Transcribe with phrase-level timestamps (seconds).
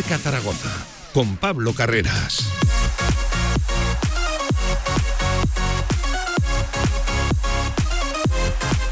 [0.00, 0.70] Marca Zaragoza
[1.12, 2.48] con Pablo Carreras.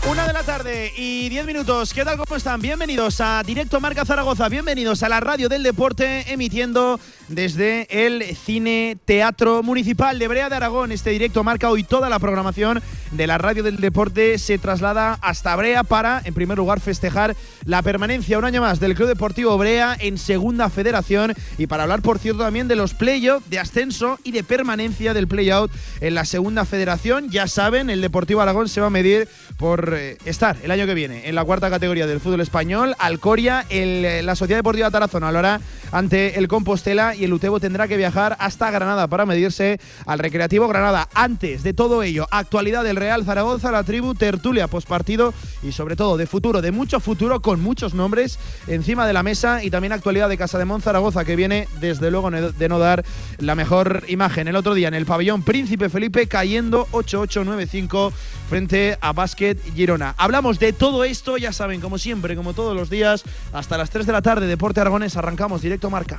[0.06, 1.94] Una de la tarde y diez minutos.
[1.94, 2.18] ¿Qué tal?
[2.18, 2.60] ¿Cómo están?
[2.60, 4.50] Bienvenidos a Directo Marca Zaragoza.
[4.50, 10.56] Bienvenidos a la radio del deporte, emitiendo desde el Cine Teatro Municipal de Brea de
[10.56, 10.92] Aragón.
[10.92, 12.82] Este directo marca hoy toda la programación
[13.12, 14.38] de la radio del deporte.
[14.38, 18.94] Se traslada hasta Brea para, en primer lugar, festejar la permanencia un año más del
[18.94, 23.48] Club Deportivo Brea en Segunda Federación y para hablar, por cierto, también de los playoffs
[23.50, 27.30] de ascenso y de permanencia del playout en la Segunda Federación.
[27.30, 30.94] Ya saben, el Deportivo Aragón se va a medir por eh, estar el año que
[30.94, 32.94] viene en la cuarta categoría del fútbol español.
[32.98, 35.38] Alcoria, el, la Sociedad Deportiva Tarazona lo
[35.92, 40.68] ante el Compostela y el Utebo tendrá que viajar hasta Granada para medirse al Recreativo
[40.68, 41.08] Granada.
[41.14, 46.16] Antes de todo ello, actualidad del Real Zaragoza, la tribu, tertulia postpartido y sobre todo
[46.16, 50.28] de futuro, de mucho futuro con muchos nombres encima de la mesa y también actualidad
[50.28, 53.04] de Casa de Zaragoza que viene desde luego de no dar
[53.38, 54.48] la mejor imagen.
[54.48, 58.12] El otro día en el pabellón Príncipe Felipe cayendo 8-8-9-5
[58.48, 60.14] frente a Basket Girona.
[60.18, 64.06] Hablamos de todo esto, ya saben, como siempre, como todos los días, hasta las 3
[64.06, 66.18] de la tarde, Deporte Aragones, arrancamos directo marca.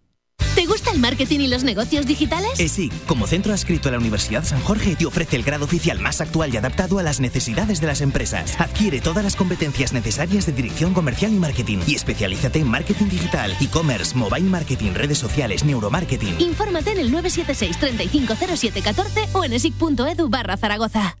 [0.91, 2.59] ¿Te gusta el marketing y los negocios digitales?
[2.59, 5.99] Eh, sí, como centro adscrito a la Universidad San Jorge te ofrece el grado oficial
[5.99, 8.59] más actual y adaptado a las necesidades de las empresas.
[8.59, 13.55] Adquiere todas las competencias necesarias de dirección comercial y marketing y especialízate en marketing digital,
[13.61, 16.41] e-commerce, mobile marketing, redes sociales, neuromarketing.
[16.41, 21.20] Infórmate en el 976 350714 o en esic.edu barra Zaragoza.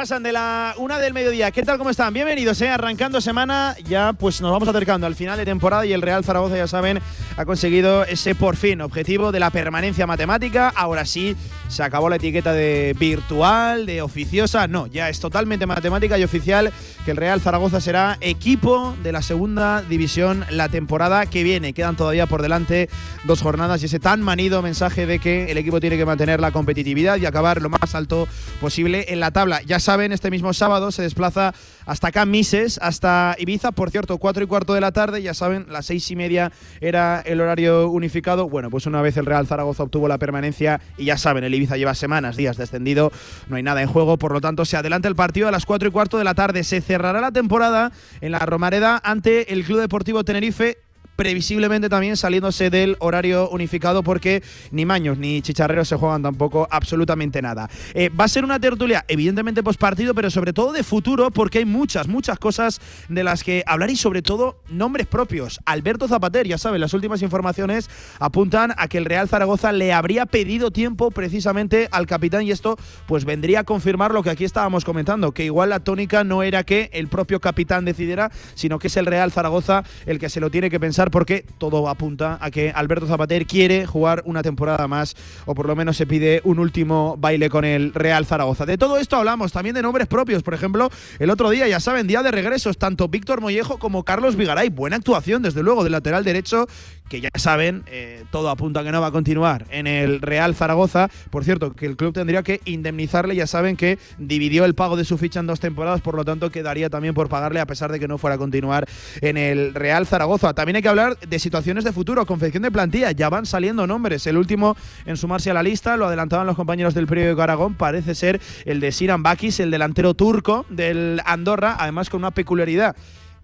[0.00, 1.50] Pasan de la una del mediodía.
[1.50, 1.76] ¿Qué tal?
[1.76, 2.14] ¿Cómo están?
[2.14, 2.70] Bienvenidos, ¿eh?
[2.70, 6.56] Arrancando semana, ya pues nos vamos acercando al final de temporada y el Real Zaragoza,
[6.56, 7.00] ya saben,
[7.36, 10.72] ha conseguido ese por fin objetivo de la permanencia matemática.
[10.74, 11.36] Ahora sí,
[11.68, 14.66] se acabó la etiqueta de virtual, de oficiosa.
[14.68, 16.72] No, ya es totalmente matemática y oficial
[17.04, 21.74] que el Real Zaragoza será equipo de la segunda división la temporada que viene.
[21.74, 22.88] Quedan todavía por delante
[23.24, 26.52] dos jornadas y ese tan manido mensaje de que el equipo tiene que mantener la
[26.52, 28.26] competitividad y acabar lo más alto
[28.62, 29.60] posible en la tabla.
[29.60, 31.52] Ya saben, este mismo sábado se desplaza
[31.84, 35.66] hasta acá Mises, hasta Ibiza, por cierto, cuatro y cuarto de la tarde, ya saben,
[35.68, 38.48] las seis y media era el horario unificado.
[38.48, 41.76] Bueno, pues una vez el Real Zaragoza obtuvo la permanencia y ya saben, el Ibiza
[41.76, 43.10] lleva semanas, días descendido,
[43.48, 45.88] no hay nada en juego, por lo tanto se adelanta el partido a las cuatro
[45.88, 46.62] y cuarto de la tarde.
[46.62, 47.90] Se cerrará la temporada
[48.20, 50.78] en la Romareda ante el Club Deportivo Tenerife
[51.20, 57.42] previsiblemente también saliéndose del horario unificado porque ni Maños ni Chicharreros se juegan tampoco absolutamente
[57.42, 57.68] nada.
[57.92, 61.66] Eh, va a ser una tertulia evidentemente partido, pero sobre todo de futuro porque hay
[61.66, 62.80] muchas, muchas cosas
[63.10, 65.60] de las que hablar y sobre todo nombres propios.
[65.66, 70.24] Alberto Zapater, ya saben, las últimas informaciones apuntan a que el Real Zaragoza le habría
[70.24, 74.86] pedido tiempo precisamente al capitán y esto pues vendría a confirmar lo que aquí estábamos
[74.86, 78.96] comentando, que igual la tónica no era que el propio capitán decidiera, sino que es
[78.96, 82.70] el Real Zaragoza el que se lo tiene que pensar porque todo apunta a que
[82.74, 85.16] Alberto Zapater quiere jugar una temporada más
[85.46, 88.66] o por lo menos se pide un último baile con el Real Zaragoza.
[88.66, 92.06] De todo esto hablamos también de nombres propios, por ejemplo, el otro día, ya saben,
[92.06, 94.68] día de regresos, tanto Víctor Mollejo como Carlos Vigaray.
[94.68, 96.66] Buena actuación, desde luego, del lateral derecho
[97.10, 100.54] que ya saben, eh, todo apunta a que no va a continuar en el Real
[100.54, 101.10] Zaragoza.
[101.30, 105.04] Por cierto, que el club tendría que indemnizarle, ya saben que dividió el pago de
[105.04, 107.98] su ficha en dos temporadas, por lo tanto quedaría también por pagarle a pesar de
[107.98, 108.88] que no fuera a continuar
[109.20, 110.54] en el Real Zaragoza.
[110.54, 114.24] También hay que hablar de situaciones de futuro, confección de plantilla, ya van saliendo nombres.
[114.28, 118.14] El último en sumarse a la lista, lo adelantaban los compañeros del periódico Aragón, parece
[118.14, 122.94] ser el de Siran Bakis, el delantero turco del Andorra, además con una peculiaridad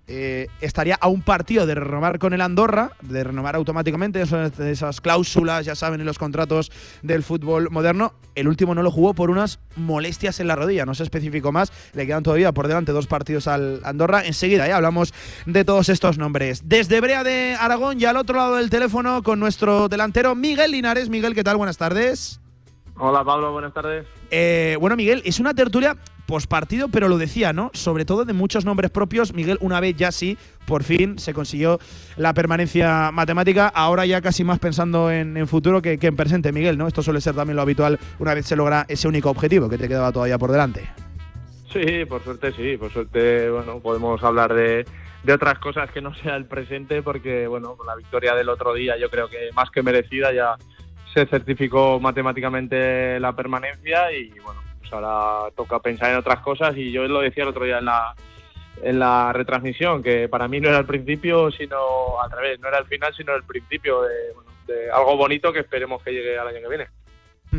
[0.09, 5.01] eh, estaría a un partido de renovar con el Andorra, de renovar automáticamente esas, esas,
[5.01, 6.71] cláusulas, ya saben, en los contratos
[7.03, 8.15] del fútbol moderno.
[8.37, 11.73] El último no lo jugó por unas molestias en la rodilla, no se especificó más.
[11.93, 14.25] Le quedan todavía por delante dos partidos al Andorra.
[14.25, 15.13] Enseguida ya hablamos
[15.45, 16.69] de todos estos nombres.
[16.69, 21.09] Desde Brea de Aragón, ya al otro lado del teléfono, con nuestro delantero Miguel Linares.
[21.09, 21.57] Miguel, ¿qué tal?
[21.57, 22.41] Buenas tardes.
[22.99, 24.07] Hola Pablo, buenas tardes.
[24.31, 25.97] Eh, bueno, Miguel, es una tertulia
[26.47, 27.71] partido, pero lo decía, ¿no?
[27.73, 29.33] Sobre todo de muchos nombres propios.
[29.33, 30.37] Miguel, una vez ya sí,
[30.67, 31.79] por fin se consiguió
[32.17, 33.69] la permanencia matemática.
[33.69, 36.87] Ahora ya casi más pensando en, futuro que, en presente, Miguel, ¿no?
[36.89, 39.89] Esto suele ser también lo habitual una vez se logra ese único objetivo que te
[39.89, 40.89] quedaba todavía por delante.
[41.73, 44.87] Sí, por suerte sí, por suerte, bueno, podemos hablar de,
[45.25, 48.73] de otras cosas que no sea el presente, porque, bueno, con la victoria del otro
[48.73, 50.57] día yo creo que más que merecida ya
[51.13, 56.91] se certificó matemáticamente la permanencia y, bueno, pues ahora toca pensar en otras cosas y
[56.93, 58.15] yo lo decía el otro día en la,
[58.83, 62.79] en la retransmisión, que para mí no era el principio, sino al revés, no era
[62.79, 66.69] el final, sino el principio de algo bonito que esperemos que llegue al año que
[66.69, 66.87] viene.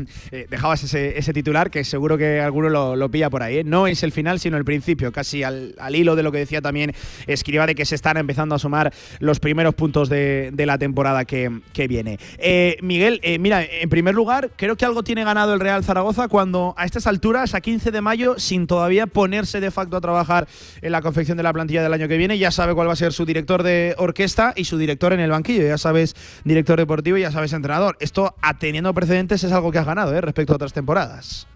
[0.30, 3.60] Eh, dejabas ese, titular que seguro que alguno lo, pilla por ahí.
[3.60, 3.64] ¿eh?
[3.64, 6.94] No es el final, sino el principio, casi al, hilo de lo que decía también
[7.28, 11.62] Escriba de que se están empezando a sumar los primeros puntos de, la temporada que,
[11.88, 12.20] viene.
[12.40, 16.74] Eh, Miguel, mira, en primer lugar, creo que algo tiene ganado el Real Zaragoza cuando
[16.78, 20.48] a estas alturas, a 15 de mayo, sin todavía ponerse de facto a trabajar
[20.82, 22.98] en la confección de la plantilla del año que viene, ya sabe cuál va a
[22.98, 25.66] ser su director de orquesta y su director en el banquillo.
[25.66, 27.98] Ya sabes, director deportivo y ya sabes, entrenador.
[28.00, 30.22] Esto, teniendo precedentes, es algo que has ganado ¿eh?
[30.22, 31.48] respecto a otras temporadas.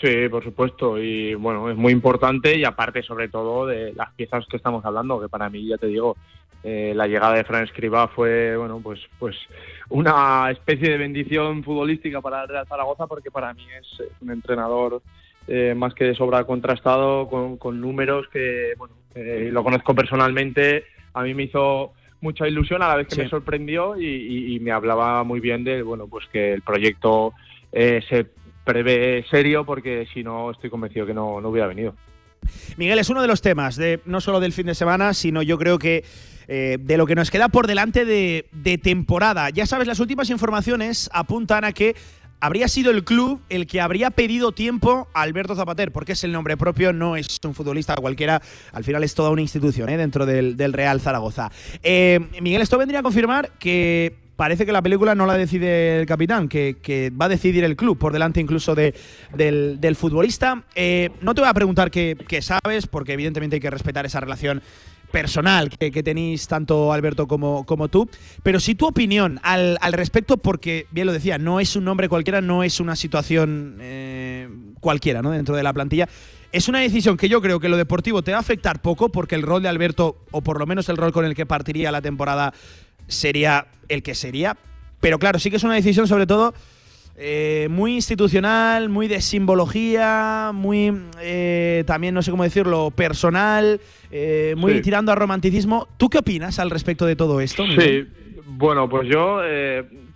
[0.00, 4.44] Sí, por supuesto, y bueno, es muy importante y aparte sobre todo de las piezas
[4.46, 6.16] que estamos hablando, que para mí, ya te digo,
[6.64, 9.36] eh, la llegada de Fran Escribá fue, bueno, pues, pues
[9.88, 15.00] una especie de bendición futbolística para el Real Zaragoza porque para mí es un entrenador
[15.46, 21.34] eh, más que de sobra contrastado, con, números que, bueno, lo conozco personalmente, a mí
[21.34, 21.92] me hizo
[22.24, 25.82] mucha ilusión a la vez que me sorprendió y, y, me hablaba muy bien de,
[25.82, 27.34] bueno, pues que el proyecto
[27.74, 28.26] eh, se
[28.64, 31.94] prevé serio porque si no estoy convencido que no, no hubiera venido.
[32.76, 35.78] Miguel, es uno de los temas, no solo del fin de semana, sino yo creo
[35.78, 36.04] que
[36.46, 39.50] eh, de lo que nos queda por delante de, temporada.
[39.50, 41.96] Ya sabes, las últimas informaciones apuntan a que
[42.40, 46.32] habría sido el club el que habría pedido tiempo a Alberto Zapater, porque es el
[46.32, 48.42] nombre propio, no es un futbolista cualquiera,
[48.72, 49.96] al final es toda una institución ¿eh?
[49.96, 51.50] dentro del, del, Real Zaragoza.
[51.82, 56.48] Miguel, esto vendría a confirmar que parece que la película no la decide el capitán,
[56.48, 58.94] que, va a decidir el club, por delante incluso de,
[59.34, 60.64] del, futbolista.
[60.74, 64.62] Eh, no te voy a preguntar qué, sabes, porque evidentemente hay que respetar esa relación
[65.10, 68.08] personal que, tenéis tanto Alberto como, tú,
[68.42, 72.40] pero sí tu opinión al, respecto, porque bien lo decía, no es un nombre cualquiera,
[72.40, 74.48] no es una situación eh,
[74.80, 75.30] cualquiera ¿no?
[75.30, 76.08] dentro de la plantilla.
[76.54, 79.34] Es una decisión que yo creo que lo deportivo te va a afectar poco, porque
[79.34, 82.00] el rol de Alberto, o por lo menos el rol con el que partiría la
[82.00, 82.54] temporada,
[83.06, 84.56] sería el que sería.
[85.00, 86.54] Pero claro, sí que es una decisión sobre todo
[87.16, 94.54] eh, muy institucional, muy de simbología, muy eh, también, no sé cómo decirlo, personal, eh,
[94.56, 95.86] muy tirando a romanticismo.
[95.96, 97.64] ¿Tú qué opinas al respecto de todo esto?
[97.78, 98.08] Sí,
[98.46, 99.40] bueno, pues yo,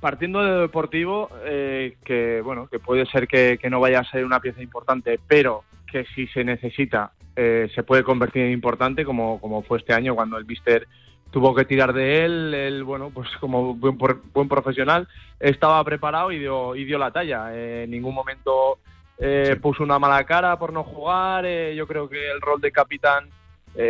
[0.00, 4.40] partiendo de deportivo, que bueno, que puede ser que, que, no vaya a ser una
[4.40, 9.78] pieza importante, pero que si se necesita se puede convertir en importante, como, como fue
[9.78, 10.88] este año cuando el Mister
[11.30, 13.98] tuvo que tirar de él, él, bueno, pues como buen,
[14.32, 15.08] buen profesional,
[15.38, 17.54] estaba preparado y dio, y dio la talla.
[17.54, 18.78] Eh, en ningún momento
[19.18, 21.44] eh, puso una mala cara por no jugar.
[21.46, 23.28] Eh, yo creo que el rol de capitán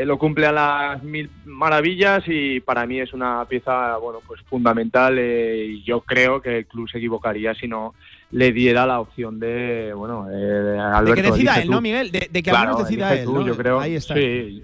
[0.05, 5.19] lo cumple a las mil maravillas y para mí es una pieza, bueno, pues fundamental.
[5.19, 7.95] y yo creo que el club se equivocaría si no
[8.33, 12.11] le diera la opción de, bueno, Alberto, de que decida él, ¿no, Miguel?
[12.11, 14.13] De, que al menos decida él, Yo creo, Ahí está.
[14.13, 14.63] Sí,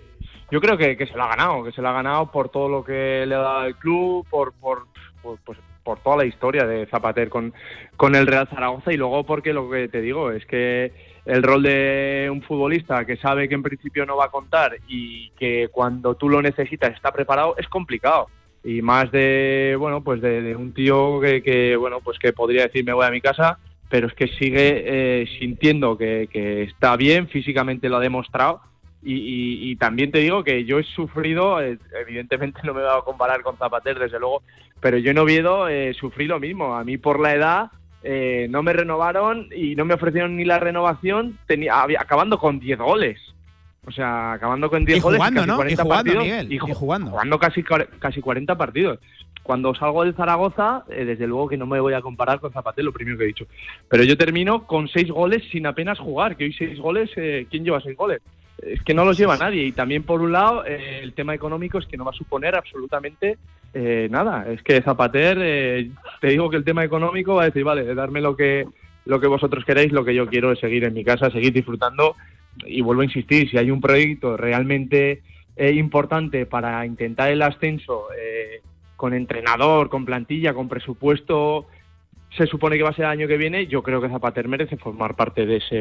[0.54, 2.84] yo creo que, se lo ha ganado, que se lo ha ganado por todo lo
[2.84, 4.87] que le ha dado el club, por, por,
[5.20, 7.52] pues, por, toda la historia de Zapater con,
[7.96, 10.92] con el Real Zaragoza y luego porque lo que te digo es que
[11.25, 15.30] el rol de un futbolista que sabe que en principio no va a contar y
[15.30, 18.28] que cuando tú lo necesitas está preparado es complicado.
[18.62, 22.92] Y más de bueno pues de, un tío que, bueno pues que podría decir me
[22.92, 23.58] voy a mi casa
[23.88, 28.61] pero es que sigue eh, sintiendo que, que está bien físicamente lo ha demostrado
[29.06, 33.42] Y, también te digo que yo he sufrido, eh, evidentemente no me voy a comparar
[33.42, 34.42] con Zapater, desde luego,
[34.80, 36.75] pero yo en Oviedo eh, sufrí lo mismo.
[36.75, 37.70] A mí por la edad
[38.02, 42.78] eh, no me renovaron y no me ofrecieron ni la renovación, tenía, acabando con 10
[42.78, 43.18] goles.
[43.87, 45.18] O sea, acabando con 10 goles.
[45.18, 45.56] Jugando, casi ¿no?
[45.56, 46.52] 40 y jugando, partidos, Miguel.
[46.52, 47.11] Y, jugando.
[47.11, 48.99] Jugando casi, casi 40 partidos.
[49.42, 52.84] Cuando salgo del Zaragoza, eh, desde luego que no me voy a comparar con Zapater,
[52.84, 53.46] lo primero que he dicho.
[53.88, 57.64] Pero yo termino con 6 goles sin apenas jugar, que hoy 6 goles, eh, ¿quién
[57.64, 58.20] lleva 6 goles?
[58.58, 59.64] Es que no los lleva nadie.
[59.64, 62.54] Y también, por un lado, eh, el tema económico es que no va a suponer
[62.54, 63.38] absolutamente
[64.08, 64.46] nada.
[64.49, 65.37] Es que Zapater,
[66.20, 68.64] te digo que el tema económico va a decir, vale, darme lo que,
[69.04, 72.14] lo que vosotros queréis, lo que yo quiero es seguir en mi casa, seguir disfrutando.
[72.64, 75.23] Y vuelvo a insistir, si hay un proyecto realmente
[75.56, 78.61] importante para intentar el ascenso eh,
[78.96, 81.66] con entrenador, con plantilla, con presupuesto,
[82.36, 84.76] se supone que va a ser el año que viene, yo creo que Zapater merece
[84.76, 85.76] formar parte de ese,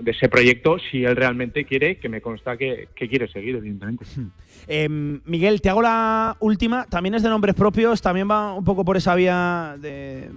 [0.00, 4.04] de ese proyecto si él realmente quiere, que me consta que, quiere seguir, evidentemente.
[4.68, 8.84] Em, Miguel, te hago la última, también es de nombres propios, también va un poco
[8.84, 10.28] por esa vía de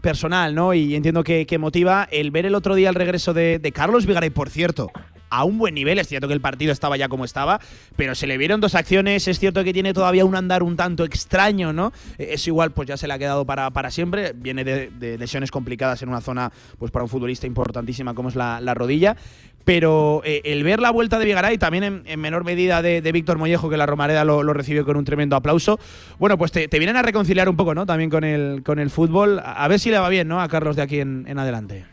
[0.00, 0.72] personal, ¿no?
[0.72, 4.30] Y entiendo que, motiva el ver el otro día el regreso de, de Carlos Vigaray,
[4.30, 4.90] por cierto
[5.30, 5.98] a un buen nivel.
[5.98, 7.60] Es cierto que el partido estaba ya como estaba,
[7.96, 9.26] pero se le vieron dos acciones.
[9.28, 11.92] Es cierto que tiene todavía un andar un tanto extraño, ¿no?
[12.18, 14.32] Es igual, pues ya se le ha quedado para, para siempre.
[14.34, 18.74] Viene de, lesiones complicadas en una zona, pues para un futbolista importantísima como es la,
[18.74, 19.16] rodilla.
[19.64, 23.68] Pero eh, el ver la vuelta de Vigaray, también en, menor medida de, Víctor Mollejo,
[23.68, 25.78] que la Romareda lo, recibió con un tremendo aplauso,
[26.18, 27.84] bueno, pues te, vienen a reconciliar un poco, ¿no?
[27.84, 29.40] También con el, con el fútbol.
[29.44, 30.40] A, ver si le va bien, ¿no?
[30.40, 31.89] A Carlos de aquí en adelante.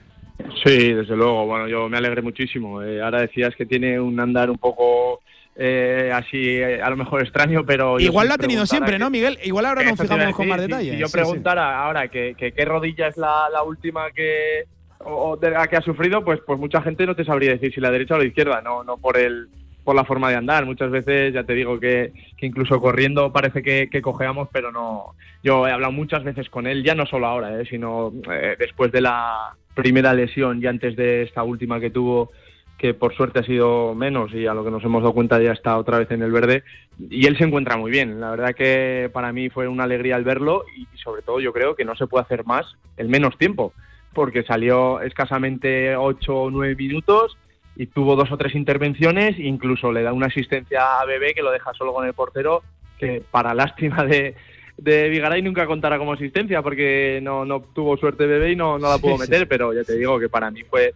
[0.63, 1.46] Sí, desde luego.
[1.46, 2.82] Bueno, yo me alegré muchísimo.
[2.82, 5.22] Eh, ahora decías que tiene un andar un poco
[5.60, 8.00] eh, así, eh, a lo mejor extraño, pero.
[8.00, 9.39] Igual lo ha tenido siempre, ¿no, Miguel?
[9.44, 10.94] Igual ahora nos fijamos con más detalles.
[10.94, 14.65] Si yo preguntara ahora que, qué rodilla es la, última que.
[15.00, 17.79] O, de la que ha sufrido, pues, pues mucha gente no te sabría decir si
[17.79, 19.48] la derecha o la izquierda, no, no por el
[19.84, 20.65] por la forma de andar.
[20.65, 25.15] Muchas veces, ya te digo que, que incluso corriendo parece que, que, cojeamos, pero no.
[25.44, 28.12] Yo he hablado muchas veces con él, ya no solo ahora, sino
[28.60, 32.32] después de la, primera lesión y antes de esta última que tuvo,
[32.80, 35.52] que por suerte ha sido menos y a lo que nos hemos dado cuenta ya
[35.52, 36.64] está otra vez en el verde.
[37.10, 38.20] Y él se encuentra muy bien.
[38.20, 41.76] La verdad que para mí fue una alegría al verlo y sobre todo yo creo
[41.76, 42.66] que no se puede hacer más
[42.98, 43.72] en menos tiempo,
[44.14, 47.38] porque salió escasamente 8 o 9 minutos
[47.76, 51.52] y tuvo dos o tres intervenciones, incluso le da una asistencia a Bebé que lo
[51.52, 52.64] deja solo con el portero,
[52.98, 54.36] que para lástima de,
[54.78, 58.90] de Vigaray nunca contará como asistencia porque no, no tuvo suerte bebé y no, no
[58.90, 60.94] la pudo meter, pero ya te digo que para mí fue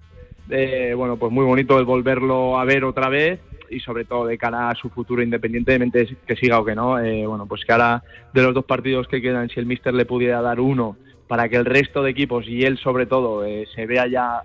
[0.50, 4.38] eh, bueno pues muy bonito el volverlo a ver otra vez y sobre todo de
[4.38, 7.72] cara a su futuro independientemente de que siga o que no, eh, bueno pues que
[7.72, 10.98] ahora de los dos partidos que quedan si el míster le pudiera dar uno
[11.28, 14.42] para que el resto de equipos y él sobre todo eh, se vea ya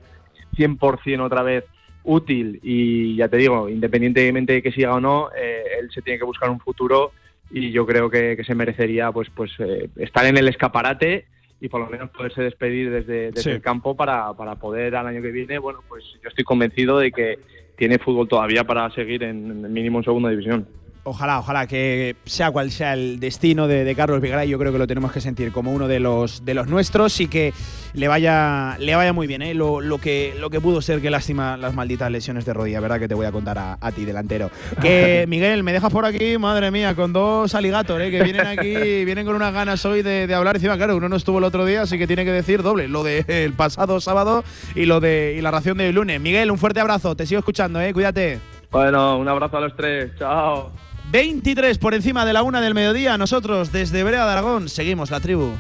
[0.57, 1.65] 100% otra vez
[2.05, 6.25] útil y ya te digo, independientemente de que siga o no, él se tiene que
[6.25, 7.11] buscar un futuro
[7.51, 11.27] y yo creo que, se merecería pues pues eh, estar en el escaparate
[11.61, 15.31] y por lo menos poderse despedir desde, el campo para, para poder al año que
[15.31, 17.39] viene, bueno, pues yo estoy convencido de que
[17.77, 20.67] tiene fútbol todavía para seguir en mínimo en segunda división
[21.07, 24.87] ojalá, ojalá que sea cual sea el destino de, Carlos Vigaray, yo creo que lo
[24.87, 27.55] tenemos que sentir como uno de los, de los nuestros y que
[27.95, 29.41] le vaya, le vaya muy bien.
[29.43, 29.55] ¿eh?
[29.55, 32.99] Lo, que, lo que pudo ser, qué lástima las malditas lesiones de rodilla, ¿verdad?
[32.99, 34.51] Que te voy a contar a, ti, delantero.
[34.83, 38.11] Que Miguel, me dejas por aquí, madre mía, con dos aligator, ¿eh?
[38.11, 40.57] que vienen aquí, vienen con unas ganas hoy de, hablar.
[40.57, 43.05] Encima, claro, uno no estuvo el otro día, así que tiene que decir doble, lo
[43.05, 44.45] del pasado sábado
[44.75, 46.21] y lo de y la ración del lunes.
[46.21, 47.93] Miguel, un fuerte abrazo, te sigo escuchando, ¿eh?
[47.93, 48.41] cuídate.
[48.71, 50.86] Bueno, un abrazo a los tres, chao.
[51.11, 53.17] 23 por encima de la una del mediodía.
[53.17, 55.53] Nosotros desde Brea de Aragón seguimos la tribu.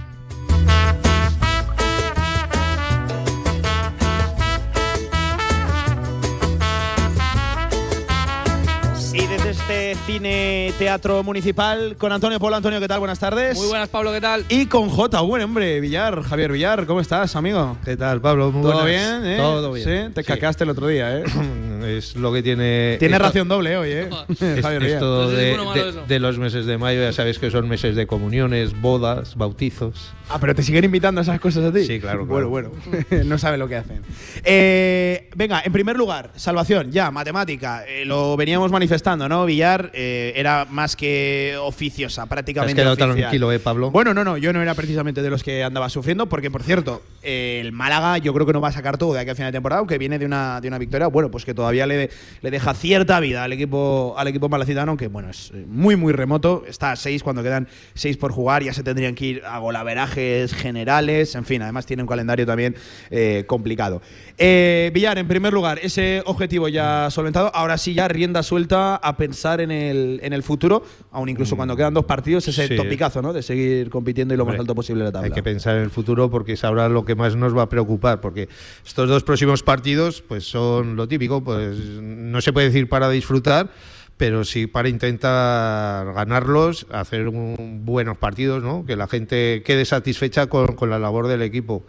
[9.12, 12.56] Y desde este cine teatro municipal con Antonio Polo.
[12.56, 12.98] Antonio, ¿qué tal?
[12.98, 13.56] Buenas tardes.
[13.56, 14.44] Muy buenas, Pablo, ¿qué tal?
[14.50, 17.78] Y con J, buen hombre, Villar, Javier Villar, ¿cómo estás, amigo?
[17.82, 18.52] ¿Qué tal, Pablo?
[18.52, 19.24] Muy ¿Todo bien?
[19.24, 19.36] Eh?
[19.38, 20.08] Todo bien.
[20.08, 21.24] Sí, te cacaste el otro día, ¿eh?
[21.84, 22.96] es lo que tiene.
[22.98, 24.10] Tiene ración doble hoy, ¿eh?
[24.62, 29.36] Javier esto de, los meses de mayo, ya sabes que son meses de comuniones, bodas,
[29.36, 30.12] bautizos.
[30.28, 31.84] Ah, pero te siguen invitando a esas cosas a ti.
[31.84, 32.26] Sí, claro.
[32.26, 32.70] Bueno, bueno.
[33.24, 34.02] no sabe lo que hacen.
[34.44, 37.84] Eh, venga, en primer lugar, salvación, ya, matemática.
[37.86, 39.46] Eh, lo veníamos manifestando, ¿no?
[39.46, 42.74] Villar eh, era más que oficiosa, prácticamente.
[42.74, 43.90] ¿Te has quedado tranquilo, ¿eh, Pablo?
[43.90, 47.02] Bueno, no, no, yo no era precisamente de los que andaba sufriendo, porque por cierto,
[47.22, 49.56] el Málaga yo creo que no va a sacar todo de aquí al final de
[49.56, 52.10] temporada, aunque viene de una, de una victoria, bueno, pues que todavía todavía le,
[52.42, 56.12] le deja cierta vida al equipo, al equipo malacitano, aunque bueno, es eh, muy, muy
[56.12, 56.62] remoto.
[56.68, 60.54] Está a seis cuando quedan seis por jugar, ya se tendrían que ir a golaverajes
[60.54, 62.76] generales, en fin, además tiene un calendario también
[63.10, 64.00] eh, complicado.
[64.38, 69.16] Eh, Villar, en primer lugar, ese objetivo ya solventado, ahora sí ya rienda suelta a
[69.16, 71.58] pensar en el, en el futuro, aún incluso Mm.
[71.58, 72.76] cuando quedan dos partidos, ese Sí.
[72.76, 73.32] topicazo, ¿no?
[73.32, 75.26] De seguir compitiendo y lo más alto posible la tabla.
[75.26, 77.68] Hay que pensar en el futuro porque es ahora lo que más nos va a
[77.68, 78.48] preocupar, porque
[78.86, 83.70] estos dos próximos partidos pues son lo típico, pues no se puede decir para disfrutar,
[84.16, 88.84] pero sí para intentar ganarlos, hacer buenos partidos, ¿no?
[88.86, 91.84] que la gente quede satisfecha con, la labor del equipo.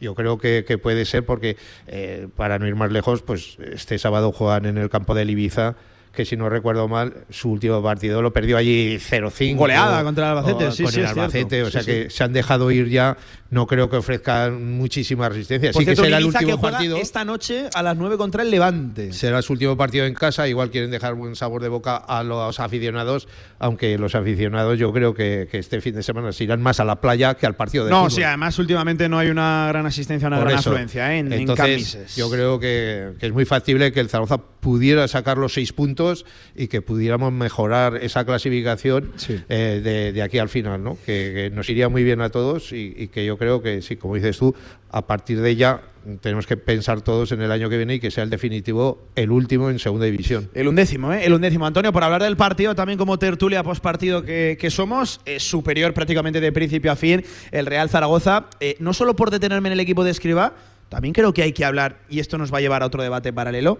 [0.00, 1.56] Yo creo que, puede ser porque,
[1.88, 5.76] eh, para no ir más lejos, pues este sábado juegan en el campo del Ibiza,
[6.18, 9.54] que si no recuerdo mal, su último partido lo perdió allí 0-5.
[9.56, 11.06] Goleada contra el Albacete, o- sí, con sí, el.
[11.06, 11.86] Albacete, o sea sí.
[11.86, 13.16] que se han dejado ir ya,
[13.50, 15.70] no creo que ofrezcan muchísima resistencia.
[15.70, 16.96] Por sí que será el último que partido.
[16.96, 19.12] esta noche a las 9 contra el Levante.
[19.12, 22.58] Será su último partido en casa, igual quieren dejar buen sabor de boca a los
[22.58, 23.28] aficionados,
[23.60, 26.84] aunque los aficionados yo creo que, que este fin de semana se irán más a
[26.84, 28.10] la playa que al partido de No, fútbol.
[28.10, 30.70] sí, además últimamente no hay una gran asistencia, una Por gran eso.
[30.70, 31.18] afluencia ¿eh?
[31.20, 35.38] en, en Entonces, yo creo que, que es muy factible que el Zaragoza pudiera sacar
[35.38, 36.07] los seis puntos
[36.56, 39.40] y que pudiéramos mejorar esa clasificación Sí.
[39.48, 40.96] eh, de, de aquí al final, ¿no?
[41.04, 43.96] Que, que nos iría muy bien a todos y, y que yo creo que, sí,
[43.96, 44.54] como dices tú,
[44.90, 45.82] a partir de ya
[46.22, 49.30] tenemos que pensar todos en el año que viene y que sea el definitivo, el
[49.30, 50.48] último en segunda división.
[50.54, 51.24] El undécimo, ¿eh?
[51.26, 51.66] El undécimo.
[51.66, 56.40] Antonio, por hablar del partido, también como tertulia postpartido que, que somos, es superior prácticamente
[56.40, 58.46] de principio a fin el Real Zaragoza.
[58.60, 60.54] Eh, no solo por detenerme en el equipo de Escriba,
[60.88, 63.30] también creo que hay que hablar, y esto nos va a llevar a otro debate
[63.30, 63.78] paralelo,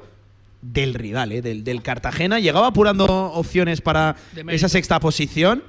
[0.62, 1.42] del rival, ¿eh?
[1.42, 2.38] del, del Cartagena.
[2.40, 4.16] Llegaba apurando opciones para
[4.48, 5.62] esa sexta posición.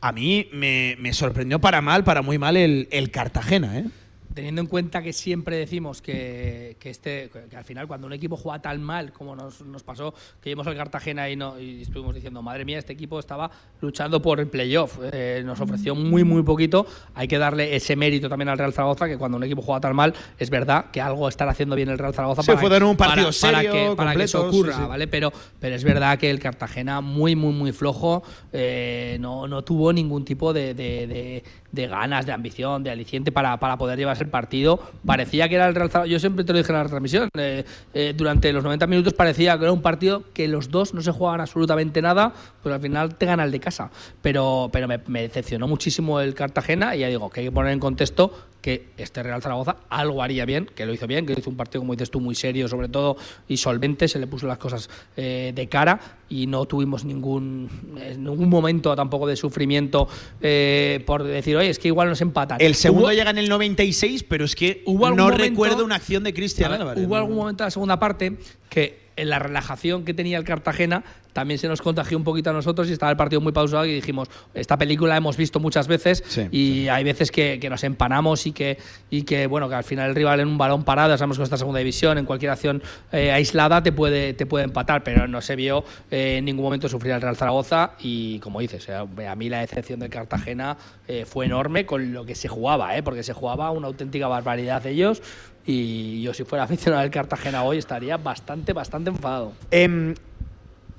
[0.00, 3.86] A mí me, me sorprendió para mal, para muy mal el, el Cartagena, ¿eh?
[4.36, 8.36] Teniendo en cuenta que siempre decimos que, que este, que al final cuando un equipo
[8.36, 10.12] juega tan mal como nos, nos pasó,
[10.42, 13.50] que vimos al Cartagena y, no, y estuvimos diciendo, madre mía, este equipo estaba
[13.80, 14.98] luchando por el playoff.
[15.10, 16.86] Eh, nos ofreció muy, muy poquito.
[17.14, 19.96] Hay que darle ese mérito también al Real Zaragoza, que cuando un equipo juega tan
[19.96, 22.94] mal, es verdad que algo estará haciendo bien el Real Zaragoza Se fue en un
[22.94, 24.86] partido para, para serio, que, para que eso ocurra, sí, sí.
[24.86, 25.08] ¿vale?
[25.08, 29.94] Pero, pero es verdad que el Cartagena muy, muy, muy flojo, eh, no, no tuvo
[29.94, 31.44] ningún tipo de, de- de-
[31.76, 34.80] de ganas, de ambición, de aliciente para, para poder llevarse el partido.
[35.04, 37.64] Parecía que era el Real Zaragoza, yo siempre te lo dije en la transmisión, eh,
[37.94, 41.12] eh, durante los 90 minutos parecía que era un partido que los dos no se
[41.12, 43.90] jugaban absolutamente nada, pues al final te gana el de casa.
[44.22, 47.72] Pero, pero me, me decepcionó muchísimo el Cartagena y ya digo que hay que poner
[47.72, 48.32] en contexto
[48.66, 51.82] que este Real Zaragoza algo haría bien, que lo hizo bien, que hizo un partido,
[51.82, 55.52] como dices tú, muy serio sobre todo y solvente, se le puso las cosas eh,
[55.54, 60.08] de cara y no tuvimos ningún, en ningún momento tampoco de sufrimiento
[60.40, 62.58] eh, por decir, oye, es que igual nos empatan.
[62.60, 65.84] El segundo Hubo- llega en el 96, pero es que Hubo algún no momento- recuerdo
[65.84, 67.04] una acción de Cristian Álvarez.
[67.06, 68.36] Hubo algún momento en la segunda parte
[68.68, 71.04] que en la relajación que tenía el Cartagena
[71.36, 73.92] también se nos contagió un poquito a nosotros y estaba el partido muy pausado y
[73.92, 77.84] dijimos, esta película la hemos visto muchas veces Sí, y hay veces que, que nos
[77.84, 78.78] empanamos y que,
[79.10, 81.58] y que, bueno, que al final el rival en un balón parado, sabemos que esta
[81.58, 85.56] segunda división, en cualquier acción eh, aislada te puede, te puede empatar, pero no se
[85.56, 89.50] vio eh, en ningún momento sufrir al Real Zaragoza y como dices, eh, a mí
[89.50, 93.32] la decepción del Cartagena eh, fue enorme con lo que se jugaba, eh, porque se
[93.32, 95.22] jugaba una auténtica barbaridad de ellos
[95.66, 99.52] y yo si fuera aficionado del Cartagena hoy estaría bastante, bastante enfadado.
[99.70, 100.14] Em,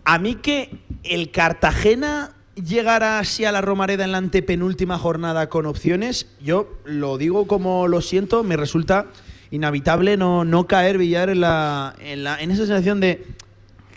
[0.08, 0.70] a mí que
[1.04, 7.18] el Cartagena llegara así a la Romareda en la antepenúltima jornada con opciones, yo lo
[7.18, 9.08] digo como lo siento, me resulta
[9.52, 13.26] inhabitable no, no caer Villar en, la, en, la, en esa sensación de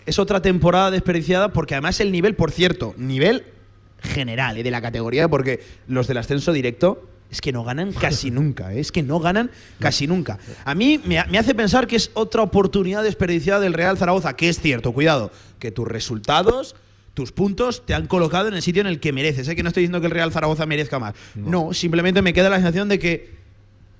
[0.05, 3.45] es otra temporada desperdiciada porque además el nivel, por cierto, nivel
[4.01, 8.29] general eh, de la categoría, porque los del ascenso directo es que no ganan casi
[8.29, 10.37] nunca, eh, es que no ganan casi nunca.
[10.65, 14.35] A mí me, ha- me hace pensar que es otra oportunidad desperdiciada del Real Zaragoza,
[14.35, 16.75] que es cierto, cuidado, que tus resultados,
[17.13, 19.45] tus puntos te han colocado en el sitio en el que mereces.
[19.47, 21.13] Sé que no estoy diciendo que el Real Zaragoza merezca más.
[21.35, 23.40] No, simplemente me queda la sensación de que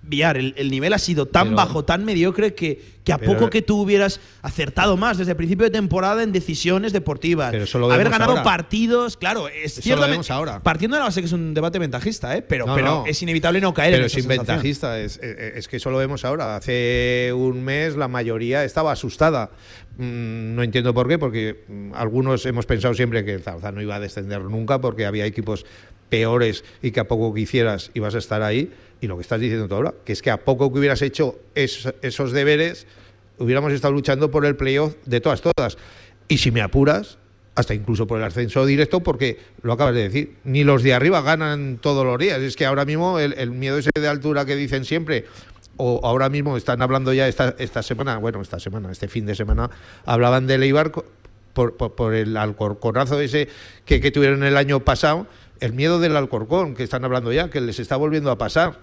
[0.04, 3.34] Villar, el, el nivel ha sido tan Pero- bajo, tan mediocre, que, que a Pero-
[3.34, 7.66] poco que tú hubieras acertado más desde el principio de temporada en decisiones deportivas, Pero
[7.66, 8.44] eso lo haber ganado ahora.
[8.44, 10.04] partidos, claro, es Eso cierto.
[10.04, 10.64] lo vemos ahora.
[10.64, 12.42] Partiendo de la base que es un debate ventajista, ¿eh?
[12.42, 13.06] pero, No, pero no.
[13.06, 14.48] es inevitable no caer en Pero esa sin sensación.
[14.48, 16.56] ventajista, es, es- es que eso lo vemos ahora.
[16.56, 19.52] Hace un mes la mayoría estaba asustada.
[19.98, 23.82] Mm, no entiendo por qué, porque mm, algunos hemos pensado siempre que el Zaragoza no
[23.84, 25.66] iba a descender nunca porque había equipos
[26.10, 28.72] peores y que a poco que hicieras ibas a estar ahí.
[29.02, 31.40] Y lo que estás diciendo tú ahora, que es que a poco que hubieras hecho
[31.56, 32.86] es- esos deberes,
[33.40, 35.78] hubiéramos estado luchando por el playoff de todas, todas.
[36.28, 37.18] Y si me apuras,
[37.56, 41.22] hasta incluso por el ascenso directo, porque lo acabas de decir, ni los de arriba
[41.22, 42.40] ganan todos los días.
[42.42, 45.26] Es que ahora mismo el, miedo ese de altura que dicen siempre,
[45.78, 49.70] o ahora mismo están hablando ya esta, semana, bueno, esta semana, este fin de semana,
[50.06, 50.92] hablaban de Leibar
[51.54, 53.50] por, por, el alcorconazo ese
[53.86, 55.28] que tuvieron el año pasado,
[55.62, 58.80] el miedo del Alcorcón, que están hablando ya, que les está volviendo a pasar.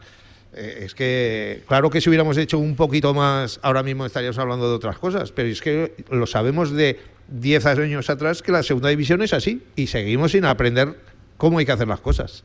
[0.55, 4.69] Eh, es que, claro que si hubiéramos hecho un poquito más, ahora mismo estaríamos hablando
[4.69, 8.89] de otras cosas, pero es que lo sabemos de 10 años atrás que la segunda
[8.89, 10.97] división es así y seguimos sin aprender
[11.37, 12.45] cómo hay que hacer las cosas.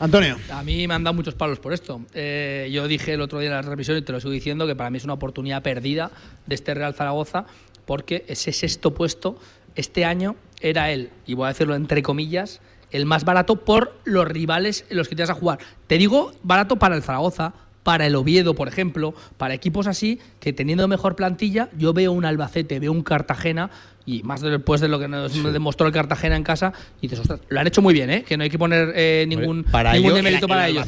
[0.00, 0.36] Antonio.
[0.50, 2.00] A mí me han dado muchos palos por esto.
[2.14, 4.74] Eh, yo dije el otro día en la revisión y te lo sigo diciendo que
[4.74, 6.10] para mí es una oportunidad perdida
[6.46, 7.46] de este Real Zaragoza
[7.84, 9.38] porque ese sexto puesto
[9.76, 14.26] este año era él, y voy a decirlo entre comillas, el más barato por los
[14.26, 15.58] rivales en los que te vas a jugar.
[15.86, 20.52] Te digo barato para el Zaragoza, para el Oviedo, por ejemplo, para equipos así, que
[20.52, 23.70] teniendo mejor plantilla, yo veo un Albacete, veo un Cartagena
[24.06, 27.40] y más después de lo que nos demostró el Cartagena en casa, y dices, ostras,
[27.48, 28.22] lo han hecho muy bien, ¿eh?
[28.22, 30.86] que no hay que poner eh, ningún, para ningún demérito para ellos.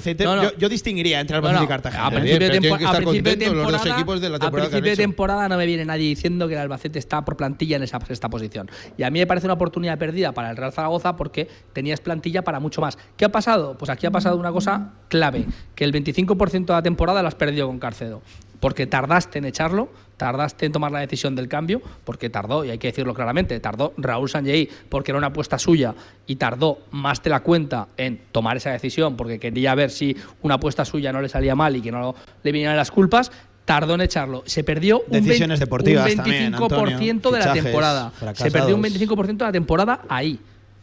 [0.57, 2.07] Yo, distinguiría entre Albacete y Cartagena.
[2.07, 6.61] A principio, de, temporada, a principio de temporada no me viene nadie diciendo que el
[6.61, 8.71] Albacete está por plantilla en esa sexta posición.
[8.97, 12.43] Y a mí me parece una oportunidad perdida para el Real Zaragoza porque tenías plantilla
[12.43, 12.99] para mucho más.
[13.17, 13.77] ¿Qué ha pasado?
[13.77, 17.35] Pues aquí ha pasado una cosa clave, que el 25% de la temporada lo has
[17.35, 18.23] perdido con Carcedo
[18.61, 22.79] porque tardaste en echarlo, tardaste en tomar la decisión del cambio, porque tardó, y hay
[22.79, 25.95] que decirlo claramente, tardó Raúl Sanjei porque era una apuesta suya
[26.27, 30.55] y tardó más de la cuenta en tomar esa decisión porque quería ver si una
[30.55, 33.31] apuesta suya no le salía mal y que no le vinieran las culpas,
[33.65, 34.43] tardó en echarlo.
[34.47, 38.13] Se perdió un, Decisiones deportivas 25% de la temporada.
[38.35, 40.41] Se perdió un 25% de la temporada ahí,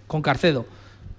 [0.07, 0.65] con Carcedo.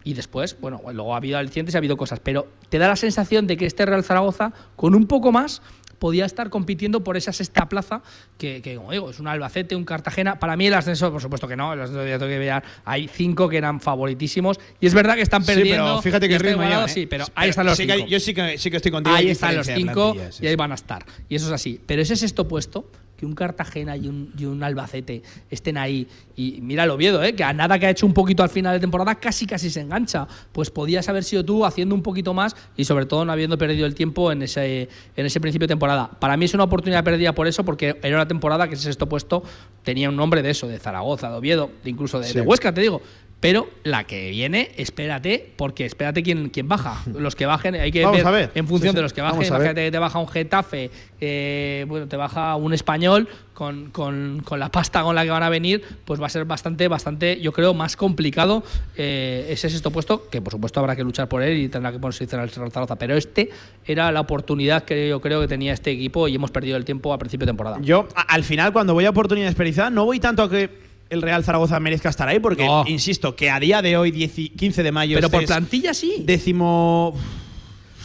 [0.04, 2.94] Y después, bueno, luego ha habido alicientes y ha habido cosas, pero te da la
[2.94, 5.62] sensación de que este Real Zaragoza, con un poco más,
[5.98, 8.02] podía estar compitiendo por esa sexta plaza,
[8.38, 10.38] que, como digo, es un Albacete, un Cartagena.
[10.38, 13.08] Para mí el ascenso, por supuesto que no, el ascenso ya tengo que ver, hay
[13.08, 14.58] cinco que eran favoritísimos.
[14.80, 15.72] Y es verdad que están perdiendo.
[15.72, 17.94] Sí, pero fíjate que ritmo ya, Sí, pero ahí están los cinco.
[18.06, 19.16] yo sí que, sí que estoy contigo.
[19.16, 21.04] Ahí están los cinco y ahí van a estar.
[21.28, 21.80] Y eso es así.
[21.84, 26.06] Pero ese sexto puesto que un Cartagena y un, y un, Albacete estén ahí.
[26.36, 27.34] Y mira el Oviedo, ¿eh?
[27.34, 29.80] que a nada que ha hecho un poquito al final de temporada casi casi se
[29.80, 30.26] engancha.
[30.52, 33.86] Pues podías haber sido tú haciendo un poquito más y sobre todo no habiendo perdido
[33.86, 36.10] el tiempo en ese, en ese principio de temporada.
[36.18, 39.08] Para mí es una oportunidad perdida por eso, porque era una temporada que ese sexto
[39.08, 39.42] puesto
[39.82, 43.00] tenía un nombre de eso, de Zaragoza, de Oviedo, incluso de Huesca, te digo.
[43.46, 47.00] Pero la que viene, espérate, porque espérate quién, quién baja.
[47.16, 49.44] Los que bajen, hay que ver, en función de los que bajen.
[49.46, 54.58] Imagínate que te baja un Getafe, eh, bueno, te baja un español con, con, con,
[54.58, 57.52] la pasta con la que van a venir, pues va a ser bastante, bastante, yo
[57.52, 58.64] creo, más complicado
[58.96, 62.00] eh, ese sexto puesto, que por supuesto habrá que luchar por él y tendrá que
[62.00, 62.96] ponerse el Zaragoza.
[62.96, 63.50] Pero este
[63.84, 67.12] era la oportunidad que yo creo que tenía este equipo y hemos perdido el tiempo
[67.12, 67.78] a principio de temporada.
[67.80, 71.44] Yo, al final, cuando voy a oportunidad desperdiciada, no voy tanto a que el Real
[71.44, 75.16] Zaragoza merezca estar ahí, porque, insisto, que a día de hoy, 15 de mayo.
[75.16, 76.22] Pero por plantilla sí.
[76.24, 77.14] Décimo.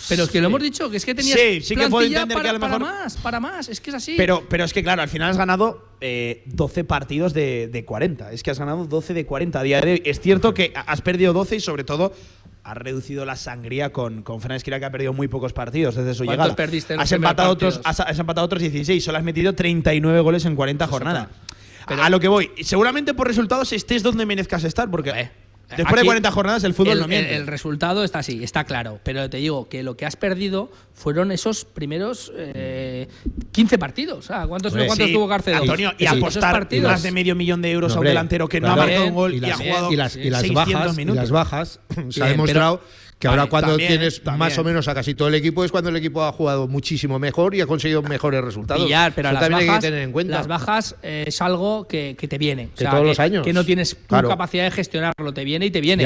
[0.09, 2.35] Pero es que lo hemos dicho, que es que tenías sí, sí que puedo entender
[2.35, 2.81] para, que a lo mejor.
[2.81, 4.15] Para más, para más, es que es así.
[4.17, 8.31] Pero, pero es que, claro, al final has ganado 12 eh, partidos de, de, 40.
[8.31, 10.01] Es que has ganado 12 de 40 a día de hoy.
[10.03, 12.13] Es cierto que has perdido 12 y, sobre todo,
[12.63, 16.13] has reducido la sangría con, con Fran Esquira, que ha perdido muy pocos partidos desde
[16.13, 16.55] su llegada.
[16.55, 20.87] perdiste has empatado, otros, has, empatado otros 16, solo has metido 39 goles en 40
[20.87, 21.27] jornadas
[21.87, 25.31] a lo que voy, seguramente por resultados estés donde merezcas estar, porque eh,
[25.77, 27.35] después de 40 jornadas el fútbol no miente.
[27.35, 28.99] El, resultado está así, está claro.
[29.03, 34.27] Pero te digo que lo que has perdido fueron esos primeros 15 eh, partidos.
[34.47, 35.57] ¿Cuántos, ¿cuántos tuvo García?
[35.57, 38.75] Antonio, y apostar más de medio millón de euros a un delantero que no ha
[38.75, 40.17] marcado un gol y, ha jugado y las,
[40.53, 41.17] bajas, minutos.
[41.17, 42.81] Y las bajas se ha demostrado
[43.21, 45.95] que ahora cuando tienes más o menos a casi todo el equipo es cuando el
[45.95, 48.89] equipo ha jugado muchísimo mejor y ha conseguido mejores resultados.
[49.15, 49.85] pero las bajas,
[50.25, 52.69] Las bajas eh, es algo que, te viene.
[52.75, 53.45] todos los años.
[53.45, 55.33] Que no tienes capacidad de gestionarlo.
[55.33, 56.03] Te viene y te viene.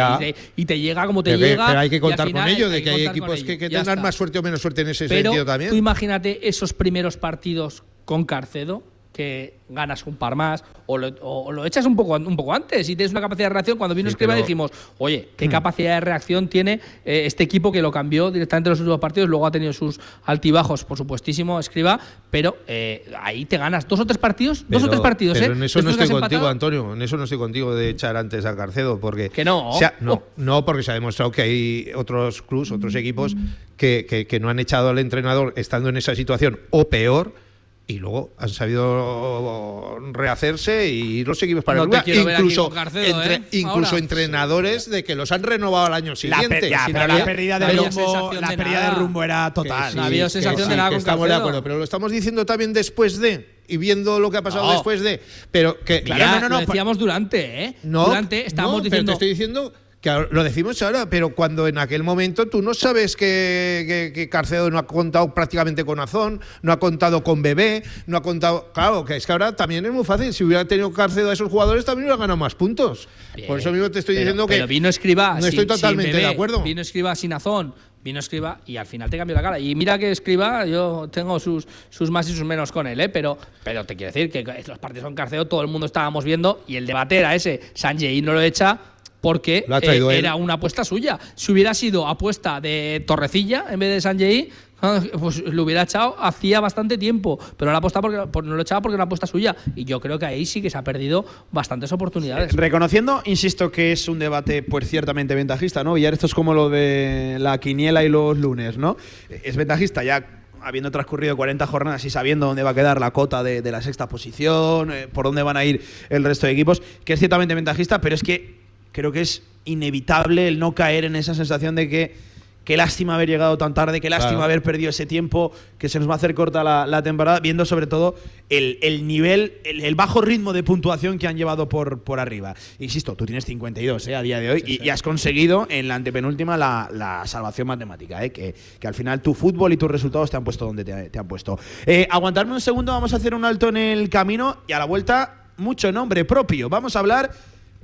[0.58, 1.68] Y te, llega como te llega.
[1.68, 4.44] Pero hay que contar con ello, de que, hay equipos que, tengan más suerte o
[4.44, 5.72] menos suerte en ese sentido también.
[5.72, 8.84] Tú imagínate esos primeros partidos con Carcedo
[9.16, 13.12] que ganas un par más o lo, echas un poco, un poco antes y tienes
[13.12, 13.78] una capacidad de reacción.
[13.78, 15.52] Cuando vino Escriba dijimos, oye, ¿qué hmm.
[15.52, 19.30] capacidad de reacción tiene eh, este equipo que lo cambió directamente en los últimos partidos?
[19.30, 21.98] Luego ha tenido sus altibajos, por supuestísimo, Escriba,
[22.30, 25.40] pero eh, ahí te ganas dos o tres partidos, dos o tres partidos.
[25.40, 25.58] Pero ¿eh?
[25.58, 28.56] en eso no estoy contigo, Antonio, en eso no estoy contigo de echar antes a
[28.58, 29.30] Carcedo, porque...
[29.30, 29.72] Que no.
[30.02, 33.34] no, no, porque se ha demostrado que hay otros clubs, otros equipos
[33.78, 37.45] que, que no han echado al entrenador estando en esa situación o peor
[37.88, 42.04] y luego han sabido rehacerse y los equipos para el lugar.
[42.08, 43.42] Incluso, ¿eh?
[43.52, 46.70] incluso entrenadores de que los han renovado al año siguiente.
[46.70, 49.96] La, pero la pérdida de rumbo, la pérdida de, rumbo era total.
[49.96, 53.20] no había sensación de nada con Estamos de acuerdo, pero lo estamos diciendo también después
[53.20, 55.22] de y viendo lo que ha pasado después de.
[55.52, 57.76] Pero que claro, no, no, no, lo decíamos durante, ¿eh?
[57.84, 59.12] No, durante estábamos diciendo.
[59.12, 59.74] Pero te estoy diciendo
[60.06, 64.78] Lo decimos ahora, pero cuando en aquel momento tú no sabes que, que, Carcedo no
[64.78, 68.72] ha contado prácticamente con Azón, no ha contado con Bebé, no ha contado.
[68.74, 70.34] Claro, que es que ahora también es muy fácil.
[70.34, 73.08] Si hubiera tenido Carcedo a esos jugadores, también hubiera ganado más puntos.
[73.48, 74.56] Por eso mismo te estoy diciendo que.
[74.56, 75.40] Pero vino Escriba.
[75.40, 76.62] No estoy totalmente de acuerdo.
[76.62, 77.74] Vino Escriba sin Azón
[78.06, 79.60] vino Escriba y al final te cambió la cara.
[79.60, 83.10] Y mira que Escriba, yo tengo sus, sus más y sus menos con él, ¿eh?
[83.10, 86.64] pero, pero te quiero decir que los partidos con Carcedo todo el mundo estábamos viendo
[86.68, 87.60] y el debate era ese.
[87.74, 88.80] Sanjay no lo echa
[89.26, 91.18] porque eh, era una apuesta suya.
[91.34, 94.52] Si hubiera sido apuesta de Torrecilla en vez de Sanjay,
[94.84, 98.62] ah, pues lo hubiera echado hacía bastante tiempo, pero no lo, apostaba porque, no lo
[98.62, 99.56] echaba porque era una apuesta suya.
[99.76, 102.54] Y yo creo que ahí sí que se ha perdido bastantes oportunidades.
[102.54, 105.98] Reconociendo, insisto, que es un debate pues ciertamente ventajista, ¿no?
[105.98, 108.96] Y esto es como lo de la quiniela y los lunes, ¿no?
[109.28, 113.42] Es ventajista ya habiendo transcurrido 40 jornadas y sabiendo dónde va a quedar la cota
[113.42, 117.14] de, la sexta posición, eh, por dónde van a ir el resto de equipos, que
[117.14, 118.65] es ciertamente ventajista, pero es que
[118.96, 122.16] creo que es inevitable el no caer en esa sensación de que
[122.64, 126.08] qué lástima haber llegado tan tarde, qué lástima haber perdido ese tiempo, que se nos
[126.08, 128.16] va a hacer corta la, temporada, viendo sobre todo
[128.50, 132.56] el, nivel, el, bajo ritmo de puntuación que han llevado por, por arriba.
[132.80, 134.16] Insisto, tú tienes 52 ¿eh?
[134.16, 138.32] a día de hoy y, has conseguido en la antepenúltima la, salvación matemática, ¿eh?
[138.32, 141.28] que, que, al final tu fútbol y tus resultados te han puesto donde te, han
[141.28, 141.60] puesto.
[141.86, 144.86] Eh, aguantarme un segundo, vamos a hacer un alto en el camino y a la
[144.86, 146.70] vuelta mucho nombre propio.
[146.70, 147.32] Vamos a hablar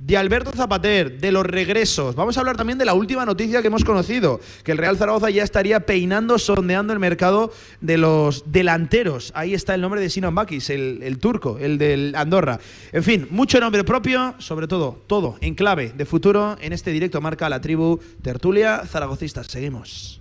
[0.01, 2.15] de Alberto Zapater, de los regresos.
[2.15, 5.29] Vamos a hablar también de la última noticia que hemos conocido, que el Real Zaragoza
[5.29, 9.31] ya estaría peinando, sondeando el mercado de los delanteros.
[9.35, 12.59] Ahí está el nombre de Sinan Bakis, el, el, turco, el del Andorra.
[12.91, 17.21] En fin, mucho nombre propio, sobre todo, todo en clave de futuro en este directo
[17.21, 19.47] marca la tribu Tertulia Zaragocistas.
[19.47, 20.20] Seguimos.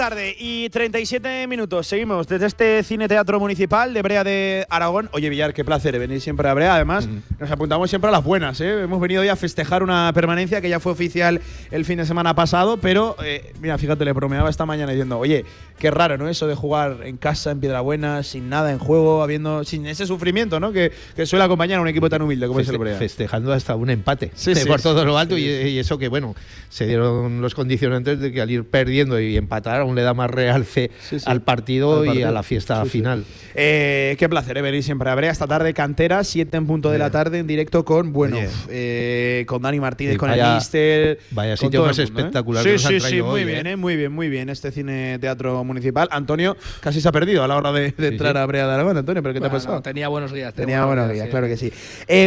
[0.00, 1.86] Tarde y 37 minutos.
[1.86, 5.10] Seguimos desde este Cine Teatro Municipal de Brea de Aragón.
[5.12, 6.76] Oye, Villar, qué placer venir siempre a Brea.
[6.76, 7.06] Además,
[7.38, 8.58] nos apuntamos siempre a las buenas.
[8.62, 8.84] ¿eh?
[8.84, 12.34] Hemos venido ya a festejar una permanencia que ya fue oficial el fin de semana
[12.34, 15.44] pasado, pero eh, mira, fíjate, le bromeaba esta mañana diciendo, oye,
[15.78, 16.30] qué raro, ¿no?
[16.30, 20.60] Eso de jugar en casa, en Piedrabuena, sin nada en juego, habiendo sin ese sufrimiento,
[20.60, 20.72] ¿no?
[20.72, 20.92] Que,
[21.26, 22.96] suele acompañar a un equipo tan humilde como es el Brea.
[22.96, 26.34] Festejando hasta un empate sí, por todo lo alto y, eso que, bueno,
[26.70, 30.90] se dieron los condicionantes de que al ir perdiendo y empatar le da más realce
[31.26, 33.24] al, partido y a la fiesta final.
[33.54, 36.98] Eh, qué placer eh, venir siempre a ver esta tarde cantera, 7 en punto de
[36.98, 41.18] la tarde en directo con, bueno, eh, con Dani Martínez, con el Mister.
[41.30, 42.64] Vaya sitio más espectacular.
[42.64, 44.48] Sí, sí, sí, muy bien, muy bien, muy bien.
[44.48, 46.08] Este cine teatro municipal.
[46.10, 48.96] Antonio casi se ha perdido a la hora de, entrar a Brea de Aragón.
[48.96, 49.82] Antonio, ¿pero qué te ha pasado?
[49.82, 50.54] tenía buenos días.
[50.54, 51.72] Tenía buenos días, claro que sí.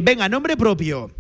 [0.04, 1.12] venga, nombre propio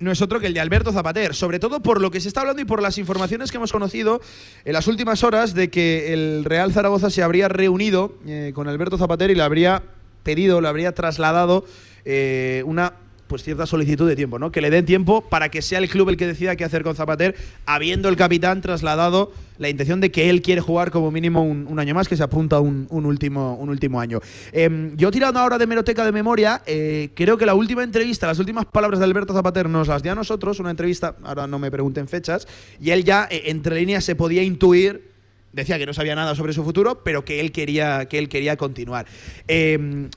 [0.00, 2.40] no es otro que el de Alberto Zapater, sobre todo por lo que se está
[2.40, 4.20] hablando y por las informaciones que hemos conocido
[4.64, 8.98] en las últimas horas de que el Real Zaragoza se habría reunido eh, con Alberto
[8.98, 9.82] Zapater y le habría
[10.22, 11.64] pedido, le habría trasladado
[12.04, 12.94] eh, una
[13.28, 14.50] pues cierta solicitud de tiempo, ¿no?
[14.50, 16.96] Que le den tiempo para que sea el club el que decida qué hacer con
[16.96, 17.36] Zapater,
[17.66, 21.94] habiendo el capitán trasladado la intención de que él quiere jugar como mínimo un, año
[21.94, 24.20] más, que se apunta un, un último, un último año.
[24.52, 28.38] Em, yo tirando ahora de meroteca de memoria, eh, creo que la última entrevista, las
[28.38, 31.70] últimas palabras de Alberto Zapater nos las dio a nosotros, una entrevista, ahora no me
[31.70, 32.46] pregunten fechas,
[32.80, 35.08] y él ya eh, entre líneas se podía intuir
[35.52, 38.56] decía que no sabía nada sobre su futuro, pero que él quería, que él quería
[38.56, 39.06] continuar.
[39.48, 40.08] Em,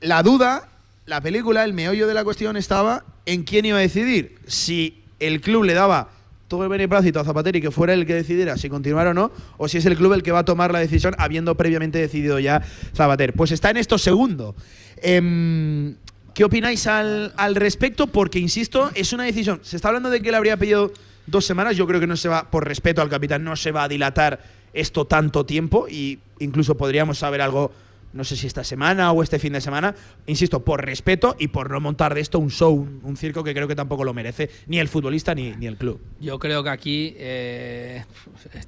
[0.00, 0.68] la duda
[1.06, 4.38] la película, el meollo de la cuestión estaba en quién iba a decidir.
[4.46, 6.10] Si el club le daba
[6.48, 9.32] todo el beneplácito a Zapatero y que fuera el que decidiera si continuar o no,
[9.56, 12.38] o si es el club el que va a tomar la decisión habiendo previamente decidido
[12.38, 12.62] ya
[12.94, 13.32] Zapatero.
[13.32, 14.54] Pues está en esto segundo.
[14.98, 15.96] Em,
[16.34, 18.06] ¿Qué opináis al, al, respecto?
[18.06, 19.60] Porque, insisto, es una decisión.
[19.62, 20.92] Se está hablando de que le habría pedido
[21.26, 21.76] dos semanas.
[21.76, 24.40] Yo creo que no se va, por respeto al capitán, no se va a dilatar
[24.72, 27.72] esto tanto tiempo y incluso podríamos saber algo
[28.12, 29.94] no sé si esta semana o este fin de semana,
[30.26, 33.54] insisto, por respeto y por no montar de esto un show, un, un circo que
[33.54, 36.00] creo que tampoco lo merece ni el futbolista ni, ni el club.
[36.20, 38.04] Yo creo que aquí, eh,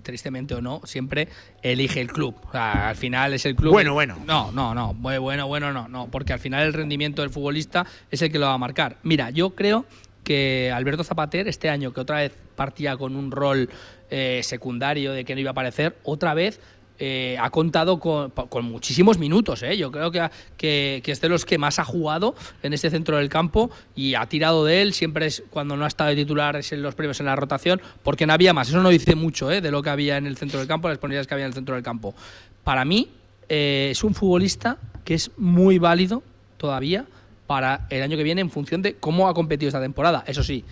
[0.02, 1.28] tristemente o no, siempre
[1.62, 2.35] elige el club.
[2.48, 3.72] O sea, al final es el club.
[3.72, 4.18] Bueno, bueno.
[4.26, 4.94] No, no, no.
[4.94, 6.09] Bueno, bueno, bueno, no, no.
[6.11, 8.98] Porque al final el rendimiento del futbolista es el que lo va a marcar.
[9.02, 9.85] Mira, yo creo
[10.22, 13.68] que Alberto Zapater, este año que otra vez partía con un rol
[14.11, 16.61] eh, secundario de que no iba a aparecer, otra vez
[16.98, 18.33] eh, ha contado con,
[18.64, 19.62] muchísimos minutos.
[19.62, 19.76] ¿eh?
[19.76, 23.16] Yo creo que, que, que, es de los que más ha jugado en este centro
[23.16, 24.94] del campo y ha tirado de él.
[24.94, 27.83] Siempre es cuando no ha estado de titular, es en los premios en la rotación,
[28.02, 28.68] porque no había más.
[28.68, 29.61] Eso no dice mucho ¿eh?
[29.61, 31.54] de lo que había en el centro del campo, las disponibilidades que había en el
[31.54, 32.14] centro del campo.
[32.62, 33.09] Para mí,
[33.48, 36.22] es un futbolista que es muy válido
[36.57, 37.04] todavía
[37.46, 40.24] para el año que viene en función de cómo ha competido esta temporada.
[40.26, 40.64] Eso sí,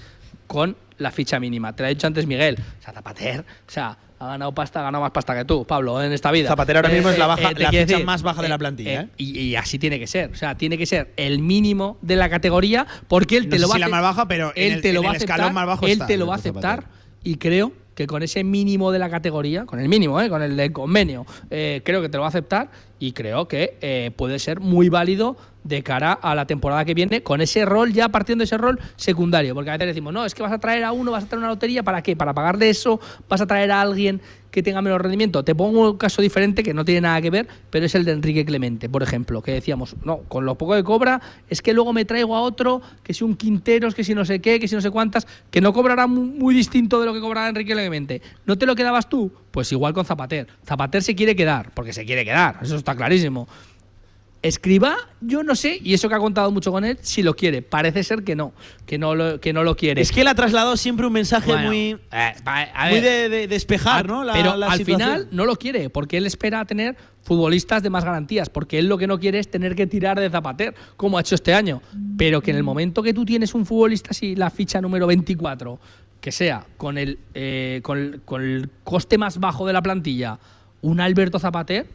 [0.46, 1.74] con la ficha mínima.
[1.74, 2.56] Te lo ha dicho antes Miguel.
[2.78, 6.00] O sea, Zapater, o sea, ha ganado pasta, ha ganado más pasta que tú, Pablo,
[6.02, 6.48] en esta vida.
[6.48, 8.50] Zapatero ahora mismo es la, baja, eh, te la ficha decir, más baja de eh,
[8.50, 8.92] la plantilla.
[9.02, 9.08] eh, ¿eh?
[9.16, 10.30] y, y así tiene que ser.
[10.30, 13.62] O sea, tiene que ser el mínimo de la categoría porque él No te sé
[13.62, 15.06] lo va si a la ace- más baja, pero en él el- te lo en
[15.06, 16.84] va el aceptar, escalón más bajo él está te lo va a aceptar
[17.24, 20.28] y creo que con ese mínimo de la categoría, con el mínimo, ¿eh?
[20.30, 22.70] con el del convenio, eh, creo que te lo va a aceptar
[23.02, 27.20] y creo que eh, puede ser muy válido de cara a la temporada que viene
[27.24, 29.56] con ese rol, ya partiendo de ese rol secundario.
[29.56, 31.40] Porque a veces decimos, no, es que vas a traer a uno, vas a traer
[31.40, 32.14] una lotería, ¿para qué?
[32.14, 34.20] Para pagar de eso, vas a traer a alguien
[34.52, 35.42] que tenga menos rendimiento.
[35.42, 38.12] Te pongo un caso diferente que no tiene nada que ver, pero es el de
[38.12, 41.92] Enrique Clemente, por ejemplo, que decíamos, no, con lo poco que cobra, es que luego
[41.92, 44.76] me traigo a otro, que si un Quinteros, que si no sé qué, que si
[44.76, 48.22] no sé cuántas, que no cobrará muy, muy distinto de lo que cobrará Enrique Clemente.
[48.46, 49.32] ¿No te lo quedabas tú?
[49.52, 50.48] Pues igual con Zapater.
[50.66, 53.46] Zapater se quiere quedar, porque se quiere quedar, eso está clarísimo.
[54.40, 57.62] Escriba, yo no sé, y eso que ha contado mucho con él, si lo quiere.
[57.62, 58.52] Parece ser que no,
[58.86, 60.02] que no lo, que no lo quiere.
[60.02, 62.32] Es que él ha trasladado siempre un mensaje Bueno, muy, eh,
[62.90, 64.24] muy de, de despejar, ¿no?
[64.24, 65.10] La- pero la al situación.
[65.10, 68.98] final no lo quiere, porque él espera tener futbolistas de más garantías, porque él lo
[68.98, 71.80] que no quiere es tener que tirar de Zapater, como ha hecho este año.
[72.18, 75.78] Pero que en el momento que tú tienes un futbolista así, la ficha número 24,
[76.22, 80.38] que sea con el, eh, con el, con el coste más bajo de la plantilla,
[80.80, 81.86] un Alberto Zapater,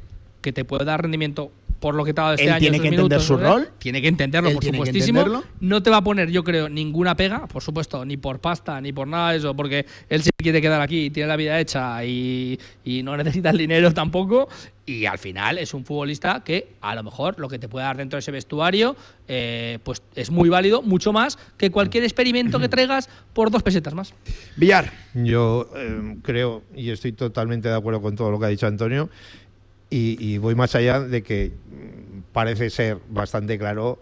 [0.41, 2.59] que te puede dar rendimiento por lo que te ha dado este Él año.
[2.59, 3.43] tiene que entender minutos, su ¿no?
[3.55, 3.69] rol.
[3.77, 5.19] Tiene que entenderlo, Él por supuestísimo.
[5.19, 5.47] entenderlo.
[5.61, 8.91] No te va a poner, yo creo, ninguna pega, por supuesto, ni por pasta, ni
[8.91, 12.59] por nada de eso, porque él se quiere quedar aquí, tiene la vida hecha y,
[12.83, 14.49] y no necesita el dinero tampoco.
[14.87, 17.97] Y al final es un futbolista que a lo mejor lo que te puede dar
[17.97, 18.95] dentro de ese vestuario
[19.27, 23.93] eh, pues es muy válido, mucho más que cualquier experimento que traigas por dos pesetas
[23.93, 24.13] más.
[24.55, 24.93] Villar.
[25.13, 29.09] Yo eh, creo, y estoy totalmente de acuerdo con todo lo que ha dicho Antonio,
[29.89, 33.99] y, y voy más allá de que mm, parece ser bastante claro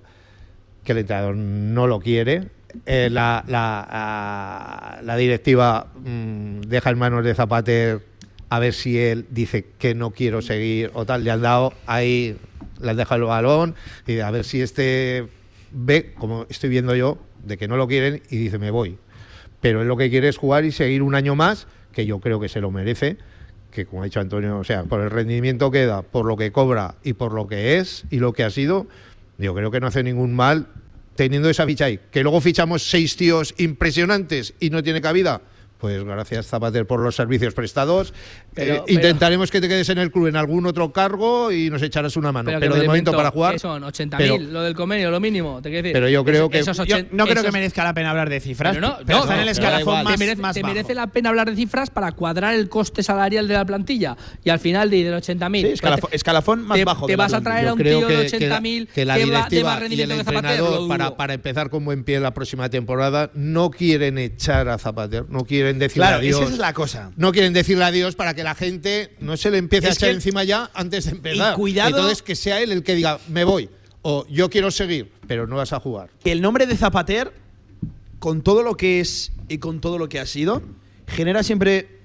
[0.84, 2.50] que el entrenador no lo quiere.
[2.86, 8.02] Eh, la, la, ah, la directiva mm, deja en manos de Zapater
[8.50, 11.24] a ver si él dice que no quiero seguir o tal.
[11.24, 12.38] Le han dado ahí,
[12.82, 13.76] le han dejado el balón
[14.08, 15.28] y a ver si este
[15.72, 18.98] ve, como estoy viendo yo, de que no lo quieren y dice me voy
[19.66, 22.40] pero él lo que quiere es jugar y seguir un año más, que yo creo
[22.40, 23.18] que se lo merece,
[23.72, 26.52] que como ha dicho Antonio, o sea, por el rendimiento que da, por lo que
[26.52, 28.86] cobra y por lo que es y lo que ha sido,
[29.40, 30.68] yo creo que no hace ningún mal
[31.16, 32.00] teniendo esa ficha ahí.
[32.12, 35.42] Que luego fichamos seis tíos impresionantes y no tiene cabida.
[35.78, 38.14] Pues gracias Zapater por los servicios prestados.
[38.54, 41.70] Pero- Eh, pero- intentaremos que te quedes en el club en algún otro cargo y
[41.70, 42.50] nos echarás una mano.
[42.60, 43.54] Pero, de me momento para jugar.
[43.54, 45.94] ¿qué son 80.000, pero- lo del convenio, lo mínimo, te quiero decir.
[45.94, 48.40] Pero yo creo que- esos Yo ochen- no creo que merezca la pena hablar de
[48.40, 48.74] cifras.
[48.76, 50.04] Pero no, pero no, está en el no, escalafón igual.
[50.06, 50.74] más, te merece, más te bajo.
[50.74, 54.50] merece la pena hablar de cifras para cuadrar el coste salarial de la plantilla y
[54.50, 57.06] al final de, del 80.000 Sí, escalafón, escalafón más te, bajo.
[57.06, 59.06] te de la vas a traer a un tío de que, que la- 80.000 que
[59.06, 62.70] la que va- de directiva y el entrenador, para, empezar con buen pie la próxima
[62.70, 66.42] temporada, no quieren echar a Zapatero, no quieren decirle Claro, adiós.
[66.42, 67.12] esa es la cosa.
[67.18, 70.44] No quieren decirle adiós para que la gente no se le empiece a echar encima
[70.44, 71.54] ya antes de empezar.
[71.54, 73.70] Y cuidado- Entonces que sea él el que diga, me voy,
[74.02, 76.10] o yo quiero seguir, pero no vas a jugar.
[76.24, 77.34] el nombre de Zapater,
[78.20, 80.62] con todo lo que es y con todo lo que ha sido,
[81.08, 82.00] genera siempre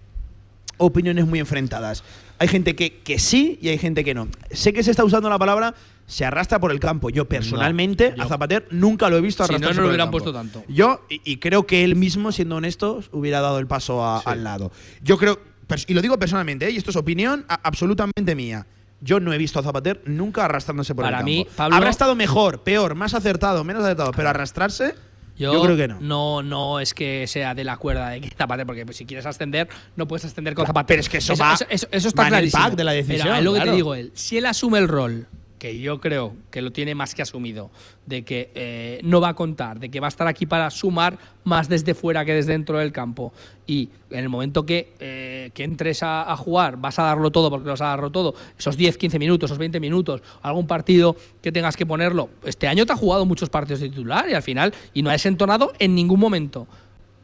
[0.79, 2.03] opiniones muy enfrentadas.
[2.39, 4.29] Hay gente que, que sí y hay gente que no.
[4.51, 5.75] Sé que se está usando la palabra
[6.11, 7.09] se arrastra por el campo.
[7.11, 9.91] Yo personalmente yo- a Zapater nunca lo he visto Si no, arrastrarse no lo por
[9.91, 10.19] el hubieran campo.
[10.19, 10.65] puesto tanto.
[10.73, 14.43] Yo, y, y creo que él mismo, siendo honesto, hubiera dado el paso a- al
[14.45, 14.73] lado.
[15.03, 15.39] Yo creo,
[15.87, 16.71] y lo digo personalmente, ¿eh?
[16.73, 18.67] y esto es opinión a- absolutamente mía.
[19.01, 21.57] Yo no he visto a Zapater nunca arrastrándose por Para el mí, campo.
[21.57, 24.95] Pablo- Habrá estado mejor, peor, más acertado, menos acertado, pero arrastrarse,
[25.39, 25.99] yo, creo que no.
[26.01, 29.25] No, no es que sea de la cuerda de que Zapatero, porque pues, si quieres
[29.25, 30.87] ascender, no puedes ascender con Zapatero.
[30.89, 32.63] pero es que eso va- eso, eso está va en el clarísimo.
[32.65, 33.71] pack de la decisión, es lo que claro.
[33.71, 34.11] te digo él.
[34.15, 35.29] Si él asume el rol
[35.61, 37.71] que yo creo que lo tiene más que asumido,
[38.07, 41.19] de que eh, no va a contar, de que va a estar aquí para sumar
[41.45, 43.33] más desde fuera que desde dentro del campo.
[43.67, 47.69] Y en el momento que, eh, que entres a, jugar, vas a darlo todo, porque
[47.69, 51.77] vas a darlo todo, esos 10, 15 minutos, esos 20 minutos, algún partido que tengas
[51.77, 52.31] que ponerlo.
[52.43, 55.13] Este año te ha jugado muchos partidos de titular y al final, y no ha
[55.13, 56.67] desentonado en ningún momento.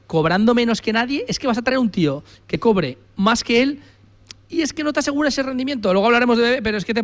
[0.07, 3.63] Cobrando menos que nadie, es que vas a traer un tío que cobre más que
[3.63, 3.81] él
[4.49, 5.93] y es que no te asegura ese rendimiento.
[5.93, 7.03] Luego hablaremos de Bebé, pero es que te,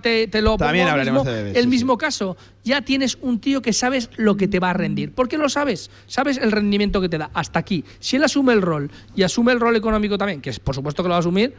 [0.00, 2.36] te, te, lo También pongo hablaremos mismo, de Bebé, el sí, mismo caso.
[2.62, 5.12] Ya tienes un tío que sabes lo que te va a rendir.
[5.12, 5.90] ¿Por qué lo sabes?
[6.06, 7.30] Sabes el rendimiento que te da.
[7.34, 7.84] Hasta aquí.
[7.98, 11.02] Si él asume el rol y asume el rol económico también, que es por supuesto
[11.02, 11.54] que lo va a asumir,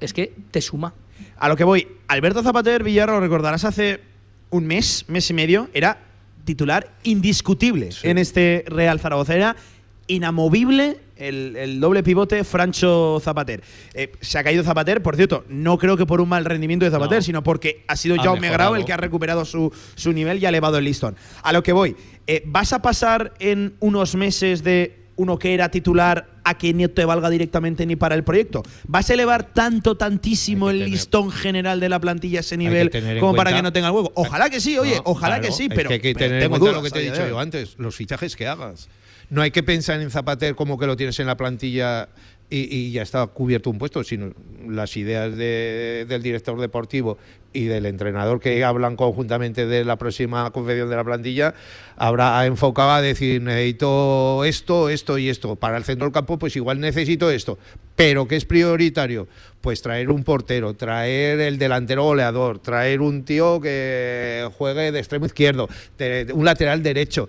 [0.00, 0.92] es que te suma.
[1.38, 4.00] A lo que voy, Alberto Zapater Villarro, lo recordarás hace
[4.50, 5.98] un mes, mes y medio, era
[6.44, 9.34] titular indiscutible en este Real Zaragoza.
[9.34, 9.56] Era
[10.08, 13.62] inamovible el, el doble pivote Francho Zapater.
[13.94, 16.90] Eh, se ha caído Zapater, por cierto, no creo que por un mal rendimiento de
[16.90, 17.22] Zapater, No.
[17.22, 18.50] sino porque ha sido Ha Jaume.
[18.50, 21.16] Grau el que ha recuperado su, su nivel y ha elevado el listón.
[21.42, 21.96] A lo que voy,
[22.26, 26.88] eh, ¿vas a pasar en unos meses de uno que era titular a que no
[26.90, 28.62] te valga directamente ni para el proyecto?
[28.86, 32.90] ¿Vas a elevar tanto, tantísimo el tener- listón general de la plantilla a ese nivel
[33.18, 34.12] como para que no tenga el huevo?
[34.14, 36.26] Ojalá que sí, oye, No, ojalá claro, que sí, es pero, que hay que pero
[36.26, 38.90] tener en tengo dudas lo que te he dicho yo antes, los fichajes que hagas.
[39.28, 42.08] No hay que pensar en Zapater como que lo tienes en la plantilla
[42.48, 44.32] y, ya está cubierto un puesto, sino
[44.68, 47.18] las ideas de- del director deportivo
[47.52, 51.54] y del entrenador que hablan conjuntamente de la próxima confección de la plantilla,
[51.96, 55.56] habrá enfocado a decir necesito esto, esto y esto.
[55.56, 57.58] Para el centro del campo, pues igual necesito esto.
[57.96, 59.26] Pero que es prioritario?
[59.60, 65.26] Pues traer un portero, traer el delantero goleador, traer un tío que juegue de extremo
[65.26, 65.68] izquierdo,
[66.32, 67.28] un lateral derecho.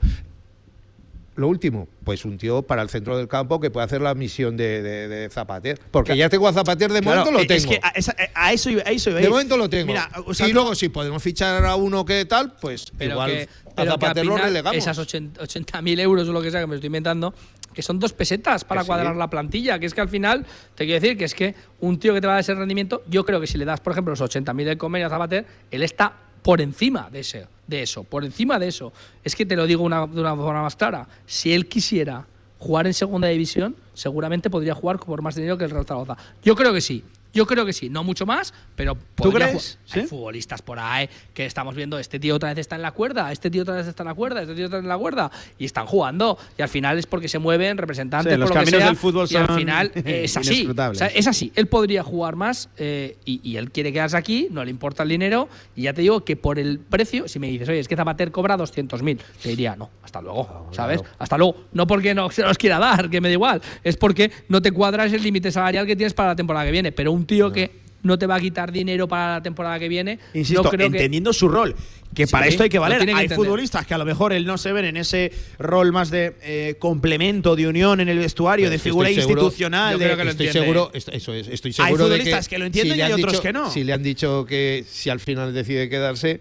[1.38, 4.58] Lo último, pues un tío para el centro del campo que pueda hacer la misión
[4.58, 5.80] de, de- de Zapater.
[5.92, 7.70] Porque ya tengo a Zapater, de Claro, momento lo es tengo.
[7.72, 9.88] que a, esa- a eso iba, a eso iba a de momento lo tengo.
[9.88, 13.32] Mira, o sea, y luego si podemos fichar a uno que tal, pues Pero igual
[13.32, 14.78] que, a pero Zapater lo relegamos.
[14.78, 17.34] esas 80.000 euros o lo que sea que me estoy inventando,
[17.74, 18.88] que son dos pesetas para Que sí.
[18.88, 22.00] cuadrar la plantilla, que es que al final, te quiero decir que es que un
[22.00, 23.92] tío que te va a dar ese rendimiento, yo creo que si le das, por
[23.94, 26.14] ejemplo, los 80.000 del convenio a Zapater, él está
[26.48, 28.94] por encima de, ese, de eso, por encima de eso.
[29.22, 32.26] Es que te lo digo una- de una forma más clara, si él quisiera
[32.58, 36.16] jugar en segunda división, seguramente podría jugar por más dinero que el Real Zaragoza.
[36.42, 37.04] Yo creo que sí.
[37.38, 39.78] Yo creo que sí, no mucho más, pero podría crees?
[39.88, 42.92] ju- Hay futbolistas por ahí que estamos viendo, este tío otra vez está en la
[42.92, 45.30] cuerda, este tío otra vez está en la cuerda, este tío está en la cuerda,
[45.60, 46.36] y están jugando.
[46.58, 48.88] Y al final es porque se mueven representantes Sí, los por lo que caminos sea,
[48.88, 50.54] del fútbol y al final eh, es así.
[50.54, 50.98] inescrutables.
[50.98, 51.52] O sea, es así.
[51.56, 55.10] Él podría jugar más eh, y, y él quiere quedarse aquí, no le importa el
[55.10, 57.96] dinero, y ya te digo que por el precio, si me dices, oye, es que
[57.96, 61.02] Zapater cobra 200.000, te diría, no, hasta luego, ¿sabes?
[61.20, 61.66] Hasta luego.
[61.74, 64.72] No porque no se los quiera dar, que me da igual, es porque no te
[64.72, 67.72] cuadras el límite salarial que tienes para la temporada que viene, pero un tío que
[68.04, 70.98] no te va a quitar dinero para la temporada que viene, Insisto, no creo que
[70.98, 71.76] entendiendo su rol.
[72.16, 73.00] Que Sí, para esto hay que lo valer.
[73.00, 73.36] que hay entender.
[73.36, 76.76] futbolistas que a lo mejor él no se ven en ese rol más de eh,
[76.80, 79.92] complemento, de unión en el vestuario, de figura seguro- institucional.
[79.94, 82.58] yo creo que lo estoy seguro, est- eso es, estoy Hay seguro de futbolistas que
[82.60, 83.70] lo entienden si y hay otros dicho- que no.
[83.70, 86.40] Si le han dicho que si al final decide quedarse,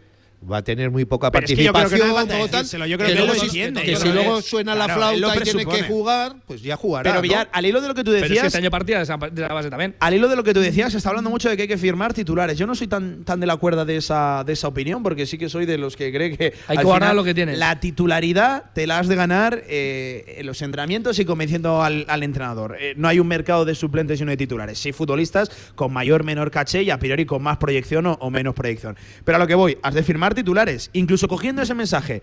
[0.50, 2.86] va a tener muy poca Pero es que yo creo que no participación.
[2.88, 3.58] yo creo que luego si-
[4.04, 7.02] yo luego suena la claro, flauta y tiene que jugar, pues ya jugará.
[7.04, 7.22] Pero ¿no?
[7.22, 8.46] Villar, al hilo de lo que tú Pero es que decías.
[8.46, 9.94] este año partía de esa base también.
[10.00, 11.78] Al hilo de lo que tú decías, se está hablando mucho de que hay que
[11.78, 12.56] firmar titulares.
[12.58, 15.38] Yo no soy tan, tan de la cuerda de esa, de esa opinión, porque sí
[15.38, 16.52] que soy de los que cree que.
[16.68, 17.58] Hay que guardar lo que tienes.
[17.58, 22.22] La titularidad te la has de ganar eh, en los entrenamientos y convenciendo al, al
[22.22, 22.76] entrenador.
[22.78, 24.78] Eh, no hay un mercado de suplentes y uno de titulares.
[24.78, 28.54] Sí, futbolistas con mayor menor caché y a priori con más proyección o, o menos
[28.54, 28.96] proyección.
[29.24, 30.90] Pero a lo que voy, has de firmar titulares.
[30.92, 32.22] Incluso cogiendo ese mensaje,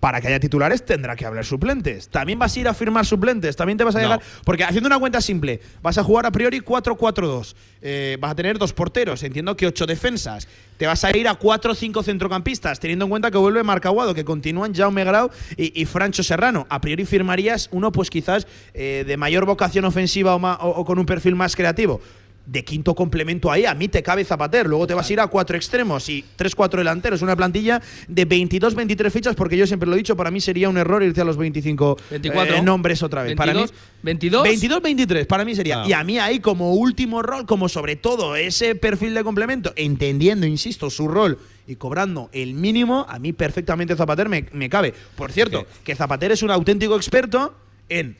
[0.00, 2.08] para que haya titulares tendrá que haber suplentes.
[2.08, 4.04] También vas a ir a firmar suplentes, también te vas a No.
[4.04, 4.20] llegar.
[4.44, 7.54] Porque haciendo una cuenta simple, vas a jugar a priori 4-4-2.
[7.80, 10.48] Eh, vas a tener dos porteros, entiendo que ocho defensas.
[10.76, 14.12] Te vas a ir a 4 o 5 centrocampistas, teniendo en cuenta que vuelve Marcaguado,
[14.12, 16.66] que continúan Jaume Grau y, y Francho Serrano.
[16.68, 20.84] A priori firmarías uno, pues quizás eh, de mayor vocación ofensiva o, ma- o- o
[20.84, 22.00] con un perfil más creativo.
[22.44, 24.66] De quinto complemento ahí, a mí te cabe Zapater.
[24.66, 27.22] Luego te vas a ir a cuatro extremos y tres, cuatro delanteros.
[27.22, 30.68] Una plantilla de 22, 23 fichas, porque yo siempre lo he dicho, para mí sería
[30.68, 32.56] un error irte a los 25 24.
[32.56, 33.36] eh, nombres otra vez.
[33.36, 33.64] para mí,
[34.02, 35.82] 22, 22, 23, para mí sería.
[35.82, 35.88] Ah.
[35.88, 40.46] Y a mí ahí como último rol, como sobre todo ese perfil de complemento, entendiendo,
[40.46, 44.94] insisto, su rol y cobrando el mínimo, a mí perfectamente Zapater me, me cabe.
[45.16, 47.54] Por cierto, que Zapater es un auténtico experto
[47.88, 48.16] en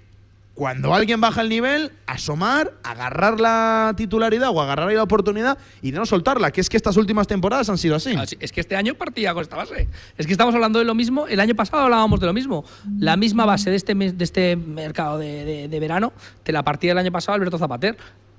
[0.63, 6.07] cuando alguien baja el nivel, asomar, agarrar la titularidad o agarrar la oportunidad y no
[6.07, 8.15] soltarla, que es que estas últimas temporadas han sido así.
[8.39, 9.89] Es que este año partía con esta base.
[10.17, 11.27] Es que estamos hablando de lo mismo.
[11.27, 12.65] El año pasado hablábamos de lo mismo.
[12.97, 16.13] La misma base de este, de este mercado de, de- de verano
[16.45, 17.97] te la partía el año pasado Alberto Zapater.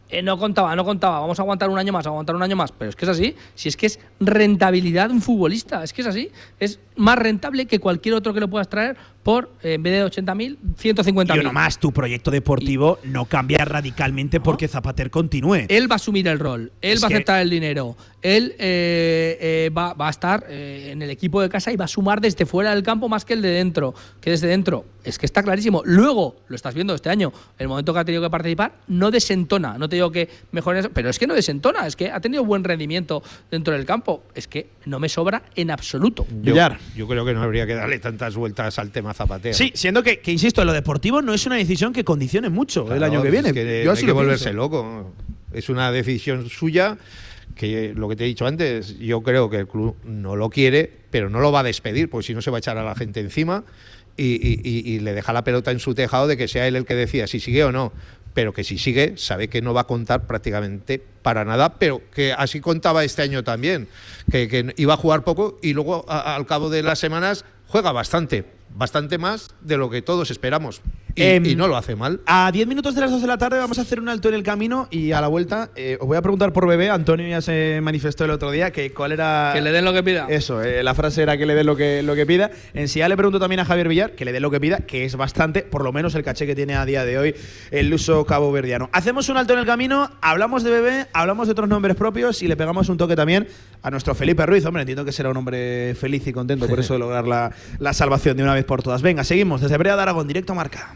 [0.07, 2.71] eh, no contaba, no contaba, vamos a aguantar un año más, aguantar un año más.
[2.71, 6.01] Pero es que es así, si es que es rentabilidad de un futbolista, es que
[6.03, 6.31] es así.
[6.59, 10.21] Es más rentable que cualquier otro que lo puedas traer por, eh, en vez de
[10.21, 11.35] 80.000, 150.000.
[11.35, 15.65] Y uno más, tu proyecto deportivo no cambia radicalmente porque Zapater continúe.
[15.69, 18.55] Él va a asumir el rol, él Es va a que- aceptar el dinero, él
[18.59, 21.87] eh, eh, va, va a estar eh, en el equipo de casa y va a
[21.89, 24.85] sumar desde fuera del campo más que el de dentro, que desde dentro.
[25.03, 25.81] Es que está clarísimo.
[25.85, 29.77] Luego, lo estás viendo este año, el momento que ha tenido que participar, no desentona.
[29.77, 32.45] No te digo que mejor eso, pero es que no desentona, es que ha tenido
[32.45, 33.21] buen rendimiento
[33.51, 34.23] dentro del campo.
[34.33, 36.25] Es que no me sobra en absoluto.
[36.41, 36.55] Yo,
[36.95, 39.53] yo creo que no habría que darle tantas vueltas al tema Zapatero.
[39.55, 42.93] Sí, siendo que, que, insisto, en lo deportivo no es una decisión que condicione mucho
[42.93, 43.53] el año que es viene.
[43.53, 44.57] que Yo así hay que lo volverse pienso.
[44.57, 45.13] loco.
[45.53, 46.97] Es una decisión suya
[47.55, 50.91] que lo que te he dicho antes, yo creo que el club no lo quiere,
[51.11, 52.95] pero no lo va a despedir, porque si no se va a echar a la
[52.95, 53.63] gente encima
[54.17, 56.75] y, y- y- y le deja la pelota en su tejado de que sea él
[56.75, 57.93] el que decida si sigue o no.
[58.33, 62.33] Pero que si sigue, sabe que no va a contar prácticamente para nada, pero que
[62.33, 63.87] así contaba este año también,
[64.31, 67.91] que, que iba a jugar poco y luego a- al cabo de las semanas juega
[67.91, 68.43] bastante,
[68.75, 70.81] bastante más de lo que todos esperamos.
[71.15, 72.21] Y, Em, y no lo hace mal.
[72.25, 74.35] A 10 minutos de las 2 de la tarde vamos a hacer un alto en
[74.35, 76.89] el camino y a la vuelta eh, os voy a preguntar por bebé.
[76.89, 79.51] Antonio ya se manifestó el otro día que cuál era.
[79.53, 80.25] Que le den lo que pida.
[80.29, 82.51] Eso, eh, la frase era que le den lo que, lo que pida.
[82.73, 84.79] En sí, ya le pregunto también a Javier Villar que le dé lo que pida,
[84.79, 87.35] que es bastante, por lo menos el caché que tiene a día de hoy
[87.71, 88.89] el uso cabo verdiano.
[88.91, 92.47] Hacemos un alto en el camino, hablamos de bebé, hablamos de otros nombres propios y
[92.47, 93.47] le pegamos un toque también
[93.81, 94.65] a nuestro Felipe Ruiz.
[94.65, 97.93] Hombre, entiendo que será un hombre feliz y contento por eso de lograr la, la
[97.93, 99.01] salvación de una vez por todas.
[99.01, 100.95] Venga, seguimos desde Brea de Aragón, directo a marca.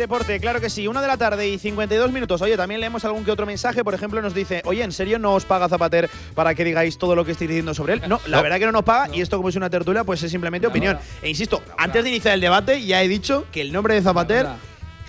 [0.00, 0.88] Deporte, claro que sí.
[0.88, 2.42] Una de la tarde y 52 minutos.
[2.42, 3.84] Oye, también leemos algún que otro mensaje.
[3.84, 7.14] Por ejemplo, nos dice, oye, ¿en serio no os paga Zapater para que digáis todo
[7.14, 8.02] lo que estáis diciendo sobre él?
[8.08, 8.42] No, la No.
[8.42, 10.98] verdad que no nos paga y esto como es una tertulia, pues es simplemente opinión.
[11.22, 14.46] E insisto, antes de iniciar el debate ya he dicho que el nombre de Zapater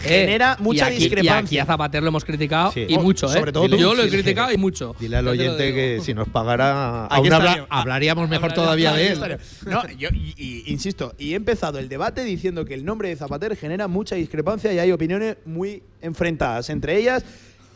[0.02, 1.64] genera Eh, mucha y aquí, Y aquí discrepancia.
[1.64, 2.86] a Zapater lo hemos criticado Sí.
[2.90, 3.34] y Oh, mucho, ¿eh?
[3.34, 3.78] sobre todo tú.
[3.78, 4.18] Yo lo he Sí, sí.
[4.18, 4.96] criticado y mucho.
[5.00, 9.20] Dile al oyente que si nos pagara, aún habla- hablaríamos mejor todavía de él.
[9.66, 13.16] No, yo y- y- insisto, y he empezado el debate diciendo que el nombre de
[13.16, 17.24] Zapater genera mucha discrepancia y hay opiniones muy enfrentadas entre ellas.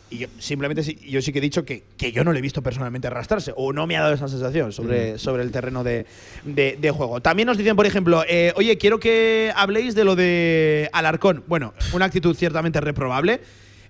[0.09, 2.41] Y yo simplemente sí, yo sí que he dicho que, que yo no le he
[2.41, 6.05] visto personalmente arrastrarse, o no me ha dado esa sensación sobre, sobre el terreno de,
[6.43, 7.21] de- de juego.
[7.21, 11.43] También nos dicen, por ejemplo, eh, oye, quiero que habléis de lo de Alarcón.
[11.47, 13.41] Bueno, una actitud ciertamente reprobable.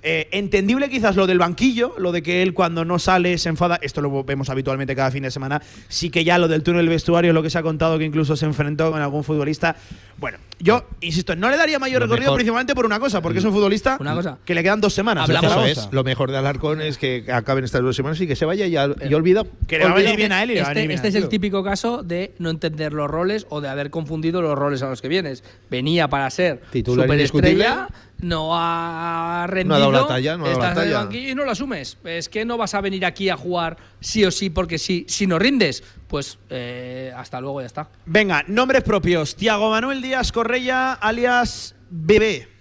[0.07, 3.79] Eh, entendible quizás lo del banquillo, lo de que él cuando no sale se enfada,
[3.81, 7.33] esto lo vemos habitualmente cada fin de semana, sí que ya lo del túnel vestuario,
[7.33, 9.75] lo que se ha contado que incluso se enfrentó con algún futbolista.
[10.17, 13.39] Bueno, yo insisto, no le daría mayor Lo recorrido mejor- principalmente por una cosa, porque
[13.39, 14.37] es un futbolista Una cosa.
[14.45, 15.23] que le quedan dos semanas.
[15.27, 15.87] Hablamos- en Eso Zaragoza.
[15.87, 15.93] es.
[15.93, 18.87] Lo mejor de Alarcón es que acaben estas dos semanas y que se vaya ya
[19.09, 19.47] y olvidado.
[19.67, 20.13] Que le va a Olvidado.
[20.13, 22.93] venir bien a él y Este, bien este es el típico caso de no entender
[22.93, 25.43] los roles o de haber confundido los roles a los que vienes.
[25.71, 27.87] Venía para ser Titular superestrella,
[28.25, 31.03] no ha rendido, dado la talla, no ha dado la estás en el talla.
[31.05, 31.97] banquillo y no lo asumes.
[32.03, 35.05] Es que no vas a venir aquí a jugar sí o sí porque sí.
[35.07, 37.89] Si no rindes, pues eh, hasta luego, ya está.
[38.05, 39.35] Venga, nombres propios.
[39.35, 42.54] Tiago Manuel Díaz Correia, alias Bebé.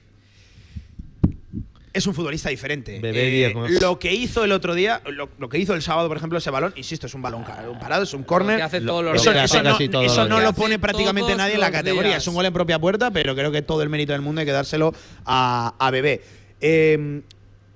[1.94, 2.96] Es un futbolista diferente.
[2.96, 3.68] Eh, Bebé Díaz, ¿no?
[3.68, 6.50] lo que hizo el otro día, lo, lo que hizo el sábado, por ejemplo, ese
[6.50, 8.56] balón, insisto, es un balón un parado, es un córner.
[8.56, 11.28] que hace Lo- todos los lo Eso, eso no, eso los no lo pone prácticamente
[11.28, 12.10] todos nadie en la categoría.
[12.10, 12.22] días.
[12.24, 14.44] Es un gol en propia puerta, pero creo que todo el mérito del mundo hay
[14.46, 14.92] que dárselo
[15.24, 16.20] a, a Bebé.
[16.60, 17.22] Eh,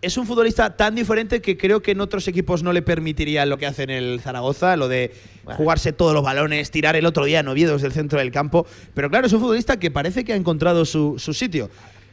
[0.00, 3.58] es un futbolista tan diferente que creo que en otros equipos no le permitiría lo
[3.58, 5.12] que hace en el Zaragoza, lo de
[5.56, 8.64] jugarse todos los balones, tirar el otro día Noviedo desde el centro del campo.
[8.94, 11.68] Pero claro, es un futbolista que parece que ha encontrado su, su sitio.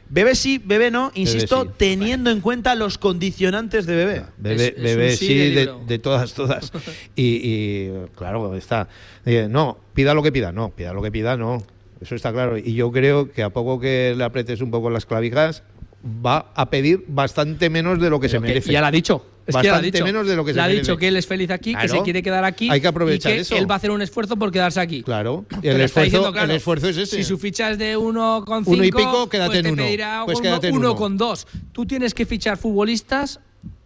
[0.08, 1.70] Bebé sí, bebé no, insisto, sí.
[1.76, 4.22] teniendo en cuenta los condicionantes de bebé.
[4.38, 5.50] Bebé, Es- es bebé un sí sí,
[5.86, 6.70] de todas, todas.
[7.16, 8.88] Y, y, claro, está.
[9.24, 11.62] Eh, no, pida lo que pida, no, pida lo que pida, no.
[12.00, 12.56] Eso está claro.
[12.58, 15.62] Y yo creo que a poco que le apretes un poco las clavijas,
[16.04, 18.70] va a pedir bastante menos de lo que se Que merece.
[18.72, 19.24] ya lo ha dicho.
[19.46, 20.04] Es que Bastante dicho.
[20.04, 22.02] menos de lo que se Le ha dicho que él es feliz aquí, que se
[22.02, 22.68] quiere quedar aquí.
[22.68, 23.56] Hay que aprovechar y que eso.
[23.56, 25.02] Él va a hacer un esfuerzo por quedarse aquí.
[25.04, 25.44] Claro.
[25.62, 27.16] El esfuerzo, claro, el esfuerzo es ese.
[27.16, 30.24] Si su ficha es de 1,5, Uno y pico, quédate pues en uno.
[30.24, 30.96] Pues uno- quédate en uno uno.
[30.96, 31.46] con dos.
[31.72, 33.38] Tú tienes que fichar futbolistas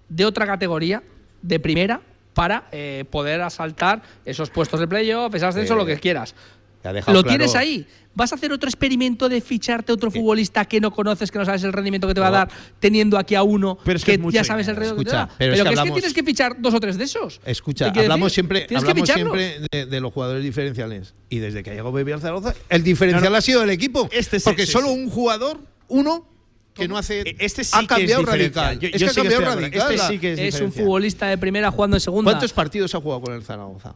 [0.08, 1.02] de otra categoría,
[1.42, 2.00] de primera,
[2.32, 6.34] para eh, poder asaltar esos puestos de playoff, ese ascenso, Eh, lo que quieras.
[6.82, 7.36] Te ha dejado Lo claro.
[7.38, 7.86] tienes ahí.
[8.14, 11.62] ¿Vas a hacer otro experimento de ficharte otro futbolista que no conoces, que no sabes
[11.62, 12.48] el rendimiento que te va a dar,
[12.80, 15.10] teniendo aquí a uno Pero es que que, es mucho ya sabes el rendimiento que
[15.10, 15.38] te Escucha, da?
[15.38, 17.40] pero es que que es que tienes que fichar dos o tres de esos.
[17.44, 18.34] Escucha, ¿Te quiero hablamos decir?
[18.34, 21.14] siempre, Tienes que hablamos siempre de, de los jugadores diferenciales.
[21.28, 23.36] Y desde que ha llegado Bebé al Zaragoza, el diferencial No, no.
[23.36, 24.08] ha sido el equipo.
[24.10, 24.94] Este sí, porque sí, solo sí.
[24.94, 26.26] un jugador, uno,
[26.74, 27.20] que no hace.
[27.20, 28.64] E- Este sí ha que cambiado es diferencial.
[28.66, 28.80] radical.
[28.80, 29.92] Yo- es yo que ha que cambiado radical.
[29.94, 32.30] Este sí que es Es un futbolista de primera jugando en segunda.
[32.32, 33.94] ¿Cuántos partidos ha jugado con el Zaragoza?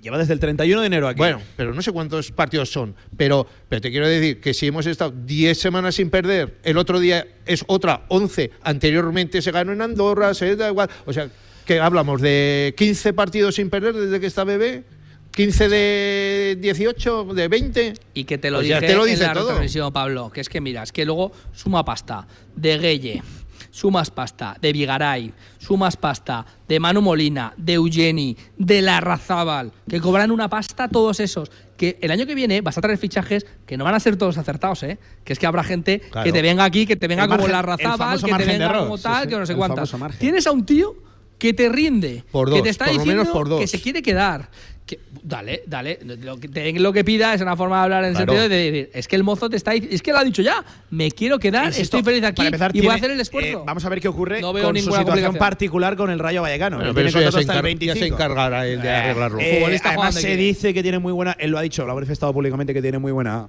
[0.00, 1.18] Lleva desde el 31 de enero aquí.
[1.18, 2.94] Bueno, pero no sé cuántos partidos son.
[3.16, 6.98] Pero, pero te quiero decir que si hemos estado 10 semanas sin perder, el otro
[6.98, 8.50] día es otra 11.
[8.62, 10.88] Anteriormente se ganó en Andorra, se da igual.
[11.04, 11.28] O sea,
[11.66, 14.84] que hablamos de 15 partidos sin perder desde que está bebé.
[15.32, 17.94] 15 de 18, de 20.
[18.14, 19.92] Y que te lo Pues ya dije te lo en dice la todo.
[19.92, 20.30] Pablo.
[20.30, 22.26] Que es que mira, es que luego suma pasta
[22.56, 23.22] de Gueye,
[23.70, 30.30] sumas pasta de Vigaray, sumas pasta de Manu Molina, de Eugeni, de Larrazábal, que cobran
[30.30, 31.50] una pasta todos esos.
[31.76, 34.36] Que el año que viene vas a traer fichajes que no van a ser todos
[34.36, 34.98] acertados, ¿eh?
[35.24, 36.24] Que es que habrá gente Claro.
[36.24, 39.22] que te venga aquí, que te venga El como Larrazábal, que te venga como tal,
[39.22, 39.94] sí, que no sé cuántas.
[40.18, 40.94] Tienes a un tío
[41.38, 44.50] que te rinde, Por que te está por diciendo por que se quiere quedar.
[44.90, 48.10] Que, dale, dale, lo que, te- lo que pida es una forma de hablar en
[48.10, 48.32] el Claro.
[48.32, 50.64] sentido de decir, es que el mozo te está es que lo ha dicho ya,
[50.90, 53.60] me quiero quedar, Insisto, estoy feliz aquí empezar, y voy a hacer el esfuerzo.
[53.60, 56.18] eh, vamos a ver qué ocurre No veo con su ninguna situación particular con el
[56.18, 56.78] Rayo Vallecano.
[56.78, 57.60] Bueno, pero tiene eso ya se, encar- ya
[57.94, 58.14] se 25.
[58.16, 59.38] encargará él de arreglarlo.
[59.38, 60.36] Eh, Futbolista además se quiere.
[60.42, 62.98] dice que tiene muy buena, él lo ha dicho, lo ha manifestado públicamente que tiene
[62.98, 63.46] muy buena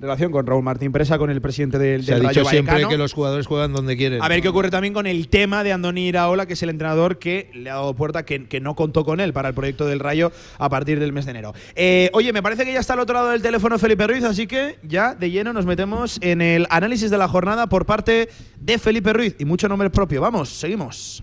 [0.00, 2.72] relación con Raúl Martín Presa, con el presidente del, Se ha del Rayo dicho siempre
[2.74, 2.90] Vallecano.
[2.90, 4.22] que los jugadores juegan donde quieren.
[4.22, 7.18] A ver qué ocurre también con el tema de Andoni Iraola, que es el entrenador
[7.18, 10.00] que le ha dado puerta, que, que no contó con él para el proyecto del
[10.00, 11.54] Rayo a partir del mes de enero.
[11.76, 14.46] Eh, oye, me parece que ya está al otro lado del teléfono Felipe Ruiz, así
[14.46, 18.28] que ya de lleno nos metemos en el análisis de la jornada por parte
[18.60, 20.20] de Felipe Ruiz y mucho nombre propio.
[20.20, 21.22] Vamos, seguimos.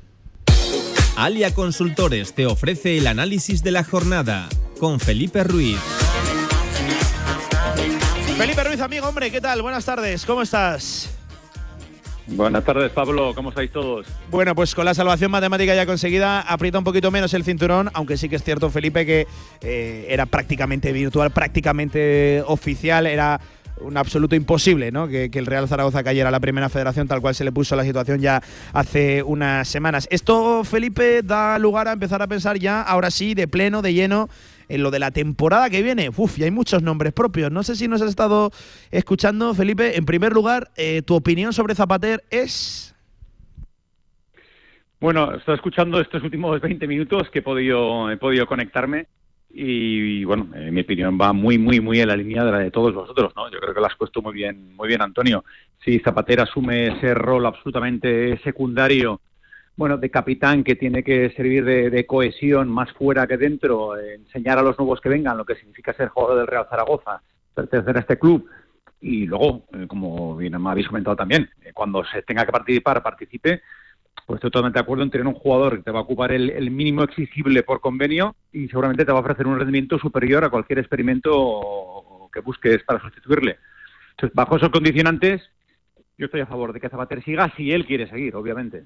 [1.18, 4.48] Alia Consultores te ofrece el análisis de la jornada
[4.80, 5.78] con Felipe Ruiz.
[8.42, 9.62] Felipe Ruiz, amigo, hombre, ¿qué tal?
[9.62, 11.16] Buenas tardes, ¿cómo estás?
[12.26, 13.34] Buenas tardes, Pablo.
[13.36, 14.08] ¿Cómo estáis todos?
[14.32, 18.18] Bueno, pues con la salvación matemática ya conseguida, aprieta un poquito menos el cinturón, aunque
[18.18, 19.28] sí que es cierto, Felipe, que
[19.62, 23.40] eh, era prácticamente virtual, prácticamente oficial, era
[23.80, 25.08] un absoluto imposible, ¿no?
[25.08, 27.76] Que, que el Real Zaragoza cayera a la primera federación tal cual se le puso
[27.76, 28.42] la situación ya
[28.74, 30.08] hace unas semanas.
[30.10, 34.30] Esto, Felipe, da lugar a empezar a pensar ya, ahora sí, de pleno, de lleno,
[34.72, 36.10] en lo de la temporada que viene.
[36.16, 37.52] Uf, y hay muchos nombres propios.
[37.52, 38.52] No sé si nos has estado
[38.90, 39.98] escuchando, Felipe.
[39.98, 42.96] En primer lugar, eh, tu opinión sobre Zapater es...
[45.00, 49.08] Bueno, estoy escuchando estos últimos 20 minutos que he podido, he podido conectarme
[49.50, 52.72] y, bueno, eh, mi opinión va muy, muy, muy en la línea de la de
[52.72, 53.50] todos vosotros, ¿no?
[53.52, 55.44] Yo creo que lo has puesto muy bien, muy bien, Antonio.
[55.84, 59.20] Si Zapatero asume ese rol absolutamente secundario,
[59.82, 64.62] bueno, de capitán que tiene que servir de, cohesión más fuera que dentro, enseñar a
[64.62, 67.24] los nuevos que vengan lo que significa ser jugador del Real Zaragoza,
[67.56, 68.48] pertenecer a este club
[69.00, 73.02] y luego, eh, como bien me habéis comentado también, eh, cuando se tenga que participar,
[73.02, 73.64] participe,
[74.28, 76.52] pues estoy totalmente de acuerdo en tener un jugador que te va a ocupar el,
[76.52, 80.52] el mínimo exigible por convenio y seguramente te va a ofrecer un rendimiento superior a
[80.52, 83.58] cualquier experimento que busques para sustituirle.
[84.12, 85.42] Entonces, bajo esos condicionantes,
[86.20, 88.86] yo estoy a favor de que Zapater siga si él quiere seguir, obviamente.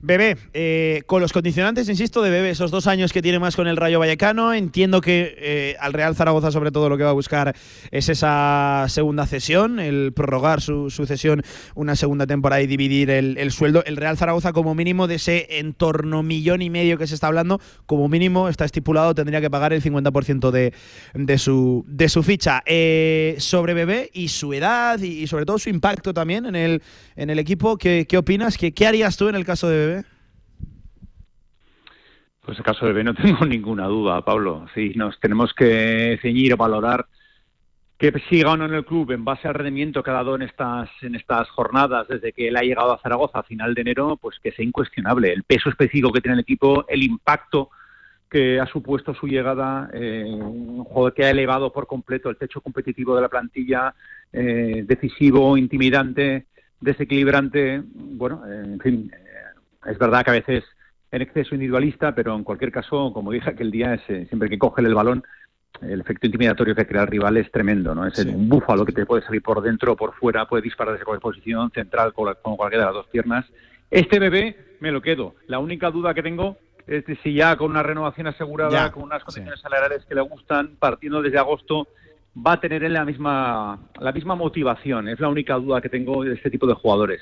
[0.00, 3.66] Bebé, eh, con los condicionantes, insisto, de Bebé, esos dos años que tiene más con
[3.66, 7.14] el Rayo Vallecano, entiendo que eh, al Real Zaragoza sobre todo lo que va a
[7.14, 7.56] buscar
[7.90, 11.42] es esa segunda cesión, el prorrogar su, cesión
[11.74, 13.82] una segunda temporada y dividir el, el sueldo.
[13.86, 17.60] El Real Zaragoza como mínimo de ese entorno millón y medio que se está hablando,
[17.86, 20.72] como mínimo está estipulado, tendría que pagar el 50% de,
[21.14, 22.62] de, su, de su ficha.
[22.66, 26.82] Eh, sobre Bebé y su edad y, sobre todo su impacto también en el,
[27.16, 28.56] en el equipo, ¿qué, qué opinas?
[28.56, 29.87] ¿Qué, ¿Qué harías tú en el caso de Bebé?
[32.48, 34.64] Pues el caso de B no tengo ninguna duda, Pablo.
[34.74, 37.04] Sí, nos tenemos que ceñir o valorar
[37.98, 40.88] que siga o en el club en base al rendimiento que ha dado en estas,
[41.02, 44.38] en estas jornadas desde que él ha llegado a Zaragoza a final de enero, pues
[44.42, 45.30] que sea incuestionable.
[45.30, 47.68] El peso específico que tiene el equipo, el impacto
[48.30, 52.62] que ha supuesto su llegada, eh, un jugador que ha elevado por completo el techo
[52.62, 53.94] competitivo de la plantilla,
[54.32, 56.46] eh, decisivo, intimidante,
[56.80, 57.82] desequilibrante.
[57.84, 60.64] Bueno, eh, en fin, eh, es verdad que a veces
[61.10, 64.58] en exceso individualista, pero en cualquier caso, como dije aquel día, es, eh, siempre que
[64.58, 65.22] coge el balón,
[65.82, 68.06] el efecto intimidatorio que crea el rival es tremendo, ¿no?
[68.06, 71.04] Es un búfalo que te puede salir por dentro o por fuera, puede disparar desde
[71.04, 73.46] cualquier posición, central, con, la- con cualquiera de las dos piernas.
[73.90, 75.34] Este bebé me lo quedo.
[75.46, 76.56] La única duda que tengo
[76.86, 80.20] es de si ya con una renovación asegurada, Ya, con unas condiciones salariales que le
[80.22, 81.86] gustan, partiendo desde agosto,
[82.36, 85.08] va a tener él la misma, la misma motivación.
[85.08, 87.20] Es la única duda que tengo de este tipo de jugadores.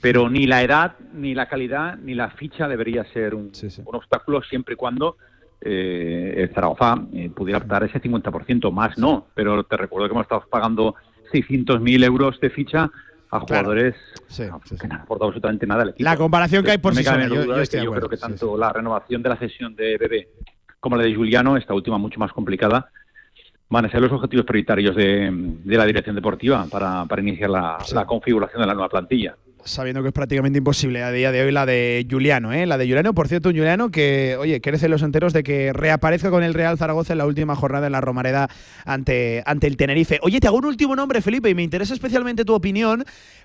[0.00, 3.50] Pero ni la edad, ni la calidad, ni la ficha debería ser un,
[3.86, 5.16] un obstáculo siempre y cuando
[5.60, 8.70] eh, el Zaragoza eh, pudiera optar ese 50%.
[8.70, 10.94] Más no, pero te recuerdo que hemos estado pagando
[11.32, 12.90] 600.000 euros de ficha
[13.30, 13.94] a jugadores
[14.78, 16.04] que no han aportado absolutamente nada al equipo.
[16.08, 18.16] La comparación que hay por No sí sola, yo- duda yo estoy yo creo que
[18.16, 20.28] tanto la renovación de la sesión de Bebé
[20.80, 22.90] como la de Juliano, esta última mucho más complicada,
[23.70, 27.78] van a ser los objetivos prioritarios de, de la dirección deportiva para, para iniciar la,
[27.94, 29.34] la configuración de la nueva plantilla.
[29.64, 32.66] Sabiendo que es prácticamente imposible a día de hoy la de Juliano, ¿eh?
[32.66, 36.30] La de Juliano, por cierto, un Juliano que, oye, crece los enteros de que reaparezca
[36.30, 38.48] con el Real Zaragoza en la última jornada en la Romareda
[38.84, 40.18] ante, ante el Tenerife.
[40.22, 43.04] Oye, te hago un último nombre, Felipe, y me interesa especialmente tu opinión,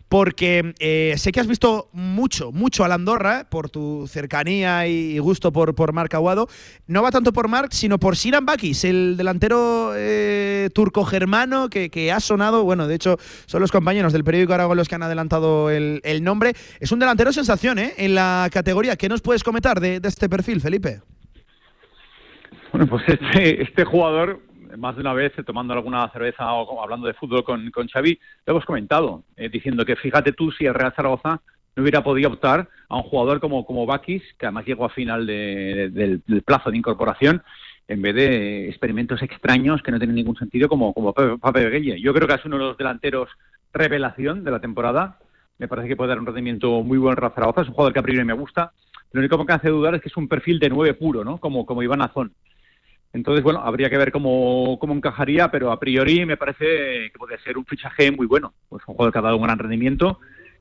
[0.09, 5.19] porque eh, sé que has visto mucho, mucho a la Andorra por tu cercanía y
[5.19, 6.47] gusto por, por Marc Aguado.
[6.87, 12.11] No va tanto por Marc, sino por Sinan Bakis, el delantero eh, turco-germano que, que
[12.11, 12.63] ha sonado.
[12.63, 16.23] Bueno, de hecho, son los compañeros del periódico Aragón los que han adelantado el, el
[16.23, 16.53] nombre.
[16.79, 17.93] Es un delantero sensación ¿eh?
[17.97, 18.95] en la categoría.
[18.95, 21.01] ¿Qué nos puedes comentar de, de este perfil, Felipe?
[22.71, 24.41] Bueno, pues este, este jugador,
[24.79, 28.19] más de una vez, eh, tomando alguna cerveza o hablando de fútbol con, con Xavi,
[28.45, 31.41] lo hemos comentado, eh, diciendo que fíjate tú si el Real Zaragoza
[31.75, 35.25] no hubiera podido optar a un jugador como, como Bakis, que además llegó a final
[35.27, 37.43] de- de- del, plazo de incorporación,
[37.87, 41.99] en vez de experimentos extraños que no tienen ningún sentido como, como Pape Gueye.
[42.01, 43.29] Yo creo que es uno de los delanteros
[43.73, 45.17] revelación de la temporada.
[45.57, 47.61] Me parece que puede dar un rendimiento muy buen Real Zaragoza.
[47.61, 48.71] Es un jugador que a priori me gusta.
[49.11, 51.39] Lo único que me hace dudar es que es un perfil de nueve puro, ¿no?
[51.39, 52.31] Como, como Iván Azón.
[53.11, 57.39] Entonces, bueno, habría que ver cómo, cómo encajaría, pero a priori me parece que puede
[57.39, 58.53] ser un fichaje muy bueno.
[58.69, 60.19] Pues un jugador que ha dado un gran rendimiento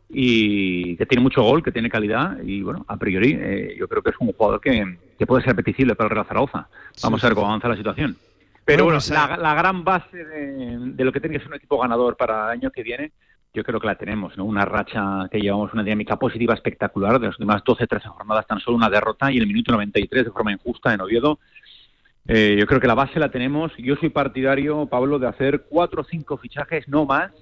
[0.09, 4.03] y que tiene mucho gol, que tiene calidad y, bueno, a priori eh, yo creo
[4.03, 6.69] que es un jugador que, que puede ser apetecible para el Real Zaragoza.
[7.03, 8.17] Vamos Sí, a ver cómo avanza la situación.
[8.65, 11.49] Pero Bueno, bueno, pues, la, la gran base de, de lo que tiene que ser
[11.49, 13.13] un equipo ganador para el año que viene,
[13.53, 14.45] yo creo que la tenemos, ¿no?
[14.45, 18.77] Una racha que llevamos una dinámica positiva espectacular, de las últimas 12-13 jornadas tan solo
[18.77, 21.39] una derrota y el minuto 93 de forma injusta en Oviedo.
[22.29, 23.73] Eh, yo creo que la base la tenemos.
[23.79, 27.33] Yo soy partidario, Pablo, de hacer cuatro o cinco fichajes, no más,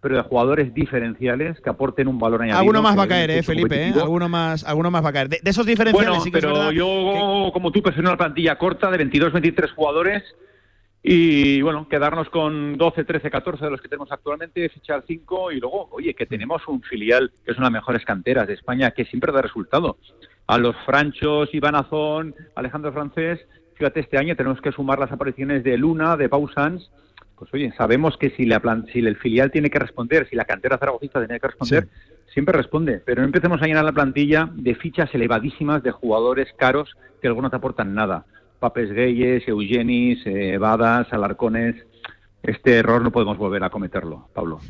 [0.00, 2.60] pero de jugadores diferenciales que aporten un valor añadido.
[2.60, 3.88] Alguno más va a caer, ¿eh, Felipe?
[3.88, 3.92] ¿eh?
[4.00, 5.28] Alguno más, alguno más va a caer.
[5.28, 8.88] De, de esos diferenciales Bueno, sí que pero yo, como tú, prefiero una plantilla corta
[8.88, 10.22] de 22, 23 jugadores
[11.02, 15.60] y, bueno, quedarnos con 12, 13, 14 de los que tenemos actualmente, fichar 5 y
[15.60, 18.92] luego, oye, que tenemos un filial que es una de las mejores canteras de España
[18.92, 19.98] que siempre da resultado.
[20.46, 23.40] A los Franchos, Iván Azón, Alejandro Francés,
[23.76, 26.90] fíjate, este año tenemos que sumar las apariciones de Luna, de Pau Sanz.
[27.38, 30.44] Pues oye, sabemos que si, la plan- si el filial tiene que responder, si la
[30.46, 31.88] cantera zaragocista tiene que responder,
[32.32, 33.00] siempre responde.
[33.04, 37.48] Pero no empecemos a llenar la plantilla de fichas elevadísimas de jugadores caros que algunos
[37.48, 38.24] no te aportan nada.
[38.58, 41.76] Papes Gayes, Eugenis, eh, Badas, Alarcones.
[42.42, 44.60] Este error no podemos volver a cometerlo, Pablo.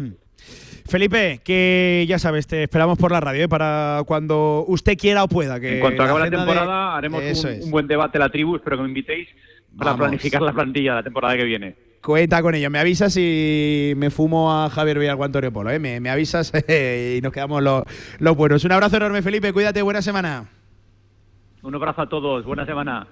[0.89, 3.49] Felipe, que ya sabes, te esperamos por la radio ¿eh?
[3.49, 5.59] para cuando usted quiera o pueda.
[5.61, 7.23] Que En cuanto acabe la de- temporada, haremos
[7.63, 8.57] un, buen debate la tribu.
[8.57, 9.29] Espero que me invitéis
[9.77, 10.07] para Vamos.
[10.07, 11.75] planificar la plantilla de la temporada que viene.
[12.03, 12.71] Cuenta con ello.
[12.71, 15.71] Me avisas y me fumo a Javier Villar o Antonio Polo.
[15.71, 15.79] ¿eh?
[15.81, 17.83] Me, me avisas y nos quedamos los,
[18.21, 18.65] los buenos.
[18.65, 19.53] Un abrazo enorme, Felipe.
[19.53, 19.83] Cuídate.
[19.83, 20.49] Buena semana.
[21.63, 22.45] Un abrazo a todos.
[22.45, 23.09] Buena semana.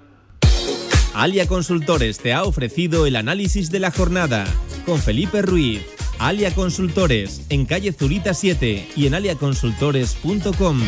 [1.15, 4.45] Alia Consultores te ha ofrecido el análisis de la jornada
[4.87, 5.85] con Felipe Ruiz.
[6.19, 10.81] Alia Consultores en calle Zurita 7 y en aliaconsultores.com.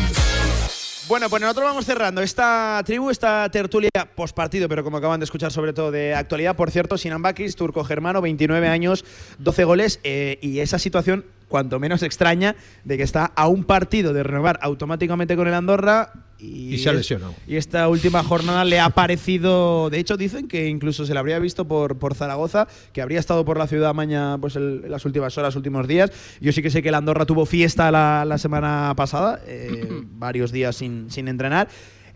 [1.07, 5.23] Bueno, pues nosotros vamos cerrando esta tribu, esta tertulia post partido, pero como acaban de
[5.23, 6.57] escuchar, sobre todo de actualidad.
[6.57, 9.05] Por cierto, Sinan Bakis, turco-germano, 29 años,
[9.39, 14.13] 12 goles, eh, y esa situación, cuanto menos extraña, de que está a un partido
[14.13, 16.11] de renovar automáticamente con el Andorra.
[16.39, 17.33] Y, Y se ha es- lesionado.
[17.47, 19.89] Y esta última jornada le ha parecido.
[19.89, 23.43] De hecho, dicen que incluso se le habría visto por, por Zaragoza, que habría estado
[23.43, 26.11] por la ciudad mañana pues, el- las últimas horas, últimos días.
[26.39, 30.51] Yo sí que sé que el Andorra tuvo fiesta la, la semana pasada, eh, varios
[30.51, 31.69] días sin, sin entrenar.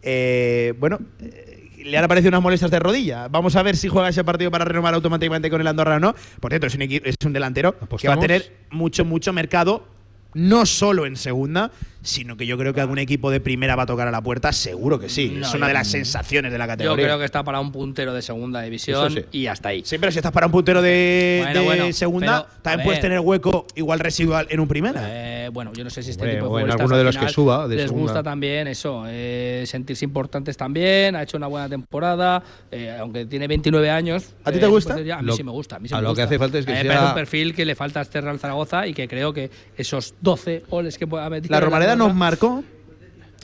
[0.03, 1.50] Eh, bueno, eh,
[1.83, 3.27] le han aparecido unas molestias de rodilla.
[3.27, 6.15] Vamos a ver si juega ese partido para renovar automáticamente con el Andorra o no.
[6.39, 9.85] Por cierto, es un, es un delantero que va a tener mucho, mucho mercado,
[10.33, 11.71] no solo en segunda,
[12.03, 14.51] sino que yo creo que algún equipo de primera va a tocar a la puerta,
[14.51, 15.33] seguro que sí.
[15.37, 17.05] No, es una yo- de las sensaciones de la Yo categoría.
[17.05, 19.25] creo que está para un puntero de segunda división sí.
[19.31, 19.83] y hasta ahí.
[19.85, 23.01] Sí, pero si estás para un puntero de, Bueno, de bueno, segunda, pero, también puedes
[23.01, 25.01] tener hueco igual residual en un primera.
[25.05, 26.99] Eh, bueno, yo no sé si este Hombre, tipo de o en futbolistas alguno al
[26.99, 28.03] de los que suba de les segunda.
[28.03, 31.15] gusta también eso, eh, sentirse importantes también.
[31.15, 32.41] Ha hecho una buena temporada,
[32.71, 34.33] eh, aunque tiene 29 años.
[34.43, 34.93] ¿A ti eh, te se gusta?
[34.93, 35.75] A mí Lo- sí me gusta.
[35.75, 36.23] A, mí sí a me lo que gusta.
[36.23, 38.87] hace falta es que me sea- un perfil que le falta a este Real Zaragoza
[38.87, 41.51] y que creo que esos 12 goles que pueda meter.
[41.51, 42.63] La Romareda Nos marcó.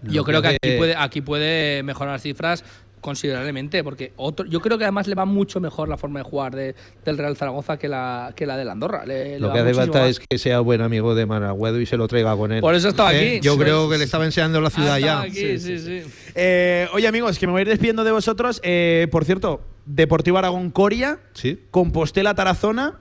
[0.03, 2.63] Yo creo que aquí puede, aquí puede mejorar las cifras
[3.01, 6.55] considerablemente, porque otro, yo creo que además le va mucho mejor la forma de jugar
[6.55, 6.75] de-
[7.05, 9.05] del Real Zaragoza que la, que la del Andorra.
[9.05, 10.09] Le- Lo que hace falta más.
[10.09, 12.59] es que sea buen amigo de Managüedo y se lo traiga con él.
[12.61, 13.39] Por eso estaba Eh, aquí.
[13.41, 15.05] Yo creo que le estaba enseñando la ciudad Ah, ya.
[15.07, 16.01] estaba aquí, sí, sí.
[16.35, 18.59] Eh, oye, amigos, que me voy a ir despidiendo de vosotros.
[18.63, 21.59] Eh, por cierto, Deportivo Aragón Coria, Sí.
[21.71, 22.99] Compostela Tarazona.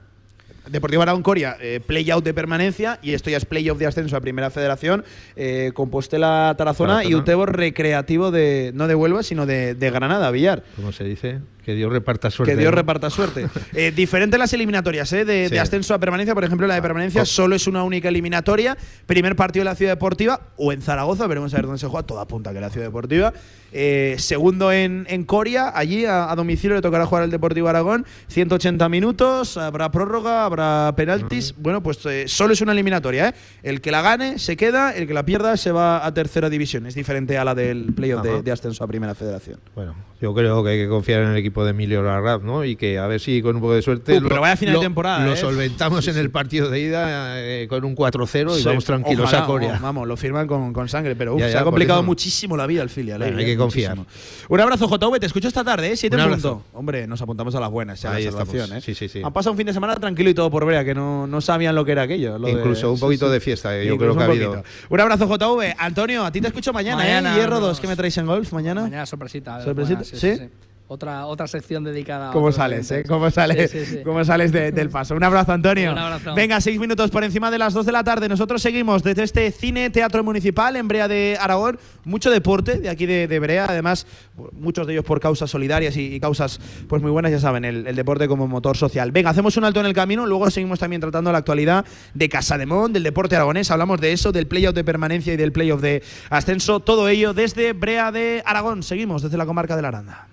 [0.70, 4.20] Deportivo Aragón Coria, eh, play-out de permanencia y esto ya es play-off de ascenso a
[4.20, 5.04] Primera Federación.
[5.36, 7.22] Eh, Compostela Tarazona, y Tarazona.
[7.22, 10.62] Utebo Recreativo de no de Huelva, sino de, de Granada, Villar.
[10.76, 11.40] ¿Cómo se dice?
[11.66, 12.54] Que Dios reparta suerte.
[12.54, 12.76] Que Dios ¿no?
[12.76, 13.48] reparta suerte.
[13.74, 15.24] Eh, diferente las eliminatorias, ¿eh?
[15.24, 15.54] De, Sí.
[15.54, 16.32] de ascenso a permanencia.
[16.32, 18.78] Por ejemplo, la de permanencia Cop- solo es una única eliminatoria.
[19.06, 21.26] Primer partido de la Ciudad Deportiva o en Zaragoza.
[21.26, 22.06] Veremos a ver dónde se juega.
[22.06, 23.32] Toda punta que la Ciudad Deportiva.
[23.72, 25.72] Eh, segundo en, en Coria.
[25.76, 28.06] Allí a, a domicilio le tocará jugar al Deportivo Aragón.
[28.28, 29.56] 180 minutos.
[29.56, 31.52] Habrá prórroga, habrá penaltis.
[31.58, 33.34] Bueno, pues eh, solo es una eliminatoria, ¿eh?
[33.64, 34.92] El que la gane se queda.
[34.94, 36.86] El que la pierda se va a tercera división.
[36.86, 39.58] Es diferente a la del playoff de, de ascenso a Primera Federación.
[39.74, 42.64] Bueno, yo creo que hay que confiar en el equipo de Emilio Larraz, ¿no?
[42.64, 44.80] Y que a ver si con un poco de suerte Uh, pero vaya final de
[44.80, 45.36] temporada, lo ¿eh?
[45.36, 49.24] solventamos Sí, en el partido de ida eh, con un 4-0 y Sí, vamos tranquilos
[49.26, 49.68] ojalá, a Corea.
[49.68, 52.06] Vamos, vamos, lo firman con, con sangre, pero uf, Ya, se ha complicado eso.
[52.06, 53.18] muchísimo la vida al filial.
[53.18, 53.96] Bueno, eh, hay que confiar.
[53.96, 54.46] muchísimo.
[54.48, 55.96] Un abrazo, JV, te escucho esta tarde, ¿eh?
[55.96, 56.62] Siete punto.
[56.72, 58.82] Hombre, nos apuntamos a las buenas, ya, la Ahí salvación, estamos.
[58.82, 58.86] ¿eh?
[58.86, 59.22] Sí, sí, sí.
[59.24, 61.74] Han pasado un fin de semana tranquilo y todo por Brea, que no, no sabían
[61.74, 62.38] lo que era aquello.
[62.38, 63.32] lo de- Incluso un poquito sí.
[63.32, 64.50] de fiesta, eh, yo creo que ha un habido.
[64.52, 64.68] poquito.
[64.88, 65.74] Un abrazo, JV.
[65.78, 67.22] Antonio, a ti te escucho mañana, ¿eh?
[67.34, 68.82] Hierro nos- 2, ¿qué me traéis en golf mañana?
[68.82, 69.62] Mañana sorpresita.
[69.62, 70.05] ¿Sorpresita?
[70.12, 70.50] Buena, ¿Sí?
[70.88, 73.02] Otra, otra sección dedicada a ¿Cómo sales, eh?
[73.08, 73.98] ¿Cómo sales, Sí, sí, sí.
[74.04, 75.16] cómo sales de- del paso?
[75.16, 75.90] Un abrazo, Antonio.
[75.90, 76.32] Un abrazo.
[76.36, 78.28] Venga, seis minutos por encima de las dos de la tarde.
[78.28, 81.80] Nosotros seguimos desde este cine teatro municipal en Brea de Aragón.
[82.04, 84.06] Mucho deporte de aquí de, de Brea, además,
[84.52, 87.84] muchos de ellos por causas solidarias y, y causas pues muy buenas, ya saben, el,
[87.88, 89.10] el deporte como motor social.
[89.10, 91.84] Venga, hacemos un alto en el camino, luego seguimos también tratando la actualidad
[92.14, 93.72] de Casa de Mon, del deporte aragonés.
[93.72, 96.78] Hablamos de eso, del playoff de permanencia y del playoff de ascenso.
[96.78, 98.84] Todo ello desde Brea de Aragón.
[98.84, 100.28] Seguimos desde la comarca de la Aranda.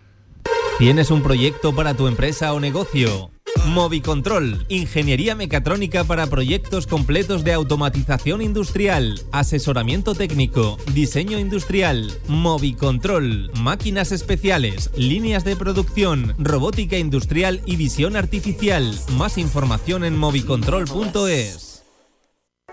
[0.80, 3.30] ¿Tienes un proyecto para tu empresa o negocio?
[3.68, 14.12] Movicontrol, ingeniería mecatrónica para proyectos completos de automatización industrial, asesoramiento técnico, diseño industrial, Movicontrol, máquinas
[14.12, 18.98] especiales, líneas de producción, robótica industrial y visión artificial.
[19.16, 21.84] Más información en movicontrol.es.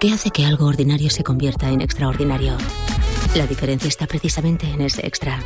[0.00, 2.56] ¿Qué hace que algo ordinario se convierta en extraordinario?
[3.34, 5.40] La diferencia está precisamente en ese extra.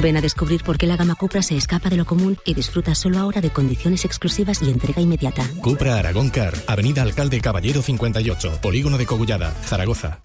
[0.00, 2.94] Ven a descubrir por qué la gama Cupra se escapa de lo común y disfruta
[2.94, 5.44] solo ahora de condiciones exclusivas y entrega inmediata.
[5.60, 10.24] Cupra Aragón Car, Avenida Alcalde Caballero 58, Polígono de Cogullada, Zaragoza.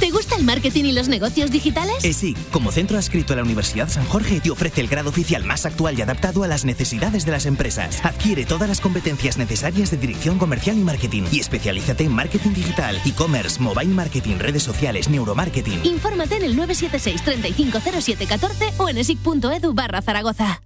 [0.00, 2.04] ¿Te gusta el marketing y los negocios digitales?
[2.04, 5.64] ESIC, como centro adscrito a la Universidad San Jorge, te ofrece el grado oficial más
[5.66, 8.04] actual y adaptado a las necesidades de las empresas.
[8.04, 13.00] Adquiere todas las competencias necesarias de dirección comercial y marketing y especialízate en marketing digital,
[13.06, 15.84] e-commerce, mobile marketing, redes sociales, neuromarketing.
[15.84, 20.65] Infórmate en el 976 350714 o en esic.edu barra Zaragoza.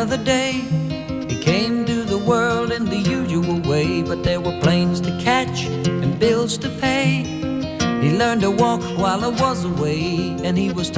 [0.00, 0.79] another day.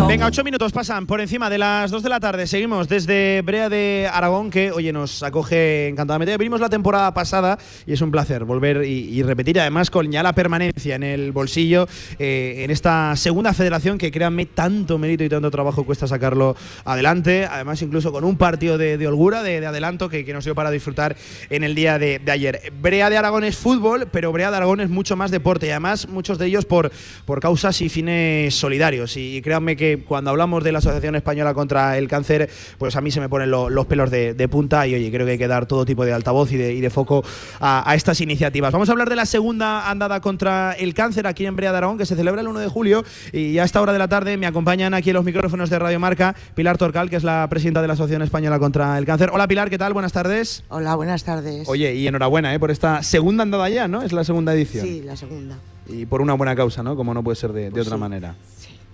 [0.09, 2.47] Venga, ocho minutos pasan por encima de las dos de la tarde.
[2.47, 6.35] Seguimos desde Brea de Aragón, que, oye, nos acoge encantadamente.
[6.39, 10.23] Venimos la temporada pasada y es un placer volver y, y repetir, además, con ya
[10.23, 11.87] la permanencia en el bolsillo
[12.19, 17.45] eh, en esta segunda federación que, créanme, tanto mérito y tanto trabajo cuesta sacarlo adelante.
[17.45, 20.55] Además, incluso con un partido de, de holgura, de, de adelanto, que, que nos dio
[20.55, 21.15] para disfrutar
[21.51, 22.73] en el día de, de ayer.
[22.81, 26.09] Brea de Aragón es fútbol, pero Brea de Aragón es mucho más deporte y además
[26.09, 26.91] muchos de ellos por,
[27.27, 29.15] por causas y fines solidarios.
[29.19, 33.11] Y, créanme que cuando hablamos de la Asociación Española contra el Cáncer, pues a mí
[33.11, 35.49] se me ponen lo- los pelos de, de punta y oye, creo que hay que
[35.49, 37.23] dar todo tipo de altavoz y de, y de foco
[37.61, 38.73] a, a estas iniciativas.
[38.73, 41.99] Vamos a hablar de la segunda andada contra el cáncer aquí en Brea de Aragón,
[41.99, 44.47] que se celebra el 1 de julio y a esta hora de la tarde me
[44.47, 47.89] acompañan aquí en los micrófonos de Radio Marca Pilar Torcal, que es la presidenta de
[47.89, 49.31] la Asociación Española contra el Cáncer.
[49.33, 49.93] Hola Pilar, ¿qué tal?
[49.93, 50.63] Buenas tardes.
[50.69, 51.69] Hola, buenas tardes.
[51.69, 52.59] Oye, y enhorabuena ¿eh?
[52.61, 54.03] por esta segunda andada ya, ¿no?
[54.03, 54.87] Es la segunda edición.
[54.87, 55.57] Sí, la segunda.
[55.89, 56.95] Y por una buena causa, ¿no?
[56.97, 58.35] Como no puede ser de, de otra manera.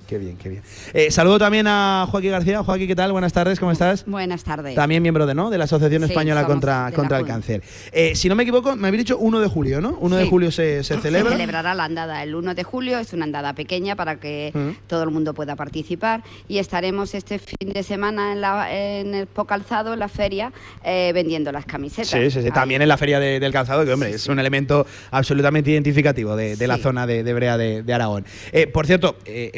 [0.09, 0.63] Qué bien, qué bien.
[0.95, 2.63] Eh, saludo también a Joaquín García.
[2.65, 3.13] Joaquín, ¿qué tal?
[3.13, 4.07] Buenas tardes, ¿cómo estás?
[4.07, 4.75] Buenas tardes.
[4.75, 5.51] También miembro de, ¿no?
[5.51, 7.27] de la Asociación Sí, Española contra, contra el.
[7.27, 7.63] Cáncer.
[7.93, 9.99] Eh, si no me equivoco, me habéis dicho 1 de julio, ¿no?
[10.01, 11.33] 1 de julio se, se celebra.
[11.33, 14.87] Se celebrará la andada el 1 de julio, es una andada pequeña para que Mm.
[14.87, 19.27] todo el mundo pueda participar y estaremos este fin de semana en, la, en el
[19.27, 20.55] Pocalzado, en la feria,
[20.85, 22.09] eh, vendiendo las camisetas.
[22.09, 22.51] Sí, sí, sí.
[22.51, 26.57] También en la Feria de- del Calzado, que hombre, es un elemento absolutamente identificativo de,
[26.57, 28.25] de la zona de, de Brea de, Aragón.
[28.73, 29.51] Por cierto, eh,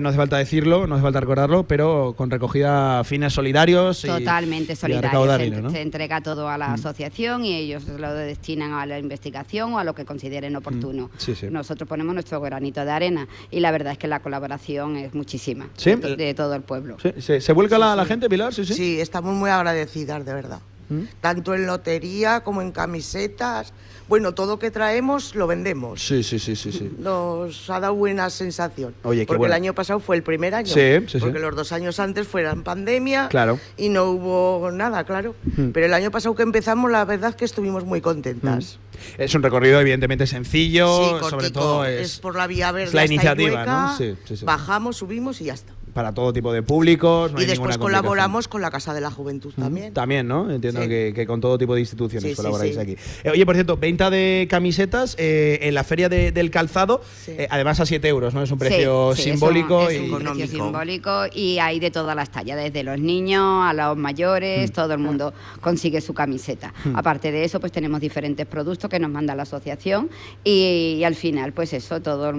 [0.00, 4.04] no hace falta decirlo, no hace falta recordarlo, pero con recogida a fines solidarios.
[4.04, 5.08] y- Totalmente y a solidario.
[5.10, 5.70] recaudar Se, dinero, ¿no?
[5.70, 6.74] se entrega todo a la Mm.
[6.74, 11.06] asociación y ellos lo destinan a la investigación o a lo que consideren oportuno.
[11.06, 11.18] Mm.
[11.18, 11.46] Sí, sí.
[11.50, 15.68] Nosotros ponemos nuestro granito de arena y la verdad es que la colaboración es muchísima
[15.76, 15.90] Sí.
[15.90, 16.96] de, to- de todo el pueblo.
[17.02, 18.54] Sí, ¿Se, se vuelca la, la gente, Pilar?
[18.54, 18.74] Sí, sí.
[18.74, 20.60] Sí, estamos muy agradecidas, de verdad.
[20.88, 21.02] ¿Mm?
[21.20, 23.72] Tanto en lotería como en camisetas.
[24.12, 26.06] Bueno, todo que traemos lo vendemos.
[26.06, 26.92] Sí, sí, sí, sí, sí.
[26.98, 28.94] Nos ha dado buena sensación.
[29.04, 29.54] Oye, qué porque bueno.
[29.54, 30.66] el año pasado fue el primer año.
[30.66, 31.18] Sí, sí, sí.
[31.18, 33.28] Porque los dos años antes fueran pandemia.
[33.28, 33.58] Claro.
[33.78, 35.34] Y no hubo nada, claro.
[35.56, 35.70] Mm.
[35.70, 38.78] Pero el año pasado que empezamos, la verdad es que estuvimos muy contentas.
[39.16, 42.88] Es un recorrido evidentemente sencillo, Sí, sobre todo es, es, por la vía verde.
[42.88, 43.96] es la iniciativa, ¿no?
[43.96, 44.44] Sí, sí, sí.
[44.44, 45.72] Bajamos, subimos y ya está.
[45.92, 47.32] Para todo tipo de públicos.
[47.32, 49.92] no y hay después colaboramos con la Casa de la Juventud también.
[49.94, 50.50] También, ¿no?
[50.50, 50.88] Entiendo Sí.
[50.88, 52.80] que, que con todo tipo de instituciones Sí, colaboráis sí.
[52.80, 52.96] aquí.
[53.24, 57.46] Eh, oye, por cierto, venta de camisetas eh, en la Feria de- del Calzado, eh,
[57.50, 58.42] además a 7 euros, ¿no?
[58.42, 61.78] Es un precio Sí, sí, es un- simbólico es un, y precio simbólico y hay
[61.80, 64.72] de todas las tallas, desde los niños a los mayores, Mm.
[64.74, 66.72] todo el mundo consigue su camiseta.
[66.84, 66.96] Mm.
[66.96, 70.08] Aparte de eso, pues tenemos diferentes productos que nos manda la asociación
[70.44, 72.32] y, y al final, pues eso, todo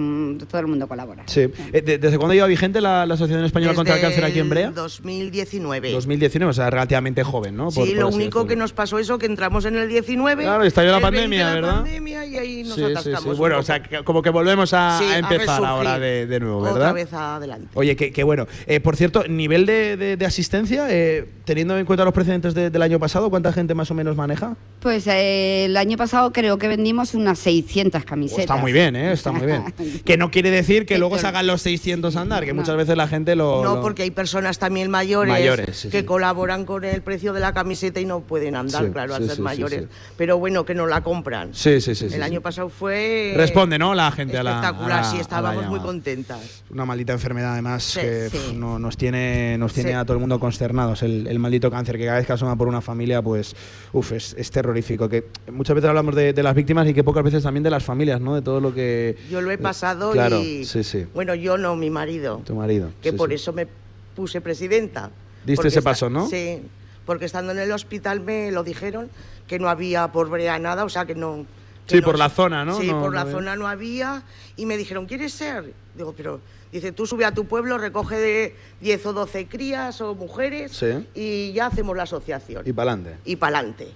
[0.48, 1.24] todo el mundo colabora.
[1.26, 1.40] Sí.
[1.72, 4.48] Eh, de- ¿Desde cuándo lleva vigente la, la Asociación Española contra el Cáncer aquí en
[4.48, 4.68] Brea?
[4.68, 5.92] el 2019.
[5.92, 7.64] 2019, o sea, relativamente joven, ¿no?
[7.70, 8.46] Por- sí, por lo único decirlo.
[8.46, 10.42] que nos pasó eso, que entramos en el 19.
[10.42, 11.74] Claro, estalló la el 20 pandemia, la ¿verdad?
[11.82, 12.92] pandemia y ahí nos Sí, sí, sí.
[12.92, 13.26] atascamos.
[13.26, 16.62] un Bueno, o sea, que- como que volvemos a, Sí, empezar ahora de, de nuevo,
[16.62, 16.76] ¿verdad?
[16.80, 17.68] Otra vez adelante.
[17.74, 18.46] Oye, qué, bueno.
[18.66, 22.70] Eh, por cierto, nivel de, de- de asistencia, eh, teniendo en cuenta los precedentes de-
[22.70, 24.56] del año pasado, ¿cuánta gente más o menos maneja?
[24.80, 28.44] Pues eh, el año pasado creo que vendimos unas 600 camisetas.
[28.44, 29.12] Está muy bien, ¿eh?
[29.12, 29.64] Está muy bien.
[30.04, 33.08] que no quiere decir que luego se hagan los 600 andar, que muchas veces la
[33.08, 33.62] gente lo...
[33.62, 36.04] No, lo- porque hay personas también mayores, Mayores, sí, que sí.
[36.04, 39.40] colaboran con el precio de la camiseta y no pueden andar, Sí, claro, al ser
[39.40, 39.82] mayores.
[39.82, 39.88] sí.
[40.16, 41.54] Pero bueno, que no la compran.
[41.54, 42.20] Sí, sí, sí, El sí.
[42.20, 43.34] año pasado fue...
[43.36, 43.94] Responde, ¿no?
[43.94, 46.62] La gente a la- Espectacular, sí, estábamos muy contentas.
[46.70, 49.96] Una maldita enfermedad, además, Sí, que no- nos tiene, nos tiene Sí.
[49.96, 51.02] a todo el mundo consternados.
[51.02, 53.54] El, el maldito cáncer que cada vez que asoma por una familia, pues,
[53.92, 55.08] uf, es, es terrorífico.
[55.08, 57.82] Que muchas veces hablamos de, de las víctimas y que pocas veces también de las
[57.84, 58.34] familias, ¿no?
[58.34, 59.16] De todo lo que.
[59.30, 60.64] Yo lo he pasado claro, y...
[60.64, 61.06] sí, sí.
[61.14, 62.42] Bueno, yo no, mi marido.
[62.44, 62.90] Tu marido.
[63.02, 63.66] que sí, por eso me
[64.14, 65.10] puse presidenta.
[65.46, 66.28] Diste ese paso, ¿no?
[66.28, 66.60] Sí,
[67.06, 69.08] porque estando en el hospital me lo dijeron
[69.46, 71.46] que no había por Brea nada, o sea que no...
[71.86, 72.78] que Sí, no- por la zona, ¿no?
[72.78, 73.32] Sí, No- por no la había.
[73.32, 74.24] zona no había
[74.56, 75.72] y me dijeron, ¿quieres ser?
[75.96, 76.38] Digo, pero...
[76.70, 81.06] Dice, tú sube a tu pueblo, recoge de 10 o 12 crías o mujeres Sí.
[81.14, 82.62] y ya hacemos la asociación.
[82.66, 83.18] Y para adelante.
[83.24, 83.88] Y para adelante.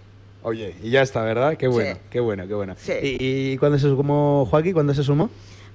[0.42, 1.56] Oye, y ya está, ¿verdad?
[1.58, 2.00] Qué bueno, Sí.
[2.08, 2.76] qué bueno, qué bueno.
[2.78, 2.92] Sí.
[3.02, 4.72] ¿Y, y cuándo se sumó Joaquín?
[4.72, 5.28] ¿Cuándo se sumó?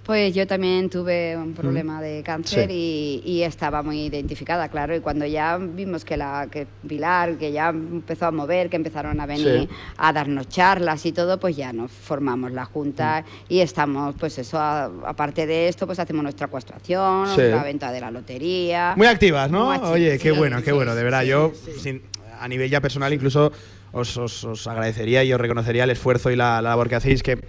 [0.06, 3.22] Pues yo también tuve un problema de cáncer Sí.
[3.26, 4.94] y, y estaba muy identificada, claro.
[4.94, 9.22] Y cuando ya vimos que la que Pilar, que ya empezó a mover, que empezaron
[9.22, 9.76] a venir Sí.
[9.96, 14.60] a darnos charlas y todo, pues ya nos formamos la junta y estamos, pues eso,
[14.60, 17.42] a- aparte de esto, pues hacemos nuestra ecuastración, Sí.
[17.44, 18.96] la venta de la lotería.
[18.98, 19.68] Muy activas, ¿no?
[19.68, 20.96] Muy Oye, qué bueno, qué bueno.
[20.96, 21.72] De verdad, sí, yo sí.
[21.80, 22.02] sin-
[22.42, 23.54] a nivel ya personal incluso
[23.94, 27.24] os, os- os agradecería y os reconocería el esfuerzo y la, la labor que hacéis,
[27.24, 27.40] que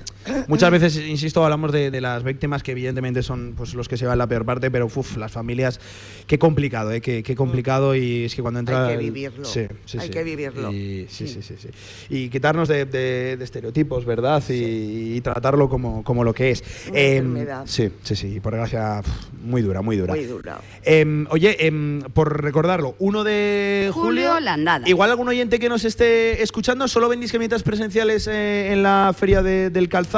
[0.49, 4.07] muchas veces, insisto, hablamos de, de las víctimas que evidentemente son pues, los que se
[4.07, 5.81] van la peor parte, pero uf, las familias,
[6.27, 7.01] qué complicado, ¿eh?
[7.01, 8.87] qué, qué complicado y es que cuando entra...
[8.87, 9.45] Hay que vivirlo.
[9.45, 10.13] Sí, sí, Hay sí.
[10.13, 10.73] que vivirlo.
[10.73, 11.69] Y, sí, sí, sí, sí.
[12.09, 14.43] Y quitarnos de, de- de estereotipos, ¿verdad?
[14.49, 16.63] Y, y tratarlo como, como lo que es.
[16.91, 17.63] Una Em, enfermedad.
[17.67, 18.41] Sí, sí, sí.
[18.41, 19.09] Por desgracia, uf,
[19.45, 20.15] muy dura, muy dura.
[20.15, 20.61] Muy dura.
[20.85, 24.05] Em, oye, em, por recordarlo, 1 de julio.
[24.05, 24.89] Julio, la andada.
[24.89, 29.43] Igual algún oyente que nos esté escuchando, ¿solo vendéis camisetas presenciales eh, en la feria
[29.43, 30.14] de- del calzado?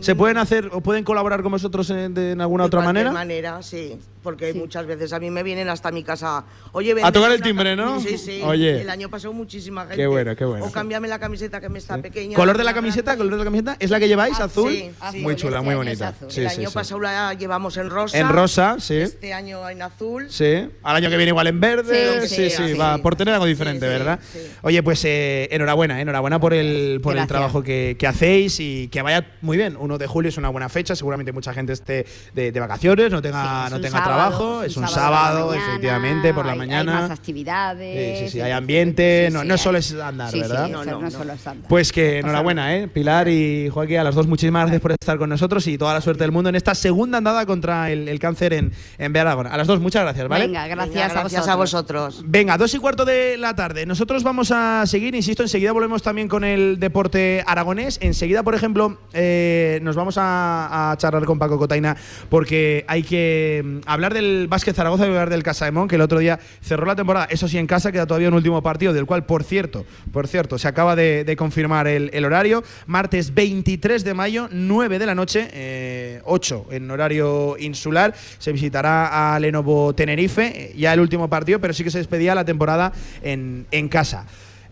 [0.00, 3.10] ¿Se pueden hacer o pueden colaborar con vosotros en, de- en alguna De otra manera?
[3.12, 3.98] manera, sí.
[4.22, 6.44] Porque muchas veces a mí me vienen hasta mi casa.
[6.72, 7.76] Oye, A tocar el timbre, cam-".
[7.76, 8.00] ¿no?
[8.00, 8.40] Sí, sí.
[8.44, 8.82] Oye.
[8.82, 9.96] El año pasado muchísima gente.
[9.96, 10.66] Qué bueno, qué bueno.
[10.66, 12.36] O cámbiame la camiseta que me está pequeña.
[12.36, 13.16] ¿Color de la camiseta?
[13.16, 13.76] ¿Color de la camiseta?
[13.78, 14.38] ¿Es la que lleváis?
[14.38, 14.72] Ah, ¿Azul?
[14.72, 15.18] sí, sí.
[15.20, 16.14] Muy chula, muy bonita.
[16.28, 16.74] Sí, el sí, año sí.
[16.74, 18.18] pasado la llevamos en rosa.
[18.18, 18.96] En rosa, sí.
[18.96, 20.26] Este año en azul.
[20.30, 22.26] Sí, al año que viene igual en verde.
[22.28, 24.20] Sí, Sí, sí, sí, va por tener algo diferente, ¿verdad?
[24.62, 29.02] Oye, pues eh, enhorabuena, enhorabuena por el, por el trabajo que, que hacéis y que
[29.02, 29.76] vaya muy bien.
[29.78, 32.04] 1 de julio es una buena fecha, seguramente mucha gente esté
[32.34, 36.52] de, de vacaciones, no tenga, no tenga trabajo, es un sábado, mañana, efectivamente, por la
[36.52, 36.96] hay- mañana.
[36.96, 38.18] Hay más actividades.
[38.18, 40.68] Sí, sí, sí, hay ambiente, sí, no, sí, no solo es andar, sí, sí, ¿verdad?
[40.70, 41.68] eso no, solo es andar.
[41.68, 42.88] Pues que enhorabuena, ¿eh?
[42.88, 46.00] Pilar y Joaquín, a las dos muchísimas gracias por estar con nosotros y toda la
[46.00, 49.46] suerte del mundo en esta segunda andada contra el, el cáncer en, en Bearagón.
[49.46, 50.46] A las dos, muchas gracias, ¿vale?
[50.46, 52.22] Venga, gracias, Venga, gracias a a vosotros.
[52.26, 53.84] Venga, dos y cuarto de la tarde.
[53.86, 57.98] Nosotros vamos a seguir, insisto, enseguida volvemos también con el deporte aragonés.
[58.02, 61.96] Enseguida, por ejemplo, eh, nos vamos a, a charlar con Paco Cotaina
[62.28, 66.18] porque hay que mm, hablar del básquet Zaragoza y hablar del Casaemón, que el otro
[66.18, 67.26] día cerró la temporada.
[67.30, 70.58] Eso sí, en casa queda todavía un último partido, del cual, por cierto, por cierto,
[70.58, 72.64] se acaba de, confirmar el, el horario.
[72.86, 78.14] Martes 23 de mayo, 9 de la noche, eh, 8 en horario insular.
[78.38, 82.34] Se visitará a Lenovo Tenerife, eh, ya el último partido, pero sí que se despedía
[82.34, 82.92] la temporada
[83.22, 84.26] en, en casa.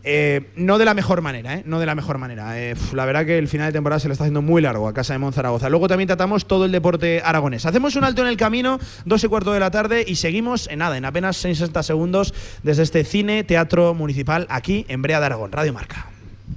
[0.04, 1.62] Eh, no de la mejor manera, ¿eh?
[1.66, 2.58] No de la mejor manera.
[2.60, 4.94] Eh, la verdad que el final de temporada se le está haciendo muy largo a
[4.94, 5.68] Casa de Monzaragoza.
[5.68, 7.66] Luego también tratamos todo el deporte aragonés.
[7.66, 10.80] Hacemos un alto en el camino, dos y cuarto de la tarde, y seguimos en
[10.80, 15.52] nada, en apenas 60 segundos, desde este cine, teatro municipal, aquí en Brea de Aragón,
[15.52, 16.17] Radio Marca.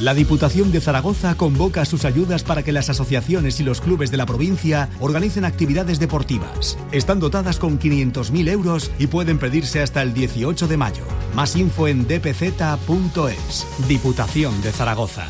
[0.00, 4.18] La Diputación de Zaragoza convoca sus ayudas para que las asociaciones y los clubes de
[4.18, 6.76] la provincia organicen actividades deportivas.
[6.92, 11.04] Están dotadas con 500.000 euros y pueden pedirse hasta el 18 de mayo.
[11.34, 13.66] Más info en dpz.es.
[13.88, 15.26] Diputación de Zaragoza.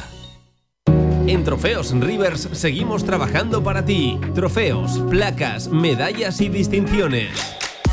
[1.29, 4.19] En Trofeos Rivers seguimos trabajando para ti.
[4.35, 7.31] Trofeos, placas, medallas y distinciones.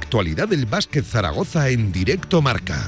[0.00, 2.78] Actualidad del básquet Zaragoza en directo marca.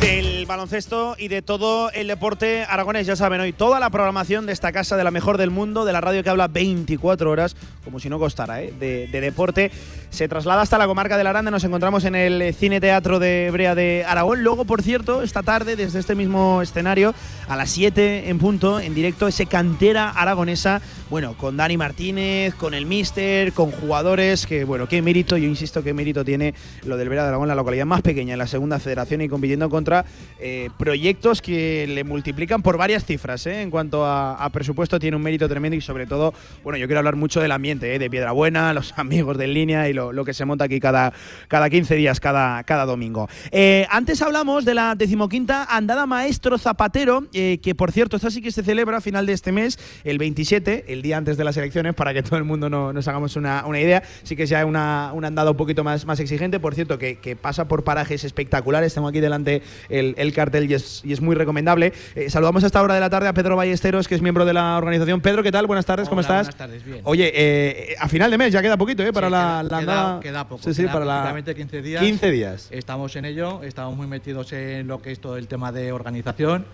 [0.00, 4.52] Del baloncesto y de todo el deporte aragonés, ya saben, hoy toda la programación de
[4.52, 7.98] esta casa de la mejor del mundo, de la radio que habla 24 horas, como
[7.98, 8.72] si no costara, ¿eh?
[8.78, 9.70] de deporte,
[10.10, 11.50] se traslada hasta la comarca de la Aranda.
[11.50, 14.42] Nos encontramos en el Cine Teatro de Brea de Aragón.
[14.42, 17.14] Luego, por cierto, esta tarde, desde este mismo escenario,
[17.48, 20.80] a las 7 en punto, en directo, ese cantera aragonesa,
[21.10, 25.82] bueno, con Dani Martínez, con el Mister, con jugadores que, bueno, qué mérito, yo insisto,
[25.82, 26.54] qué mérito tiene
[26.84, 29.68] lo del Brea de Aragón, la localidad más pequeña en la segunda federación y compitiendo
[29.70, 30.04] contra
[30.38, 33.46] eh, proyectos que le multiplican por varias cifras.
[33.46, 33.62] ¿eh?
[33.62, 36.98] En cuanto a, a presupuesto, tiene un mérito tremendo y, sobre todo, bueno, yo quiero
[36.98, 37.98] hablar mucho del ambiente, ¿eh?
[37.98, 41.12] de Piedrabuena, los amigos de línea y lo, lo que se monta aquí cada,
[41.48, 43.28] cada 15 días, cada, cada domingo.
[43.50, 48.40] Eh, antes hablamos de la decimoquinta andada maestro zapatero, eh, que por cierto, esta sí
[48.40, 51.56] que se celebra a final de este mes, el 27, el día antes de las
[51.56, 54.02] elecciones, para que todo el mundo no, nos hagamos una, una idea.
[54.22, 57.34] Sí que sea una, una andada un poquito más, más exigente, por cierto, que, que
[57.34, 58.94] pasa por parajes espectaculares.
[58.94, 61.92] Tengo aquí delante el, el cartel y es, y es muy recomendable.
[62.14, 64.52] Eh, saludamos a esta hora de la tarde a Pedro Ballesteros, que es miembro de
[64.52, 65.20] la organización.
[65.20, 65.66] Pedro, ¿qué tal?
[65.66, 66.46] Buenas tardes, ¿cómo estás?
[66.46, 67.00] Buenas tardes, bien.
[67.04, 69.12] Oye, eh, a final de mes ya queda poquito, ¿eh?
[69.12, 69.62] Para Sí, la,
[69.92, 70.20] andada.
[70.20, 70.62] queda poco.
[70.62, 71.12] Sí, sí, queda para la.
[71.22, 72.02] prácticamente 15 días.
[72.02, 72.68] 15 días.
[72.70, 76.64] Estamos en ello, estamos muy metidos en lo que es todo el tema de organización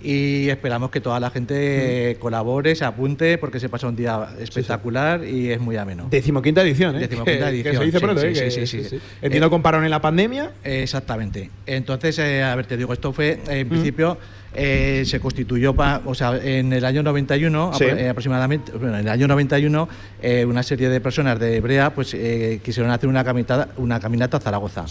[0.00, 2.20] y esperamos que toda la gente Mm.
[2.20, 6.06] colabore, se apunte, porque se pasa un día espectacular y es muy ameno.
[6.08, 7.00] Decimoquinta edición, ¿eh?
[7.00, 7.76] Decimoquinta Que- que edición.
[7.78, 8.50] se dice pronto, sí, ¿eh?
[8.52, 9.00] sí, sí, sí.
[9.20, 10.52] Entiendo Eh, que pararon en la pandemia.
[10.62, 11.50] Exactamente.
[11.66, 13.70] Entonces, eh, a ver, te digo, esto fue, en Mm.
[13.70, 14.18] principio,
[14.58, 17.84] eh, se constituyó, pa- o sea, en el año 91, Sí.
[17.84, 19.88] apro- eh, aproximadamente, bueno, en el año 91,
[20.20, 24.36] eh, una serie de personas de Brea, pues, eh, quisieron hacer una caminata, una caminata
[24.38, 24.84] a Zaragoza.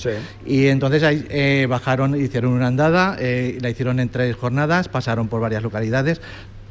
[0.45, 5.61] Y entonces ahí bajaron, hicieron una andada, la hicieron en tres jornadas, pasaron por varias
[5.63, 6.21] localidades,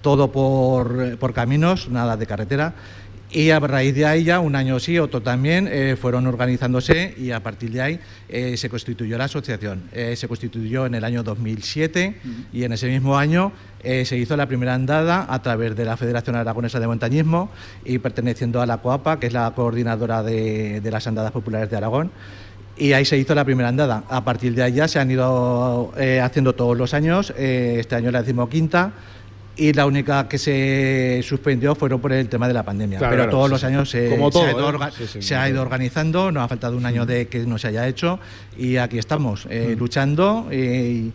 [0.02, 2.74] todo por, por caminos, nada de carretera.
[3.30, 7.32] Y a raíz de ahí ya, un año sí, otro también, eh, fueron organizándose y
[7.32, 9.82] a partir de ahí eh, se constituyó la asociación.
[9.92, 12.20] Eh, se constituyó en el año 2007
[12.52, 16.34] y en ese mismo año se hizo la primera andada a través de la Federación
[16.34, 17.50] Aragonesa de Montañismo
[17.84, 21.76] y perteneciendo a la COAPA, que es la coordinadora de, de las andadas populares de
[21.76, 22.10] Aragón.
[22.76, 24.02] Y ahí se hizo la primera andada.
[24.08, 27.32] A partir de ahí ya se han ido haciendo todos los años.
[27.36, 28.92] Este año la decimoquinta.
[29.58, 32.98] Y la única que se suspendió fueron por el tema de la pandemia.
[32.98, 34.72] Claro, Pero claro, todos sí, los años se, Como se ha ido, ¿eh?
[34.74, 35.62] orga- Sí, sí, se ha ido todo.
[35.64, 36.30] organizando.
[36.30, 38.18] Nos ha faltado un año de que no se haya hecho.
[38.58, 39.78] Y aquí estamos, eh, Mm.
[39.78, 41.10] luchando y,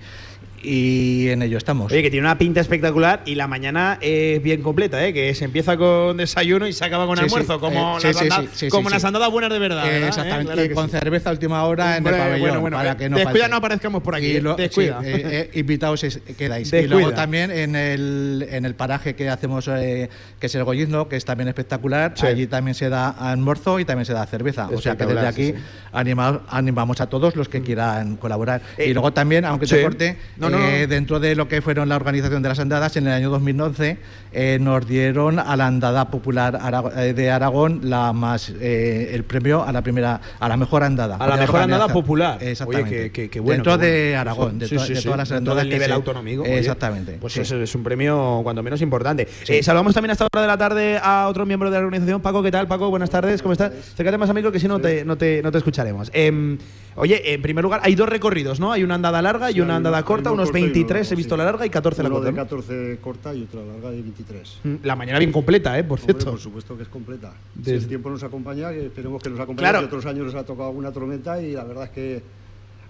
[0.63, 1.91] y en ello estamos.
[1.91, 5.13] Oye, que tiene una pinta espectacular y la mañana es bien completa, ¿eh?
[5.13, 7.25] Que se empieza con desayuno y se acaba con Sí, sí.
[7.25, 9.85] almuerzo, como, Eh, las, sí, sí, anda- sí, sí, como las andadas buenas de verdad.
[9.87, 10.07] Eh, ¿verdad?
[10.09, 10.51] exactamente.
[10.53, 12.39] Claro y que con cerveza a última hora en el pabellón.
[12.39, 13.49] bueno, bueno, para eh, que no descuida, falte.
[13.51, 14.99] no aparezcamos por aquí, Y eh, lo- descuida.
[15.03, 16.71] eh, eh, invitados es- quedáis.
[16.73, 20.09] Y luego también en el, en el paraje que hacemos, eh,
[20.39, 24.05] que es el Goyizno, que es también espectacular, allí también se da almuerzo y también
[24.05, 24.69] se da cerveza.
[24.73, 25.63] O sea que desde aquí sí, sí.
[25.93, 28.61] anima- animamos a todos los que quieran colaborar.
[28.77, 29.75] Eh, y luego también, aunque sí.
[29.75, 30.87] te corte, No, no, eh, no.
[30.87, 33.97] dentro de lo que fueron la organización de las andadas, en el año 2011
[34.33, 36.59] eh, nos dieron a la andada popular
[36.97, 41.15] eh, de Aragón la más eh, el premio a la primera a la mejor andada.
[41.17, 42.37] A la mejor andada popular.
[42.41, 42.89] Exactamente.
[42.99, 43.55] Oye, que, que- que bueno.
[43.63, 43.85] Dentro bueno.
[43.93, 45.03] de Aragón, de, Sí, to- sí, de sí.
[45.05, 46.43] todas las Dentro andadas del nivel se- autonómico.
[46.43, 46.59] oye.
[46.59, 47.17] Exactamente.
[47.19, 47.41] Pues sí.
[47.41, 49.27] eso es un premio cuando menos importante.
[49.47, 52.21] Eh, saludamos también a esta hora de la tarde a otro miembro de la organización,
[52.21, 52.41] Paco.
[52.43, 52.89] ¿Qué tal, Paco?
[52.89, 53.71] Buenas tardes, ¿cómo estás?
[53.93, 56.09] Acércate más amigo que si no te, no te, no te escucharemos.
[56.13, 56.57] Em,
[56.95, 58.71] oye, en primer lugar, hay dos recorridos, ¿no?
[58.71, 61.69] Hay una andada larga y una andada corta, unos 23 he visto la larga y
[61.69, 62.25] 14 la Uno corta.
[62.31, 62.43] de ¿no?
[62.43, 64.59] 14 corta y otra larga de 23.
[64.63, 65.83] Mm, La mañana bien completa, ¿eh?
[65.83, 66.31] Por Hombre, cierto.
[66.31, 67.33] por supuesto que es completa.
[67.55, 69.63] Si Desde- el tiempo nos acompaña, esperemos que nos acompañe.
[69.69, 69.79] Claro.
[69.79, 72.23] que otros años nos ha tocado alguna tormenta y la verdad es que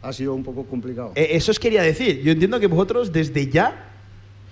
[0.02, 1.12] ha sido un poco complicado.
[1.16, 2.22] Eh, eso os quería decir.
[2.22, 3.91] Yo entiendo que vosotros desde ya,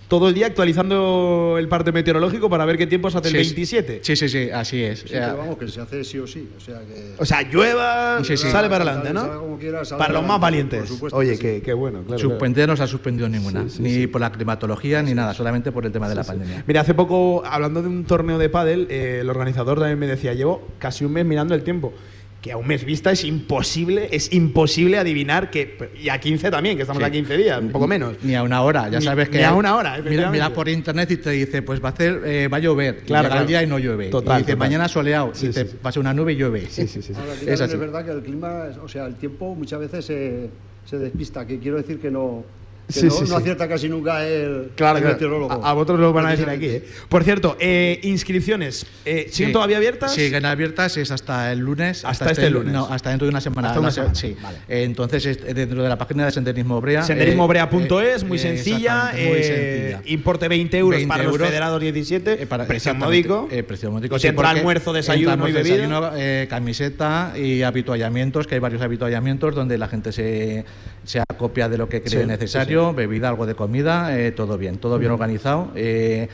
[0.10, 3.44] todo el día actualizando el parte meteorológico para ver qué tiempo se hace el Sí,
[3.44, 3.50] sí.
[3.56, 4.00] 27.
[4.04, 5.00] Sí, sí, sí, así es.
[5.02, 6.50] Sí, pero vamos, que se hace sí o sí.
[6.58, 8.50] O sea, que O sea, llueva, Sí, sí.
[8.50, 9.40] sale para adelante, ¿no?
[9.40, 10.80] como quiera, salga para los más valientes.
[10.80, 12.00] por supuesto Oye, qué, qué bueno.
[12.00, 12.30] Claro, claro.
[12.32, 14.08] Suspender no se ha suspendido ninguna, Sí, sí, ni sí.
[14.08, 16.64] por la climatología ni nada, solamente por el tema de la pandemia.
[16.68, 20.34] Mira, hace poco, hablando de un torneo de pádel, eh, el organizador también me decía,
[20.34, 21.94] llevo casi un mes mirando el tiempo.
[22.42, 25.78] Que a un mes vista es imposible, es imposible adivinar que.
[26.02, 27.06] Y a 15 también, que estamos Sí.
[27.08, 28.16] a 15 días, un poco menos.
[28.24, 29.40] Ni a una hora, ya Ni- sabes que.
[29.40, 29.98] ni a una hora,
[30.32, 33.00] Mira, por internet y te dice, pues va a hacer, eh, va a llover.
[33.00, 33.42] Claro, Claro, claro.
[33.42, 34.08] el día y no llueve.
[34.08, 34.58] Total, y dice, total.
[34.70, 35.32] mañana soleado.
[35.34, 35.78] Sí, y te sí, sí.
[35.82, 36.66] pasa una nube y llueve.
[36.70, 37.12] Sí, sí, sí.
[37.14, 37.74] Ahora, es así.
[37.74, 40.50] es verdad que el clima, o sea, el tiempo muchas veces se,
[40.86, 42.46] se despista, que quiero decir que no,
[42.94, 43.34] que Sí, no, sí, no sí.
[43.36, 45.16] acierta casi nunca el, Claro, el claro.
[45.16, 45.64] meteorólogo.
[45.66, 46.66] A, a vosotros lo van a decir aquí.
[46.66, 46.84] ¿eh?
[47.08, 49.54] Por cierto, eh, inscripciones, eh, ¿siguen Sí.
[49.54, 50.14] todavía abiertas?
[50.14, 52.04] Siguen abiertas, es hasta el lunes.
[52.04, 52.74] Hasta este lunes.
[52.74, 53.70] No, hasta dentro de una semana.
[53.70, 54.36] Hasta una La se- semana, Sí.
[54.42, 54.58] vale.
[54.68, 57.04] Eh, Entonces, es dentro de la página de Senderismo Brea.
[57.04, 60.02] Senderismobrea.es, eh, muy eh, muy sencilla.
[60.06, 62.48] importe 20 euros 20 para los euros, federados 17.
[62.48, 63.48] para- precio módico.
[63.52, 64.18] eh, precio módico.
[64.20, 65.76] Tendrá almuerzo, desayuno y bebida.
[65.76, 70.66] desayuno, eh, camiseta y habituallamientos, que hay varios habituallamientos donde la gente se,
[71.04, 74.78] se acopia de lo que cree Sí, necesario, bebida, algo de comida, eh, todo bien,
[74.78, 75.72] todo bien organizado.
[75.76, 76.28] eh,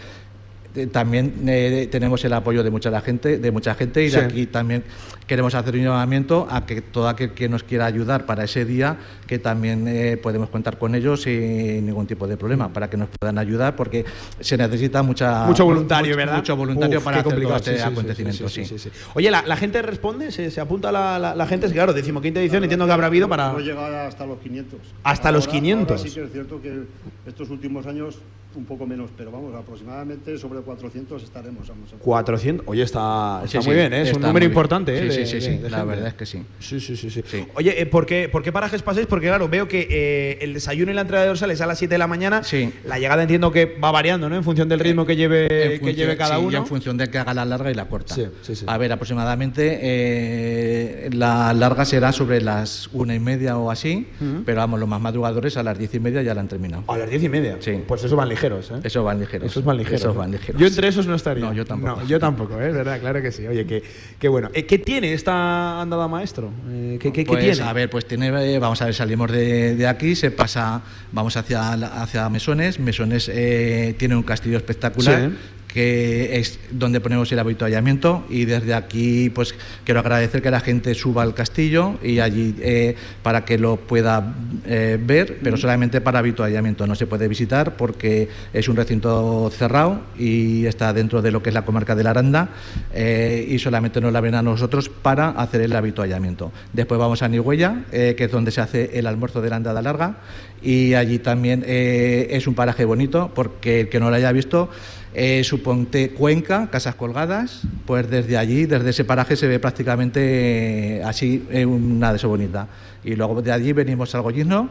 [0.76, 4.18] eh, también eh, tenemos el apoyo de mucha la gente, de mucha gente y Sí.
[4.18, 4.84] de aquí también
[5.28, 8.98] queremos hacer un llamamiento a que todo aquel que nos quiera ayudar para ese día,
[9.28, 13.10] que también eh, podemos contar con ellos sin ningún tipo de problema, para que nos
[13.20, 14.06] puedan ayudar, porque
[14.40, 16.36] se necesita mucha, Mucho voluntario, mucho, ¿verdad?
[16.38, 18.78] Mucho voluntario Uf, para hacer todo este Sí, acontecimiento, sí, sí.
[18.78, 19.06] sí, sí, sí.
[19.16, 20.32] Oye, ¿la, la gente responde?
[20.32, 21.68] ¿Se, se apunta la, la, la gente?
[21.68, 23.52] Sí, Claro, decimoquinta edición, entiendo que habrá habido para...
[23.52, 24.80] No llega hasta los 500.
[25.04, 25.92] Hasta los Ahora- 500.
[25.92, 26.84] ahora sí que es cierto que
[27.28, 28.20] estos últimos años
[28.56, 31.68] un poco menos, pero vamos, aproximadamente sobre 400 estaremos.
[31.68, 32.66] Vamos a- 400.
[32.66, 34.04] Oye, está, está sí, muy bien, ¿eh?
[34.04, 34.98] es un número importante.
[34.98, 35.12] ¿eh?
[35.16, 35.90] Sí, sí, sí, de- sí, de la gente.
[35.92, 36.44] verdad es que sí.
[36.60, 37.10] Sí, sí, sí.
[37.10, 37.46] sí.
[37.56, 39.08] Oye, eh, ¿por, qué, por qué parajes pasáis?
[39.08, 41.94] Porque claro, veo que eh, el desayuno y la entrada de dorsales a las 7
[41.94, 42.42] de la mañana.
[42.86, 44.36] La llegada entiendo que va variando, ¿no?
[44.36, 45.48] En función del ritmo que lleve,
[45.84, 46.58] que lleve cada sí, y uno.
[46.58, 48.14] en función de que haga la larga y la corta.
[48.16, 48.66] Sí, sí, sí.
[48.68, 54.08] A ver, aproximadamente eh, la larga será sobre las una y media o así,
[54.46, 56.84] pero vamos, los más madrugadores a las diez y media ya la han terminado.
[56.88, 57.58] A las 10 y media.
[57.60, 57.84] Sí.
[57.88, 58.76] Pues esos van ligeros, ¿eh?
[58.84, 59.50] Esos van ligeros.
[59.52, 60.02] Esos van ligeros.
[60.02, 60.18] Esos ¿eh?
[60.18, 60.60] van ligeros.
[60.62, 61.46] Yo entre esos no estaría.
[61.46, 62.02] No, yo tampoco.
[62.02, 62.72] No, yo tampoco, ¿eh?
[62.72, 63.00] ¿Verdad?
[63.00, 63.46] Claro que sí.
[63.48, 63.84] Oye, qué,
[64.20, 64.50] qué bueno.
[64.54, 66.52] Eh, ¿Qué tiene esta andada maestro?
[66.70, 67.70] Eh, ¿Qué, qué- qué Pues, tiene?
[67.70, 71.36] A ver, pues tiene, eh, vamos a ver, salimos de, de aquí, se pasa, vamos
[71.38, 72.80] hacia, hacia Mesones.
[72.80, 75.30] Mesones eh, tiene un castillo espectacular.
[75.32, 75.38] Sí.
[75.76, 79.54] Que es donde ponemos el avituallamiento y desde aquí pues
[79.84, 84.36] quiero agradecer que la gente suba al castillo y allí eh, para que lo pueda
[84.66, 90.00] eh, ver, pero solamente para avituallamiento, no se puede visitar porque es un recinto cerrado
[90.18, 92.52] y está dentro de lo que es la comarca de la Aranda
[92.94, 96.54] eh, y solamente nos la ven a nosotros para hacer el avituallamiento.
[96.72, 100.20] Después vamos a Nigüella, que es donde se hace el almuerzo de la andada larga
[100.62, 104.70] y allí también es un paraje bonito porque el que no lo haya visto
[105.18, 111.04] eh, suponte Cuenca, Casas Colgadas, pues desde allí, desde ese paraje se ve prácticamente eh,
[111.04, 112.68] así eh, una de bonita.
[113.02, 114.70] Y luego de allí venimos al Gollizno,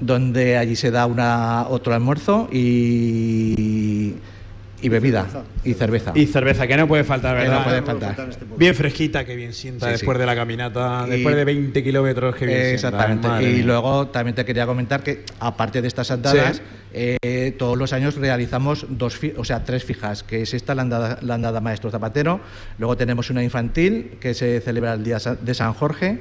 [0.00, 4.14] donde allí se da una, otro almuerzo y,
[4.80, 5.26] y bebida
[5.64, 6.12] y cerveza.
[6.14, 7.58] Y cerveza, que no puede faltar, Que ¿verdad?
[7.58, 8.16] no puede faltar.
[8.56, 10.20] Bien fresquita, que bien sienta Sí, después sí.
[10.20, 12.74] de la caminata, Y- después de 20 kilómetros que bien sienta.
[12.74, 13.28] Exactamente.
[13.28, 13.64] Madre y mía.
[13.66, 16.62] luego también te quería comentar que aparte de estas andadas, Sí.
[16.92, 21.18] eh, todos los años realizamos dos, o sea, tres fijas, que es esta la andada,
[21.22, 22.40] la andada Maestro Zapatero.
[22.78, 26.20] Luego tenemos una infantil que se celebra el día de San Jorge.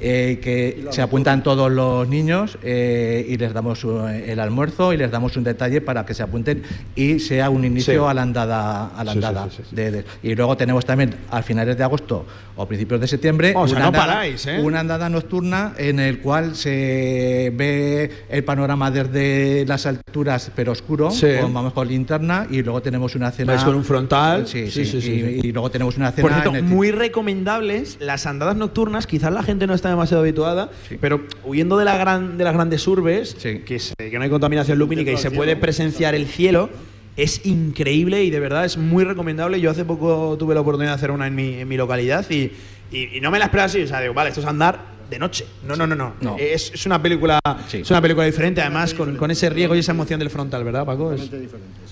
[0.00, 4.96] Eh, que se apuntan todos los niños eh, y les damos eh, el almuerzo y
[4.96, 6.62] les damos un detalle para que se apunten
[6.94, 8.10] y sea un inicio Sí.
[8.10, 9.76] a la andada a la Sí, sí, andada sí, sí, sí.
[9.76, 13.66] de- de- y luego tenemos también a finales de agosto o principios de septiembre O
[13.68, 14.60] sea, una no andada- paráis, ¿eh?
[14.62, 21.10] una andada nocturna en el cual se ve el panorama desde las alturas pero oscuro,
[21.10, 21.26] Sí.
[21.40, 24.46] con, vamos con linterna y luego tenemos una cena Vais con un frontal.
[24.46, 25.48] Sí, Sí, sí, sí, sí, y, sí.
[25.48, 29.06] y luego tenemos una cena Por cierto, en el- muy recomendables las andadas nocturnas.
[29.06, 32.86] Quizás la gente no está demasiado habituada, pero huyendo de, la gran, de las grandes
[32.86, 33.34] urbes,
[33.64, 36.70] que, se- que no hay contaminación lumínica y se puede presenciar el cielo,
[37.16, 39.60] es increíble y de verdad es muy recomendable.
[39.60, 42.52] Yo hace poco tuve la oportunidad de hacer una en mi, en mi localidad y,
[42.92, 43.82] y- y no me la esperaba así.
[43.82, 45.46] O sea, digo, vale, esto es andar de noche.
[45.66, 46.14] No, no, no, no.
[46.20, 46.36] No.
[46.38, 47.38] Es, es una película
[47.72, 50.84] es una película diferente, además con, con ese riesgo y esa emoción del frontal, ¿verdad,
[50.84, 51.12] Paco?
[51.12, 51.30] Es,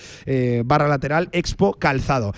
[0.64, 2.32] barra lateral expo calzado.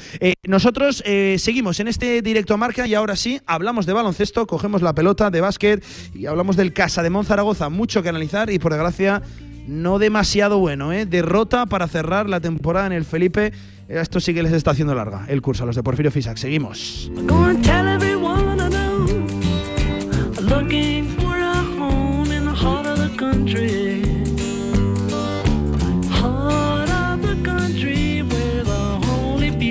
[0.46, 1.02] nosotros
[1.38, 5.40] seguimos en este directo marca y ahora sí hablamos de baloncesto, cogemos la pelota de
[5.40, 5.84] básquet
[6.14, 9.22] y hablamos del Casa de Monzaragoza, mucho que analizar y por desgracia
[9.66, 11.06] no demasiado bueno, ¿eh?
[11.06, 13.52] Derrota para cerrar la temporada en el Felipe.
[13.88, 16.36] Esto sí que les está haciendo larga el curso a los de Porfirio Fisac.
[16.36, 17.10] Seguimos.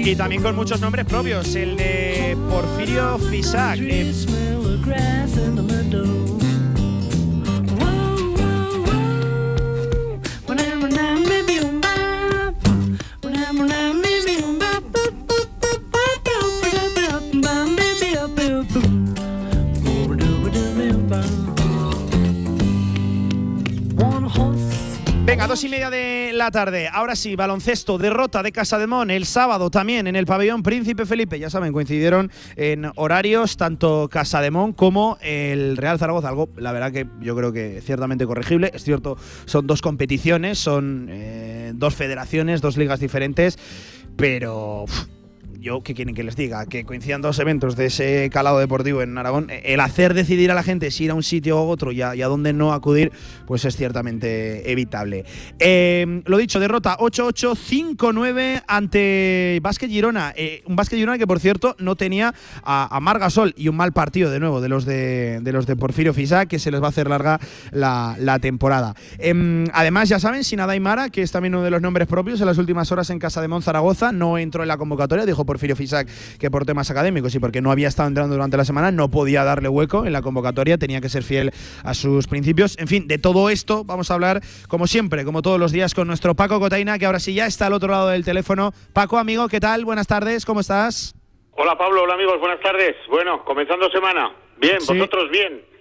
[0.05, 3.80] Y también con muchos nombres propios, el de Porfirio Fisac.
[25.25, 26.88] Venga, dos y media de tarde.
[26.91, 31.06] Ahora sí, baloncesto, derrota de Casa de Mon el sábado también en el pabellón Príncipe
[31.06, 31.40] Felipe.
[31.40, 36.30] Ya saben, coincidieron en horarios tanto Casa de Mon como el Real Zaragoza.
[36.30, 38.72] Algo, la verdad que yo creo que ciertamente corregible.
[38.74, 43.57] Es cierto, son dos competiciones, son eh, dos federaciones, dos ligas diferentes,
[44.15, 44.86] pero
[45.64, 46.65] yo, ¿qué quieren que les diga?
[46.65, 50.61] Que coincidan dos eventos de ese calado deportivo en Aragón, el hacer decidir a la
[50.61, 53.14] gente si ir a un sitio u otro y a, dónde no acudir,
[53.48, 55.23] pues es ciertamente evitable.
[55.60, 60.34] Eh, lo dicho, derrota 8-8, 5-9 ante Vázquez Girona.
[60.35, 62.34] Eh, un Vázquez Girona que, por cierto, no tenía
[62.64, 66.45] a, Margasol y un mal partido de nuevo de los de, los de Porfirio Fisa,
[66.45, 67.40] que se les va a hacer larga
[67.72, 68.95] la, temporada.
[69.18, 72.48] Em, además, ya saben, Sin Mara, que es también uno de los nombres propios en
[72.48, 76.07] las últimas horas en casa de Monzaragoza, no entró en la convocatoria, dijo Porfirio Fisac
[76.39, 79.43] que por temas académicos y porque no había estado entrando durante la semana no podía
[79.43, 81.51] darle hueco en la convocatoria, tenía que ser fiel
[81.84, 82.75] a sus principios.
[82.80, 86.07] En fin, de todo esto vamos a hablar como siempre, como todos los días, con
[86.07, 88.73] nuestro Paco Cotaina, que ahora sí ya está al otro lado del teléfono.
[88.93, 89.85] Paco, amigo, ¿qué tal?
[89.85, 91.13] Buenas tardes, ¿cómo estás?
[91.51, 92.95] Hola Pablo, hola amigos, buenas tardes.
[93.09, 94.34] Bueno, comenzando semana.
[94.57, 95.72] Bien, vosotros bien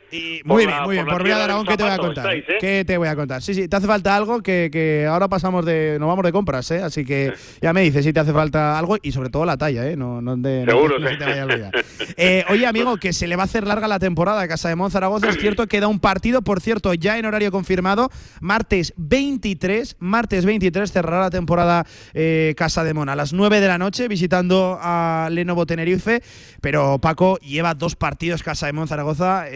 [0.45, 1.07] muy bien, muy bien.
[1.07, 2.35] Por, Vía de Aragón, ¿qué te voy a contar?
[2.35, 2.45] ¿eh?
[2.61, 3.43] ¿Qué te voy a contar?
[3.43, 5.97] Sí, sí, te hace falta algo que, ahora pasamos de.
[5.99, 6.83] Nos vamos de compras, ¿eh?
[6.83, 9.87] Así que ya me dices si te hace falta algo y sobre todo la talla,
[9.89, 9.97] ¿eh?
[9.97, 11.73] No, no, de, Seguro, no, te vaya a olvidar.
[12.17, 14.77] Eh, oye, amigo, que se le va a hacer larga la temporada a Casa de
[14.77, 15.31] Monzaragoza.
[15.31, 18.11] Es cierto, queda un partido, por cierto, ya en horario confirmado.
[18.41, 23.69] Martes 23, martes 23 cerrará la temporada eh, Casa de Mon a las 9 de
[23.69, 26.23] la noche visitando a Lenovo Tenerife.
[26.61, 29.47] Pero Paco lleva dos partidos Casa de Monzaragoza,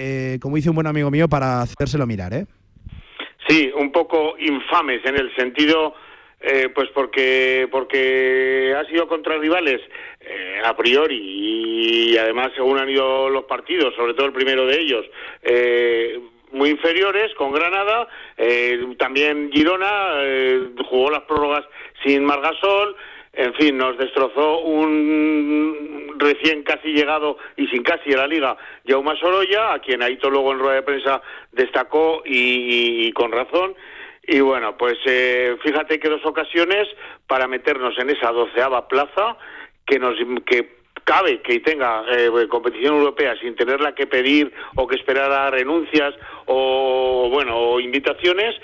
[0.46, 2.46] como dice un buen amigo mío para hacérselo mirar, ¿eh?
[3.48, 5.92] Sí, un poco infames en el sentido,
[6.40, 9.80] eh, pues porque porque ha sido contra rivales
[10.20, 11.18] eh, a priori
[12.12, 15.04] y además según han ido los partidos, sobre todo el primero de ellos.
[15.42, 16.20] Eh,
[16.52, 18.06] muy inferiores con Granada,
[18.98, 20.14] también Girona
[20.88, 21.64] jugó las prórrogas
[22.04, 22.94] sin Margasol,
[23.36, 28.56] en fin, nos destrozó un recién casi llegado y sin casi a la liga,
[28.86, 31.20] Jaume Sorolla, a quien Aito luego en rueda de prensa
[31.52, 33.74] destacó y, con razón.
[34.26, 36.88] Y bueno, pues eh, fíjate que dos ocasiones
[37.26, 39.36] para meternos en esa doceava plaza
[39.84, 44.96] que nos que cabe que tenga eh, competición europea sin tenerla que pedir o que
[44.96, 46.14] esperar a renuncias
[46.46, 48.56] o bueno o invitaciones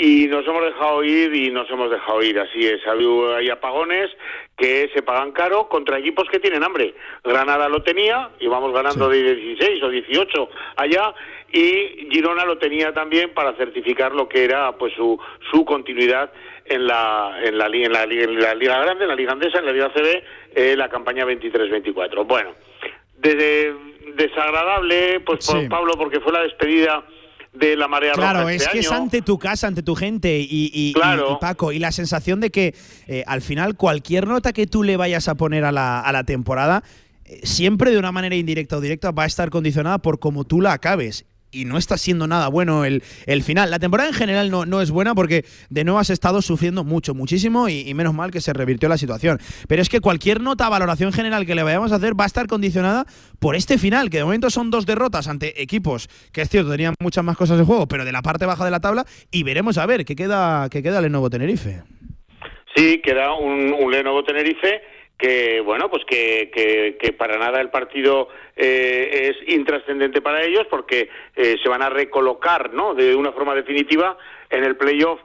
[0.00, 2.80] y nos hemos dejado ir y nos hemos dejado ir, así es.
[2.86, 4.10] Hay apagones
[4.56, 6.94] que se pagan caro contra equipos que tienen hambre.
[7.22, 11.12] Granada lo tenía, íbamos ganando de 16 o 18 allá,
[11.52, 15.20] y Girona lo tenía también para certificar lo que era pues su,
[15.50, 16.32] su continuidad
[16.64, 19.66] en la, en la, en la, en la Liga Grande, en la Liga Andesa, en
[19.66, 20.22] la Liga CB,
[20.54, 22.26] eh, la campaña 23-24.
[22.26, 22.54] Bueno,
[23.18, 23.74] desde
[24.14, 27.04] desagradable, pues por Pablo, porque fue la despedida
[27.52, 30.38] de la marea Claro, roja es este que es ante tu casa, ante tu gente
[30.40, 31.32] y, Claro.
[31.32, 32.74] y, Paco, y la sensación de que
[33.06, 36.24] eh, al final cualquier nota que tú le vayas a poner a la, a la
[36.24, 36.84] temporada,
[37.24, 40.60] eh, siempre de una manera indirecta o directa va a estar condicionada por cómo tú
[40.60, 41.26] la acabes.
[41.52, 43.70] Y no está siendo nada bueno el, el final.
[43.70, 47.14] La temporada en general no, no es buena porque de nuevo has estado sufriendo mucho,
[47.14, 49.38] muchísimo y, menos mal que se revirtió la situación.
[49.68, 52.46] Pero es que cualquier nota, valoración general que le vayamos a hacer va a estar
[52.46, 53.04] condicionada
[53.38, 56.94] por este final, que de momento son dos derrotas ante equipos que es cierto, tenían
[57.00, 59.78] muchas más cosas de juego, pero de la parte baja de la tabla y veremos
[59.78, 61.82] a ver qué queda, qué queda nuevo Tenerife.
[62.74, 64.80] Sí, queda un, un Lenovo Tenerife
[65.20, 70.66] que, bueno, pues que, que, que para nada el partido eh, es intrascendente para ellos
[70.70, 74.16] porque eh, se van a recolocar, ¿no?, de una forma definitiva
[74.48, 75.20] en el playoff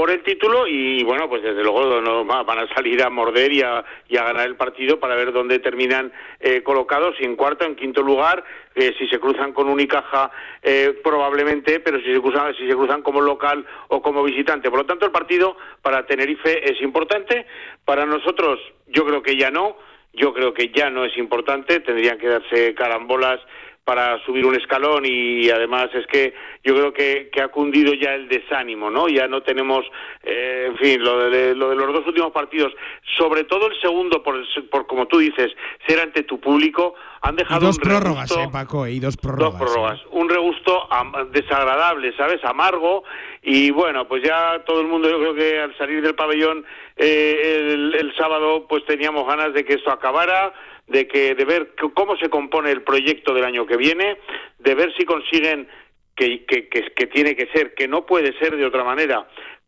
[0.00, 3.52] por el título y bueno pues desde luego no va- van a salir a morder
[3.52, 6.10] y a, y a ganar el partido para ver dónde terminan
[6.40, 8.42] eh, colocados si en cuarto en quinto lugar
[8.74, 10.30] eh, si se cruzan con Unicaja
[10.62, 14.70] eh, probablemente pero si se cruzan si se cruzan como local o como visitante.
[14.70, 17.44] Por lo tanto el partido para Tenerife es importante
[17.84, 19.76] para nosotros yo creo que ya no
[20.14, 23.38] yo creo que ya no es importante tendrían que darse carambolas
[23.84, 26.32] para subir un escalón y además es que
[26.62, 29.08] yo creo que, que ha cundido ya el desánimo, ¿no?
[29.08, 29.84] Ya no tenemos,
[30.22, 32.72] eh, en fin, lo de, lo de los dos últimos partidos,
[33.18, 35.50] sobre todo el segundo, por, el- por como tú dices,
[35.88, 39.16] ser ante tu público, han Y dejado dos un prórrogas, regusto- eh, Paco, y dos
[39.16, 39.60] Dos prórrogas.
[39.60, 40.00] prórrogas.
[40.10, 40.88] Un regusto
[41.32, 42.42] desagradable, ¿sabes?
[42.44, 43.04] Amargo.
[43.42, 46.64] Y bueno, pues ya todo el mundo, yo creo que al salir del pabellón
[46.96, 50.52] eh, el, el sábado, pues teníamos ganas de que esto acabara,
[50.90, 54.18] de que de ver cómo se compone el proyecto del año que viene,
[54.58, 55.68] de ver si consiguen
[56.14, 59.26] que, que, que, tiene que ser, que no puede ser de otra manera.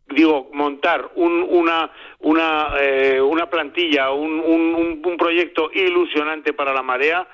[0.09, 6.83] Digo, montar un, una, una, eh, una plantilla, un, un- un proyecto ilusionante para la
[6.83, 7.27] marea,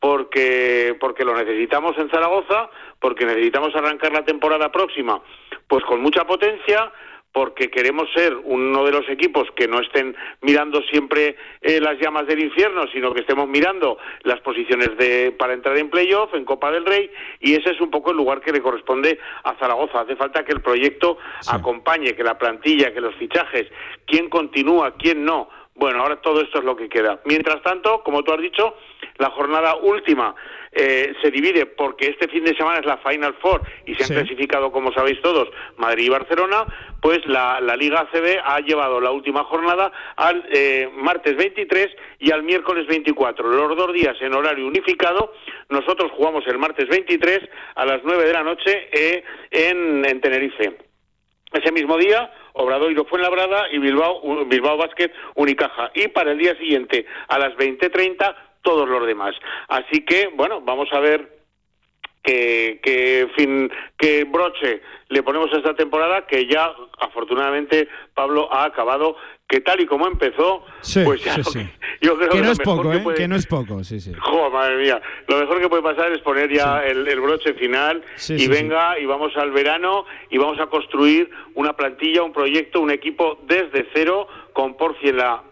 [0.00, 2.68] porque, porque lo necesitamos en Zaragoza,
[3.00, 5.22] porque necesitamos arrancar la temporada próxima,
[5.68, 6.92] pues con mucha potencia,
[7.36, 12.26] porque queremos ser uno de los equipos que no estén mirando siempre eh, las llamas
[12.26, 16.70] del infierno, sino que estemos mirando las posiciones de, para entrar en playoff, en Copa
[16.70, 17.10] del Rey,
[17.40, 20.00] y ese es un poco el lugar que le corresponde a Zaragoza.
[20.00, 23.66] Hace falta que el proyecto acompañe, que la plantilla, que los fichajes,
[24.06, 25.50] quién continúa, quién no.
[25.74, 27.20] Bueno, ahora todo esto es lo que queda.
[27.26, 28.76] Mientras tanto, como tú has dicho,
[29.18, 30.34] la jornada última
[30.76, 34.08] eh, se divide porque este fin de semana es la Final Four y se han
[34.08, 34.14] Sí.
[34.14, 36.66] clasificado, como sabéis todos, Madrid y Barcelona,
[37.00, 41.88] pues la, la Liga ACB ha llevado la última jornada al eh, martes 23
[42.20, 43.48] y al miércoles 24.
[43.48, 45.32] Los dos días en horario unificado.
[45.68, 47.40] Nosotros jugamos el martes 23
[47.74, 50.76] a las 9 de la noche eh, en, en Tenerife.
[51.52, 55.90] Ese mismo día, Obradoiro Fuenlabrada y Bilbao, Bilbao Basket Unicaja.
[55.94, 58.34] Y para el día siguiente, a las 20.30,
[58.66, 59.34] todos los demás.
[59.68, 61.38] Así que, bueno, vamos a ver
[62.24, 68.64] que, que, fin, que broche le ponemos a esta temporada, que ya, afortunadamente, Pablo ha
[68.64, 69.16] acabado,
[69.48, 71.70] que tal y como empezó, Sí, pues ya sí, sí.
[72.02, 73.00] yo creo Que que no es poco, que ¿eh?
[73.00, 74.12] puede- Que no es poco, sí, sí.
[74.18, 75.00] Jo, madre mía.
[75.28, 79.06] Lo mejor que puede pasar es poner ya el, el broche final y venga y
[79.06, 84.26] vamos al verano y vamos a construir una plantilla, un proyecto, un equipo desde cero
[84.52, 85.44] con Porci en la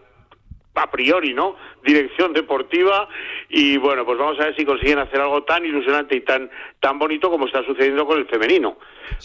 [0.77, 1.55] a priori, ¿no?
[1.85, 3.07] Dirección deportiva
[3.49, 6.49] y bueno, pues vamos a ver si consiguen hacer algo tan ilusionante y tan
[6.79, 8.77] tan bonito como está sucediendo con el femenino.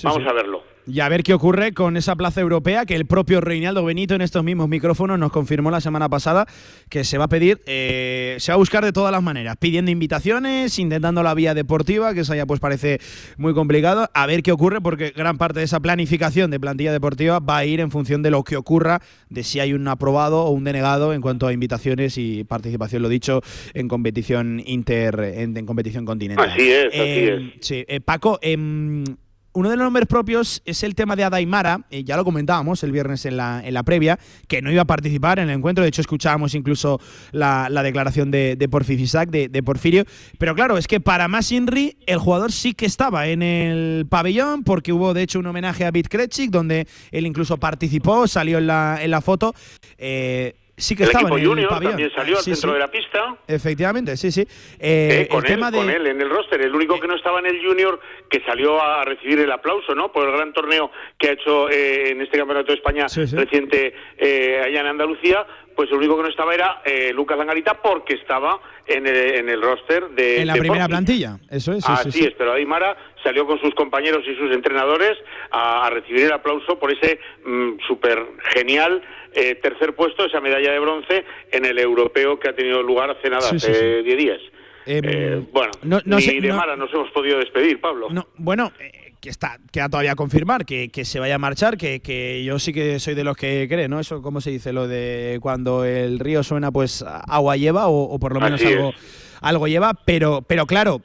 [0.02, 0.28] vamos sí.
[0.28, 0.62] a verlo.
[0.86, 4.22] Y a ver qué ocurre con esa plaza europea que el propio Reinaldo Benito en
[4.22, 6.46] estos mismos micrófonos nos confirmó la semana pasada
[6.88, 9.90] que se va a pedir, eh, se va a buscar de todas las maneras, pidiendo
[9.90, 12.98] invitaciones, intentando la vía deportiva, que eso ya pues parece
[13.36, 17.38] muy complicado, a ver qué ocurre porque gran parte de esa planificación de plantilla deportiva
[17.38, 20.50] va a ir en función de lo que ocurra, de si hay un aprobado o
[20.50, 23.40] un denegado en cuanto a invitaciones y participación, lo dicho,
[23.72, 26.50] en competición inter, en, en competición continental.
[26.50, 29.04] Así es, así Eh, Sí, eh, Paco, em,
[29.52, 32.92] uno de los nombres propios es el tema de Adaimara, eh, ya lo comentábamos el
[32.92, 34.16] viernes en la, en la previa,
[34.46, 37.00] que no iba a participar en el encuentro, de hecho escuchábamos incluso
[37.32, 40.04] la, la declaración de, de Porfifisac, de, de Porfirio,
[40.38, 44.62] pero claro, es que para más Inri, el jugador sí que estaba en el pabellón,
[44.62, 48.68] porque hubo de hecho un homenaje a Bit Krejcik, donde él incluso participó, salió en
[48.68, 49.52] la, en la foto.
[49.98, 51.92] eh, sí que el estaba en el junior pabellón.
[51.92, 52.74] también salió al Sí, centro sí.
[52.74, 53.36] de la pista.
[53.46, 54.40] Efectivamente, sí, sí.
[54.78, 57.06] Eh, Eh, con, el él, tema de, con él en el roster, el único que
[57.06, 60.10] no estaba en el Junior que salió a recibir el aplauso, ¿no?
[60.12, 64.62] Por el gran torneo que ha hecho eh, en este Campeonato de España reciente eh,
[64.64, 65.46] allá en Andalucía,
[65.76, 69.48] pues el único que no estaba era eh, Lucas Langarita porque estaba en el, en
[69.48, 71.84] el roster de en la de primera plantilla, eso es.
[71.84, 72.24] sí, sí, Así sí.
[72.26, 75.16] es, pero Aymara salió con sus compañeros y sus entrenadores
[75.50, 79.00] a, a recibir el aplauso por ese mm, súper genial
[79.34, 83.28] eh, tercer puesto, esa medalla de bronce en el europeo que ha tenido lugar hace
[83.30, 84.40] nada, Sí, hace 10 días.
[84.86, 88.08] Em, Eh, bueno, no- no ni sé- de no- mala nos hemos podido despedir, Pablo.
[88.10, 91.76] No, bueno, eh, que está, queda todavía a confirmar que, que se vaya a marchar,
[91.76, 94.00] que, que yo sí que soy de los que cree, ¿no?
[94.00, 94.72] Eso, ¿cómo se dice?
[94.72, 98.72] Lo de cuando el río suena, pues agua lleva, o, o por lo menos Así
[98.72, 99.38] algo, es.
[99.42, 101.02] algo lleva, pero, pero claro,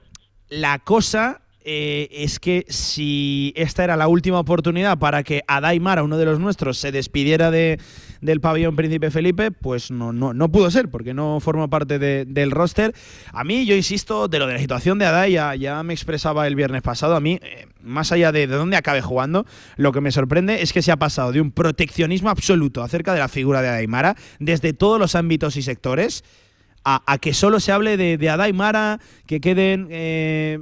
[0.50, 6.04] la cosa eh, es que si esta era la última oportunidad para que Adai Mara,
[6.04, 7.80] uno de los nuestros, se despidiera de,
[8.22, 12.26] del pabellón Príncipe Felipe, pues no, no, no pudo ser, porque no forma parte de-
[12.26, 12.94] del roster.
[13.34, 16.56] A mí, yo insisto, de lo de la situación de Adai, ya, me expresaba el
[16.56, 19.46] viernes pasado, a mí, eh, más allá de, de dónde acabe jugando,
[19.78, 23.20] lo que me sorprende es que se ha pasado de un proteccionismo absoluto acerca de
[23.20, 26.24] la figura de Adai Mara, desde todos los ámbitos y sectores,
[26.84, 28.30] a, a que solo se hable de, de
[29.26, 30.60] que queden eh,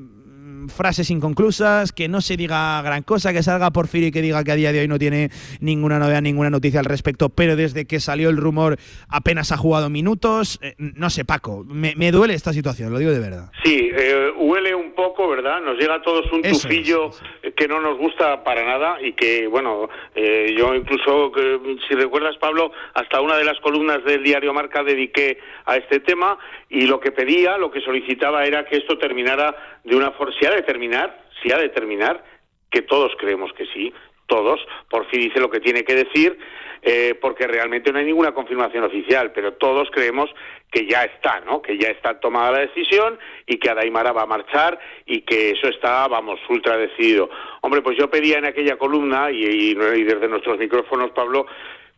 [0.70, 4.52] frases inconclusas, que no se diga gran cosa, que salga Porfirio y que diga que
[4.52, 5.30] a día de hoy no tiene
[5.60, 8.78] ninguna novedad, ninguna noticia al respecto, pero desde que salió el rumor
[9.10, 10.60] apenas ha jugado minutos.
[10.62, 13.52] Eh, no sé, Paco, me, me duele esta situación, lo digo de verdad.
[13.64, 15.62] Sí, eh, huele un poco, ¿verdad?
[15.62, 17.12] Nos llega a todos un Eso tufillo
[17.56, 22.36] que no nos gusta para nada y que, bueno, eh, yo incluso, que, si recuerdas,
[22.38, 26.38] Pablo, hasta una de las columnas del diario Marca dediqué a este tema
[26.74, 30.48] y lo que pedía, lo que solicitaba era que esto terminara de una forma, si
[30.48, 32.24] ha de terminar, si ha de terminar,
[32.72, 33.94] que todos creemos que sí,
[34.26, 34.60] todos,
[34.90, 36.36] por fin dice lo que tiene que decir,
[36.82, 40.32] eh, porque realmente no hay ninguna confirmación oficial, pero todos creemos
[40.72, 41.62] que ya está, ¿no?
[41.62, 45.68] Que ya está tomada la decisión y que Adaimara va a marchar y que eso
[45.68, 47.30] está, vamos, ultra decidido.
[47.62, 51.46] Hombre, pues yo pedía en aquella columna y, desde nuestros micrófonos, Pablo,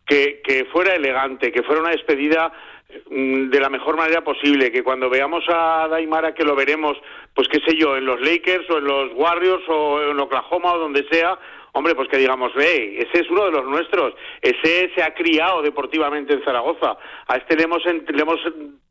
[0.06, 2.52] que, que fuera elegante, que fuera una despedida
[2.88, 6.96] de la mejor manera posible, que cuando veamos a Daimara, que lo veremos,
[7.34, 10.78] pues qué sé yo, en los Lakers o en los Warriors o en Oklahoma o
[10.78, 11.38] donde sea,
[11.72, 15.62] hombre, pues que digamos, ve, ese es uno de los nuestros, ese se ha criado
[15.62, 16.96] deportivamente en Zaragoza,
[17.26, 18.40] a este le hemos, le hemos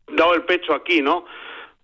[0.07, 1.25] dado el pecho aquí, ¿no?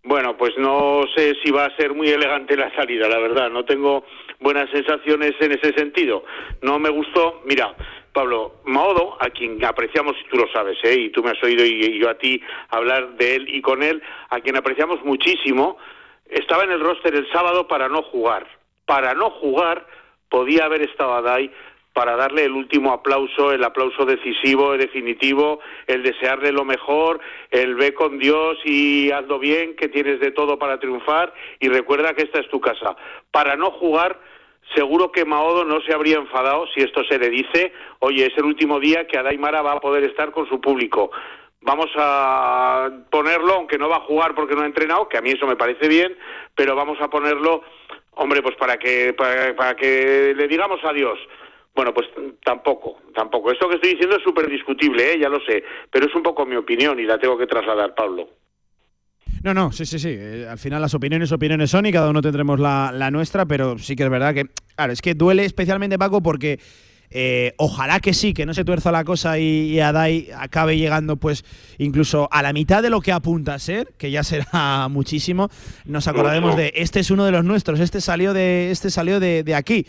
[0.03, 3.51] Bueno, pues no sé si va a ser muy elegante la salida, la verdad.
[3.51, 4.03] No tengo
[4.39, 6.23] buenas sensaciones en ese sentido.
[6.63, 7.41] No me gustó.
[7.45, 7.75] Mira,
[8.13, 10.95] Pablo, Maodo, a quien apreciamos, y tú lo sabes, ¿eh?
[10.95, 14.01] y tú me has oído y, yo a ti hablar de él y con él,
[14.29, 15.77] a quien apreciamos muchísimo,
[16.29, 18.47] estaba en el roster el sábado para no jugar.
[18.85, 19.85] Para no jugar,
[20.29, 21.51] podía haber estado Adai
[21.93, 27.19] para darle el último aplauso, el aplauso decisivo, definitivo, el desearle lo mejor,
[27.49, 32.13] el ve con Dios y hazlo bien, que tienes de todo para triunfar y recuerda
[32.13, 32.95] que esta es tu casa.
[33.31, 34.19] Para no jugar,
[34.75, 38.45] seguro que Maodo no se habría enfadado si esto se le dice, oye, es el
[38.45, 41.11] último día que Adaimara va a poder estar con su público.
[41.61, 45.29] Vamos a ponerlo, aunque no va a jugar porque no ha entrenado, que a mí
[45.31, 46.17] eso me parece bien,
[46.55, 47.63] pero vamos a ponerlo,
[48.15, 51.19] hombre, pues para que, para, para que le digamos adiós.
[51.75, 52.07] Bueno, pues
[52.43, 53.51] tampoco, tampoco.
[53.51, 55.19] Esto que estoy diciendo es súper discutible, ¿eh?
[55.19, 58.27] ya lo sé, pero es un poco mi opinión y la tengo que trasladar, Pablo.
[59.43, 60.09] No, no, sí, sí, sí.
[60.11, 63.77] Eh, al final las opiniones, opiniones son y cada uno tendremos la, la nuestra, pero
[63.79, 66.59] sí que es verdad que, claro, es que duele especialmente, Paco, porque
[67.09, 71.17] eh, ojalá que sí, que no se tuerza la cosa y, y Adai acabe llegando,
[71.17, 71.43] pues,
[71.77, 75.49] incluso a la mitad de lo que apunta a ser, que ya será muchísimo.
[75.85, 79.43] Nos acordaremos de este es uno de los nuestros, este salió de, este salió de,
[79.43, 79.85] de aquí.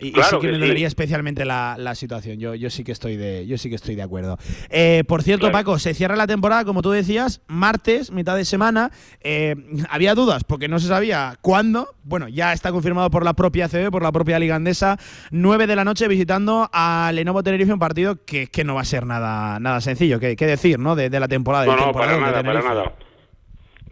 [0.00, 0.60] Y, sí que, que me sí.
[0.60, 2.38] dolería especialmente la, la situación.
[2.38, 4.38] Yo, yo sí que estoy de, yo sí que estoy de acuerdo.
[4.70, 5.52] Eh, por cierto, Claro.
[5.64, 8.90] Paco, se cierra la temporada, como tú decías, martes, mitad de semana.
[9.20, 9.56] Eh,
[9.88, 11.94] había dudas porque no se sabía cuándo.
[12.02, 14.98] Bueno, ya está confirmado por la propia CB, por la propia Liga Andesa.
[15.30, 18.84] 9 de la noche visitando a Lenovo Tenerife, un partido que, que no va a
[18.84, 20.18] ser nada, nada sencillo.
[20.20, 20.96] ¿Qué, qué decir, no?
[20.96, 21.66] De, de la temporada.
[21.66, 22.94] No, no, para nada, para nada.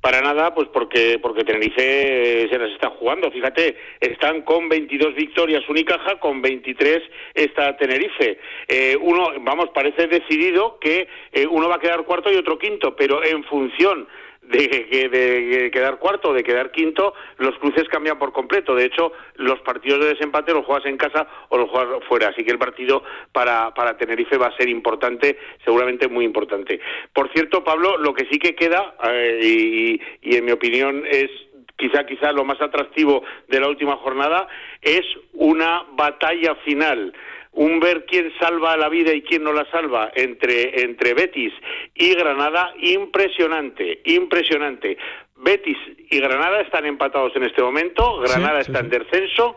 [0.01, 3.31] Para nada, pues porque porque Tenerife eh, se las está jugando.
[3.31, 7.03] Fíjate, están con 22 victorias Unicaja, con 23
[7.35, 8.39] está Tenerife.
[8.69, 12.95] Eh, uno, vamos, parece decidido que eh, uno va a quedar cuarto y otro quinto,
[12.95, 14.07] pero en función
[14.49, 18.75] de, que- de quedar cuarto de quedar quinto, los cruces cambian por completo.
[18.75, 22.29] De hecho, los partidos de desempate los juegas en casa o los juegas fuera.
[22.29, 23.03] Así que el partido
[23.33, 26.81] para, para Tenerife va a ser importante, seguramente muy importante.
[27.13, 31.31] Por cierto, Pablo, lo que sí que queda, eh, y, y en mi opinión es
[31.77, 34.49] quizá quizá lo más atractivo de la última jornada,
[34.83, 35.03] es
[35.33, 37.13] una batalla final
[37.61, 41.53] un ver quién salva la vida y quién no la salva entre, entre Betis
[41.93, 44.97] y Granada, impresionante, impresionante.
[45.37, 45.77] Betis
[46.11, 49.57] y Granada están empatados en este momento, Granada sí, está en descenso.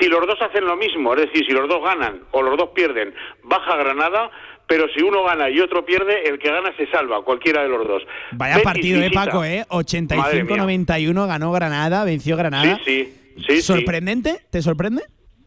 [0.00, 2.70] Si los dos hacen lo mismo, es decir, si los dos ganan o los dos
[2.74, 3.12] pierden,
[3.42, 4.30] baja Granada,
[4.68, 7.86] pero si uno gana y otro pierde, el que gana se salva, cualquiera de los
[7.86, 8.02] dos.
[8.32, 9.64] Vaya Betis partido, eh, visita- Paco, ¿eh?
[9.68, 10.54] Madre mía.
[10.54, 12.78] 85-91 ganó Granada, venció Granada.
[12.84, 13.14] Sí, sí,
[13.46, 13.62] sí, sí.
[13.62, 14.36] ¿Sorprendente?
[14.50, 15.02] ¿Te sorprende?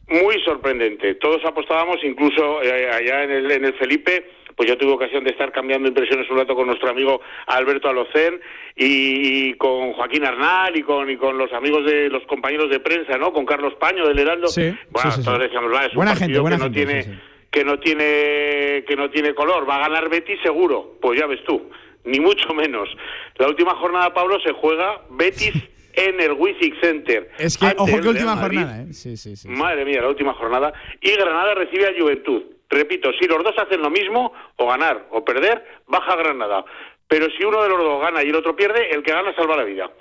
[0.07, 1.15] Muy sorprendente.
[1.15, 4.25] Todos apostábamos, incluso eh, allá en el, en el Felipe,
[4.55, 8.39] pues yo tuve ocasión de estar cambiando impresiones un rato con nuestro amigo Alberto Alocén
[8.75, 13.17] y, con Joaquín Arnal y con, y con los amigos de los compañeros de prensa,
[13.17, 13.33] ¿no?
[13.33, 14.47] Con Carlos Paño del Heraldo.
[14.91, 17.11] bueno, todos decíamos, va, es un Buena partido gente, buena que no gente, tiene sí,
[17.11, 17.19] sí.
[17.51, 20.97] que no tiene que no tiene color, va a ganar Betis seguro.
[21.01, 21.69] Pues ya ves tú,
[22.03, 22.89] ni mucho menos.
[23.37, 25.53] La última jornada, Pablo, se juega Betis
[25.95, 27.29] en el Wizzing Center.
[27.37, 28.93] Es que, ojo que última jornada, ¿eh?
[28.93, 29.47] Sí, sí, sí.
[29.47, 30.73] Madre mía, la última jornada.
[31.01, 32.43] Y Granada recibe a Juventud.
[32.69, 36.65] Repito, si los dos hacen lo mismo, o ganar o perder, baja Granada.
[37.07, 39.55] Pero si uno de los dos gana y el otro pierde, el que gana salva
[39.57, 39.91] la vida.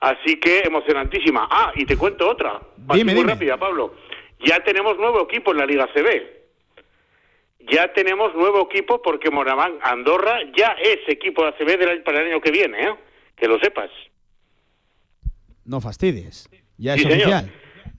[0.00, 1.48] Así que emocionantísima.
[1.50, 2.60] Ah, y te cuento otra.
[2.76, 3.32] Dime, muy dime.
[3.34, 3.94] rápida, Pablo.
[4.44, 6.40] Ya tenemos nuevo equipo en la Liga CB.
[7.70, 12.28] Ya tenemos nuevo equipo porque Moraván Andorra ya es equipo de ACB del- para el
[12.32, 12.94] año que viene, ¿eh?
[13.36, 13.90] Que lo sepas.
[15.64, 16.48] No fastidies.
[16.78, 17.16] Ya es señor.
[17.18, 17.50] oficial.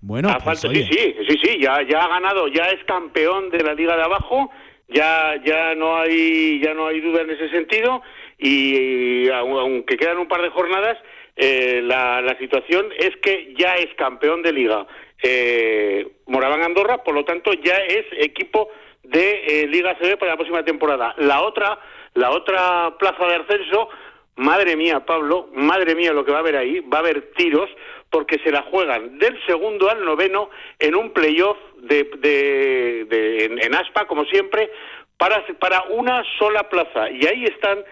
[0.02, 0.86] Bueno, A pues, falta- oye.
[0.92, 4.04] sí, sí, sí, sí, ya, ya ha ganado, ya es campeón de la liga de
[4.04, 4.52] abajo,
[4.90, 8.02] ya, ya no hay, ya no hay duda en ese sentido
[8.38, 10.98] y, au- aunque quedan un par de jornadas,
[11.38, 14.86] eh, la, la situación es que ya es campeón de liga.
[15.22, 18.70] Eh, Moraván Andorra, por lo tanto, ya es equipo
[19.04, 21.16] de eh, Liga CB para la próxima temporada.
[21.18, 21.80] La otra,
[22.14, 23.88] la otra plaza de ascenso,
[24.36, 27.70] madre mía, Pablo, madre mía lo que va a haber ahí, va a haber tiros
[28.10, 30.50] porque se la juegan del segundo al noveno
[30.80, 34.70] en un playoff de, de, de- en, en Aspa, como siempre,
[35.18, 37.10] para, para una sola plaza.
[37.10, 37.84] Y ahí están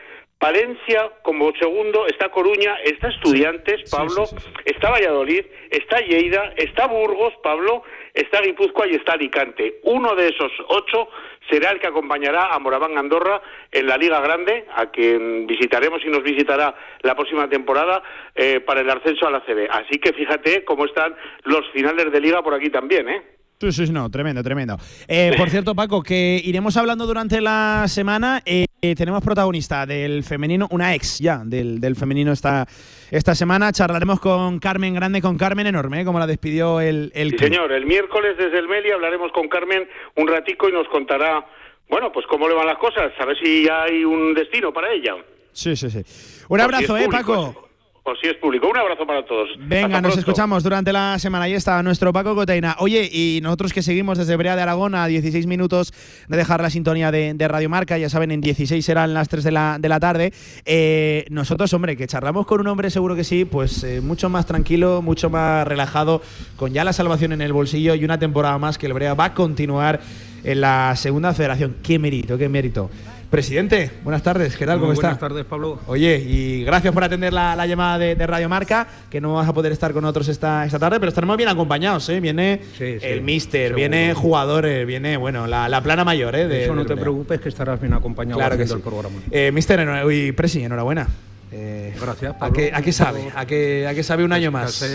[0.41, 4.23] Palencia como segundo, está Coruña, está Estudiantes, Pablo,
[4.65, 7.83] está Valladolid, está Lleida, está Burgos, Pablo,
[8.15, 9.75] está Guipúzcoa y está Alicante.
[9.83, 11.09] Uno de esos ocho
[11.47, 13.39] será el que acompañará a Moraván Andorra
[13.71, 16.73] en la Liga Grande, a quien visitaremos y nos visitará
[17.03, 18.01] la próxima temporada
[18.33, 19.69] eh, para el ascenso a la CB.
[19.69, 21.13] Así que fíjate cómo están
[21.43, 23.21] los finales de Liga por aquí también, ¿eh?
[23.59, 24.75] Sí, sí, sí, no, tremendo, tremendo.
[25.07, 28.41] Eh, por cierto, Paco, que iremos hablando durante la semana.
[28.43, 32.67] eh, eh, tenemos protagonista del femenino, una ex ya del, del femenino esta,
[33.11, 33.71] esta semana.
[33.71, 36.05] Charlaremos con Carmen Grande, con Carmen enorme, ¿eh?
[36.05, 37.71] como la despidió el, el Sí, señor.
[37.71, 41.45] El miércoles desde el Meli hablaremos con Carmen un ratico y nos contará,
[41.89, 45.15] bueno, pues cómo le van las cosas, a ver si hay un destino para ella.
[45.51, 46.03] Sí, sí, sí.
[46.49, 47.69] Un abrazo, ¿eh, Paco?
[48.03, 48.67] O si es público.
[48.67, 49.47] Un abrazo para todos.
[49.59, 50.19] Venga, Hasta nos pronto.
[50.21, 51.45] escuchamos durante la semana.
[51.45, 52.75] Ahí está nuestro Paco Coteina.
[52.79, 55.93] Oye, y nosotros que seguimos desde Brea de Aragón a 16 minutos
[56.27, 59.43] de dejar la sintonía de, de Radio Marca, ya saben, en 16 serán las 3
[59.43, 60.33] de la, de la tarde.
[60.65, 64.47] Eh, nosotros, hombre, que charlamos con un hombre, seguro que sí, pues eh, mucho más
[64.47, 66.23] tranquilo, mucho más relajado,
[66.55, 69.25] con ya la salvación en el bolsillo y una temporada más que el Brea va
[69.25, 69.99] a continuar
[70.43, 71.75] en la segunda federación.
[71.83, 72.89] Qué mérito, qué mérito.
[73.31, 74.77] Presidente, buenas tardes, ¿qué tal?
[74.77, 75.17] ¿Cómo buenas está?
[75.29, 75.79] tardes, Pablo.
[75.87, 79.47] Oye, y gracias por atender la, la llamada de, de Radio Marca, que no vas
[79.47, 82.19] a poder estar con nosotros esta, esta tarde, pero estaremos bien acompañados, ¿eh?
[82.19, 83.75] Viene el Mister, seguro.
[83.77, 86.45] viene jugadores, viene, bueno, la, la plana mayor, ¿eh?
[86.49, 88.73] de- Eso no te preocupes que estarás bien acompañado Claro que sí.
[88.73, 89.15] el programa.
[89.31, 91.07] Eh, Mister, enhorabuena, uy, Presi, enhorabuena.
[91.53, 92.53] Eh, Gracias, ¿a Pablo.
[92.53, 93.29] qué, ¿A qué sabe?
[93.33, 94.91] ¿A qué, a qué sabe un año Pues, más?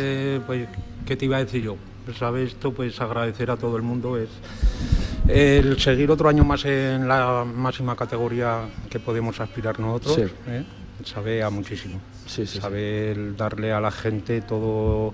[0.47, 0.69] pues,
[1.07, 1.77] ¿Qué te iba a decir yo?
[2.05, 2.49] Pues, ¿Sabes?
[2.51, 4.29] Esto, pues agradecer a todo el mundo es
[5.28, 10.15] el seguir otro año más en la máxima categoría que podemos aspirar nosotros.
[10.15, 10.23] Sí.
[10.48, 10.65] ¿eh?
[11.05, 12.01] Sabe a muchísimo.
[12.27, 15.12] sabe el darle a la gente todo,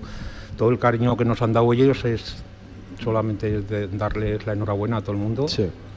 [0.57, 2.37] todo el cariño que nos han dado ellos es
[3.03, 5.45] solamente de darles la enhorabuena a todo el mundo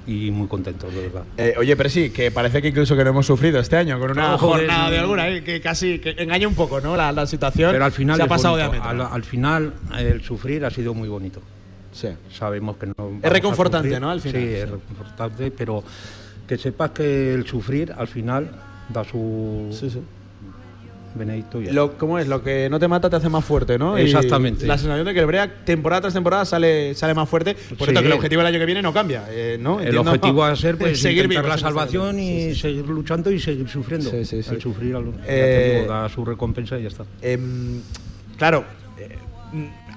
[0.08, 1.24] y muy contentos, de verdad.
[1.36, 4.30] Eh, oye, Presi, que parece que incluso que no hemos sufrido este año con una
[4.32, 5.42] No, joder, jornada de alguna, ¿eh?
[5.42, 6.96] que casi que engaña un poco, ¿no?
[6.96, 8.72] La, la situación Pero al final se ha pasado bonito.
[8.72, 9.06] de a metro.
[9.06, 11.40] al, al final el sufrir ha sido muy bonito.
[11.96, 12.08] Sí.
[12.30, 12.94] Sabemos que no.
[13.22, 13.98] a reconfortante.
[13.98, 14.10] ¿no?
[14.10, 14.54] Al final, Sí, sí.
[14.54, 15.82] es reconfortante, pero
[16.46, 18.50] que sepas que el sufrir al final
[18.90, 19.70] da su
[21.14, 22.28] benedicto y Lo, ¿Cómo es?
[22.28, 23.98] Lo que no te mata te hace más fuerte, ¿no?
[23.98, 24.66] Y Exactamente.
[24.66, 27.54] la sensación de que el Brea temporada tras temporada sale, sale más fuerte.
[27.78, 27.94] Por Sí.
[27.94, 29.80] que el objetivo del año que viene no cambia, eh, ¿no?
[29.80, 33.40] El Entiendo, objetivo va a ser pues, seguir intentar la salvación y seguir luchando y
[33.40, 34.10] seguir sufriendo.
[34.10, 34.54] Sí, sí, sí.
[34.54, 37.04] El sufrir al- Eh, da su recompensa y ya está.
[37.22, 37.80] Em,
[38.36, 38.64] claro,
[38.98, 39.16] eh,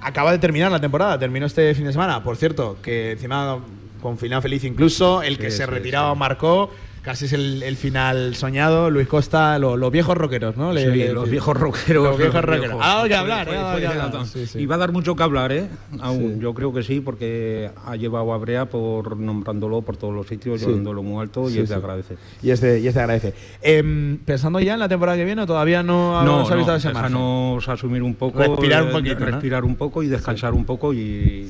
[0.01, 2.23] acaba de terminar la temporada, terminó este fin de semana.
[2.23, 3.59] Por cierto, que encima
[4.01, 6.71] con final feliz incluso, el que Sí, se sí, retiraba marcó.
[7.09, 8.91] Casi es el, el final soñado.
[8.91, 10.71] Luis Costa, lo- los viejos rockeros, ¿no?
[10.71, 12.03] Le- Sí, le- los viejos rockeros.
[12.07, 12.67] Los viejos rockeros.
[12.67, 12.85] viejos.
[12.85, 13.57] Ha dado que hablar, fue- ¿eh?
[13.57, 14.25] Ha dado fue- que fue- hablar.
[14.27, 14.59] Sí, sí.
[14.59, 15.67] Y va a dar mucho que hablar, ¿eh?
[16.01, 20.27] Aún, yo creo que sí, porque ha llevado a Brea por nombrándolo por todos los
[20.27, 22.17] sitios, llevándolo muy alto y es de agradecer.
[22.43, 23.33] Y es de, y es de agradecer.
[23.63, 26.93] Em, Pensando ya en la temporada que viene, ¿o todavía no, No, ese no, margen?
[26.93, 29.25] déjanos asumir un poco, Respirar un eh, poquito, ¿no?
[29.25, 31.49] respirar un poco y descansar un poco y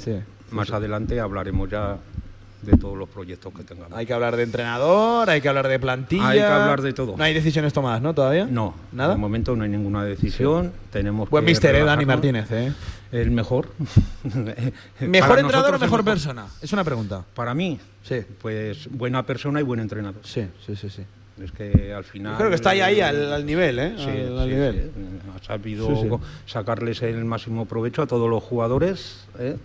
[0.51, 1.97] más adelante hablaremos ya
[2.61, 3.97] de todos los proyectos que tengamos.
[3.97, 6.27] Hay que hablar de entrenador, hay que hablar de plantilla.
[6.29, 7.15] Hay que hablar de todo.
[7.17, 8.13] No hay decisiones tomadas, ¿no?
[8.13, 8.45] Todavía.
[8.45, 9.13] No, nada.
[9.13, 10.71] De momento no hay ninguna decisión.
[10.91, 11.83] Tenemos Buen que mister, ¿eh?
[11.83, 12.05] Dani.
[12.05, 12.73] Martínez, ¿eh?
[13.11, 13.69] El mejor.
[14.99, 16.45] ¿Mejor entrenador o mejor persona?
[16.61, 17.23] Es una pregunta.
[17.33, 18.21] Para mí, sí.
[18.41, 20.21] pues buena persona y buen entrenador.
[20.23, 21.03] Sí, sí, sí, sí.
[21.41, 22.33] Es que al final.
[22.33, 23.93] Yo creo que está ahí, ahí al, al nivel, ¿eh?
[23.97, 24.91] Sí, al, al sí, nivel.
[24.93, 25.29] sí.
[25.39, 26.09] Ha sabido Sí, sí.
[26.45, 29.25] sacarles el máximo provecho a todos los jugadores.
[29.39, 29.55] ¿eh?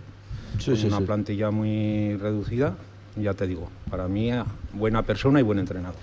[0.59, 1.03] Sí, Con sí, una sí.
[1.03, 2.75] plantilla muy reducida.
[3.17, 4.29] Ya te digo, para mí,
[4.73, 5.95] buena persona y buen entrenador.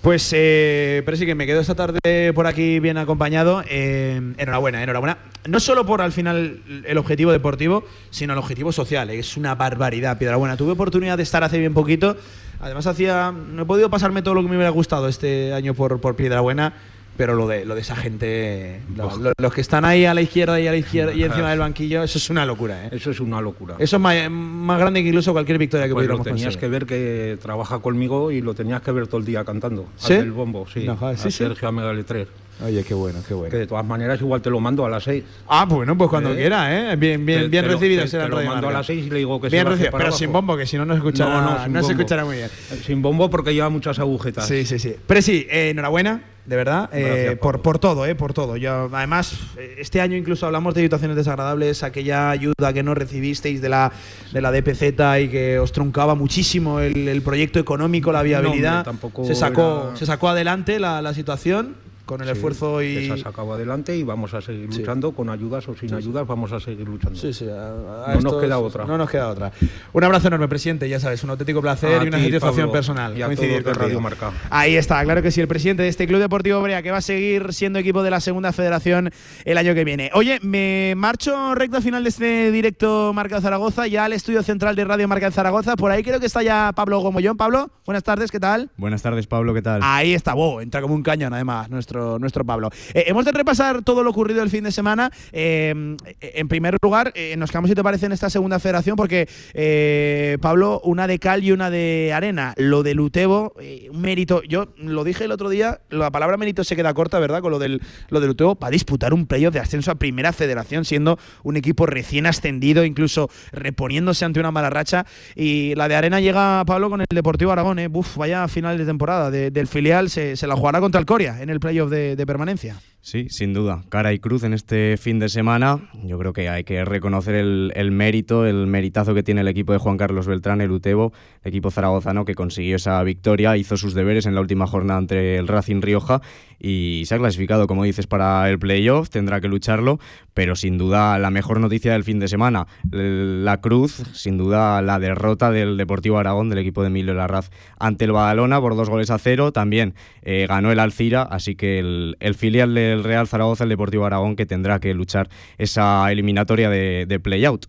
[0.00, 3.62] Pues, eh, pero sí que me quedo esta tarde por aquí bien acompañado.
[3.68, 5.18] Eh, enhorabuena, enhorabuena.
[5.48, 9.10] No solo por al final el objetivo deportivo, sino el objetivo social.
[9.10, 10.56] eh, Es una barbaridad, Piedrabuena.
[10.56, 12.16] Tuve oportunidad de estar hace bien poquito.
[12.60, 13.32] Además, hacía.
[13.32, 16.74] No he podido pasarme todo lo que me hubiera gustado este año por, por Piedrabuena.
[17.16, 20.22] Pero lo de, lo de esa gente, lo- lo- los que están ahí a la
[20.22, 22.86] izquierda y a la izquierda y encima del banquillo, eso es una locura.
[22.86, 22.88] ¿eh?
[22.92, 23.74] Eso es una locura.
[23.78, 26.60] Eso es más, más grande que incluso cualquier victoria que Pues lo pudiéramos tenías conseguir.
[26.60, 29.86] que ver que trabaja conmigo y lo tenías que ver todo el día cantando.
[29.96, 30.14] ¿Sí?
[30.14, 30.84] Al del bombo, sí.
[30.86, 31.38] No, joder, a sí, sí.
[31.38, 32.28] Sergio Amegaletrer.
[32.64, 33.50] Oye, qué bueno, qué bueno.
[33.50, 35.24] Que de todas maneras igual te lo mando a las seis.
[35.48, 36.36] Ah, bueno, pues cuando ¿Eh?
[36.36, 36.96] quiera, ¿eh?
[36.96, 39.04] Bien, bien, Te- bien te recibido te- será te en lo mando a las seis
[39.06, 40.18] y le digo que se Bien baje recibido, pero abajo.
[40.18, 42.48] sin bombo, que si no no se escuchará, No, no, no, se escuchará muy bien.
[42.84, 44.46] Sin bombo porque lleva muchas agujetas.
[44.46, 44.94] Sí, sí, sí.
[45.06, 48.56] Pero sí, eh, enhorabuena, de verdad, eh, Gracias, por, por todo, eh, por todo.
[48.56, 53.60] Yo, además, eh, este año incluso hablamos de situaciones desagradables, aquella ayuda que no recibisteis
[53.60, 53.90] de la,
[54.32, 54.82] de la DPZ
[55.22, 58.78] y que os truncaba muchísimo el, el proyecto económico, la No, viabilidad.
[58.78, 61.74] hombre, tampoco se, sacó, era- se sacó adelante la, la situación
[62.04, 63.06] con el Sí, esfuerzo y.
[63.06, 64.80] se ha sacado adelante y vamos a seguir Sí.
[64.80, 65.94] luchando con ayudas o sin Sí, sí.
[65.94, 67.18] ayudas, vamos a seguir luchando.
[67.18, 68.84] Sí, sí, a- a no nos queda otra.
[68.84, 69.52] No nos queda otra.
[69.92, 72.72] Un abrazo enorme, presidente, ya sabes, un auténtico placer A y una ti, satisfacción Pablo,
[72.72, 73.16] personal.
[73.18, 73.82] y a coincidir de contigo.
[73.84, 74.30] Radio Marca.
[74.50, 77.02] Ahí está, claro que sí, el presidente de este Club Deportivo Brea, que va a
[77.02, 79.10] seguir siendo equipo de la Segunda Federación
[79.44, 80.10] el año que viene.
[80.14, 84.84] Oye, me marcho recta final de este directo Marca Zaragoza, ya al estudio central de
[84.84, 85.76] Radio Marca de Zaragoza.
[85.76, 87.36] Por ahí creo que está ya Pablo Gomollón.
[87.36, 88.70] Pablo, buenas tardes, ¿qué tal?
[88.76, 89.80] Buenas tardes, Pablo, ¿qué tal?
[89.82, 92.70] Ahí está, wow, entra como un cañón además nuestro, nuestro Pablo.
[92.94, 95.10] Eh, hemos de repasar todo lo ocurrido el fin de semana.
[95.32, 99.28] Eh, en primer lugar, eh, nos quedamos, si te parece, en esta segunda federación, porque
[99.54, 102.54] eh, Pablo, una de cal y una de arena.
[102.56, 103.54] Lo de Lutebo,
[103.90, 104.42] un mérito.
[104.42, 107.40] Yo lo dije el otro día, la palabra mérito se queda corta, ¿verdad?
[107.40, 110.84] Con lo del lo de Lutebo, para disputar un playoff de ascenso a primera federación,
[110.84, 115.06] siendo un equipo recién ascendido, incluso reponiéndose ante una mala racha.
[115.34, 117.88] Y la de arena llega, Pablo, con el Deportivo Aragón, ¿eh?
[118.16, 119.30] Vaya final de temporada.
[119.30, 122.80] De- del filial se, se la jugará contra el Coria en el playoff de, permanencia.
[123.00, 123.82] Sí, sin duda.
[123.88, 125.90] Cara y cruz en este fin de semana.
[126.04, 129.72] Yo creo que hay que reconocer el, el mérito, el meritazo que tiene el equipo
[129.72, 133.94] de Juan Carlos Beltrán, el Utebo, el equipo zaragozano que consiguió esa victoria, hizo sus
[133.94, 136.22] deberes en la última jornada entre el Racing Rioja
[136.64, 139.10] y se ha clasificado, como dices, para el playoff.
[139.10, 139.98] Tendrá que lucharlo,
[140.32, 142.68] pero sin duda la mejor noticia del fin de semana.
[142.92, 148.04] La cruz, sin duda la derrota del Deportivo Aragón, del equipo de Emilio Larraz, ante
[148.04, 149.50] el Badalona por dos goles a cero.
[149.50, 154.06] También eh, ganó el Alcira, así que el, el filial del Real Zaragoza, el Deportivo
[154.06, 155.28] Aragón, que tendrá que luchar
[155.58, 157.66] esa eliminatoria de, de play-out.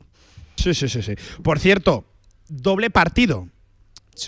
[0.56, 1.16] Sí, sí, sí, sí.
[1.42, 2.06] Por cierto,
[2.48, 3.48] doble partido.